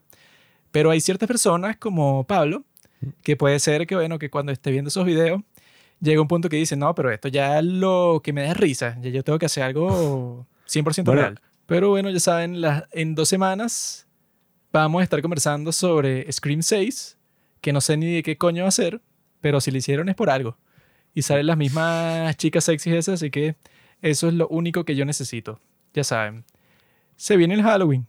Pero 0.72 0.90
hay 0.90 1.00
ciertas 1.00 1.28
personas 1.28 1.78
como 1.78 2.24
Pablo 2.26 2.64
que 3.22 3.36
puede 3.36 3.60
ser 3.60 3.86
que, 3.86 3.96
bueno, 3.96 4.18
que 4.18 4.30
cuando 4.32 4.52
esté 4.52 4.72
viendo 4.72 4.88
esos 4.88 5.06
videos 5.06 5.42
llega 6.02 6.22
un 6.22 6.28
punto 6.28 6.50
que 6.50 6.56
dice, 6.58 6.76
no, 6.76 6.96
pero 6.96 7.12
esto 7.12 7.28
ya 7.28 7.62
lo 7.62 8.22
que 8.24 8.34
me 8.34 8.42
da 8.44 8.54
risa, 8.56 8.98
ya 9.02 9.10
yo 9.12 9.24
tengo 9.24 9.38
que 9.38 9.46
hacer 9.46 9.64
algo 9.64 10.48
100% 10.68 11.04
Bueno. 11.06 11.22
real. 11.22 11.40
Pero 11.74 11.90
bueno, 11.90 12.12
ya 12.12 12.20
saben, 12.20 12.62
las- 12.62 12.84
en 12.92 13.16
dos 13.16 13.28
semanas 13.30 14.06
vamos 14.72 15.00
a 15.00 15.04
estar 15.06 15.20
conversando 15.24 15.72
sobre 15.72 16.32
Scream 16.32 16.62
6, 16.62 17.18
que 17.62 17.74
no 17.74 17.82
sé 17.82 17.98
ni 17.98 18.14
de 18.14 18.22
qué 18.22 18.38
coño 18.38 18.62
va 18.62 18.70
a 18.70 18.72
ser, 18.72 19.02
pero 19.42 19.60
si 19.60 19.72
lo 19.72 19.80
hicieron 19.80 20.08
es 20.08 20.14
por 20.16 20.30
algo. 20.30 20.56
Y 21.16 21.24
salen 21.24 21.48
las 21.48 21.58
mismas 21.58 22.38
chicas 22.38 22.66
sexys 22.66 22.94
esas, 22.94 23.16
así 23.16 23.32
que 23.32 23.56
eso 24.04 24.28
es 24.28 24.36
lo 24.36 24.48
único 24.50 24.84
que 24.86 24.96
yo 24.96 25.04
necesito. 25.04 25.60
Ya 25.96 26.04
saben. 26.04 26.46
Se 27.16 27.38
viene 27.38 27.56
el 27.56 27.64
Halloween. 27.64 28.06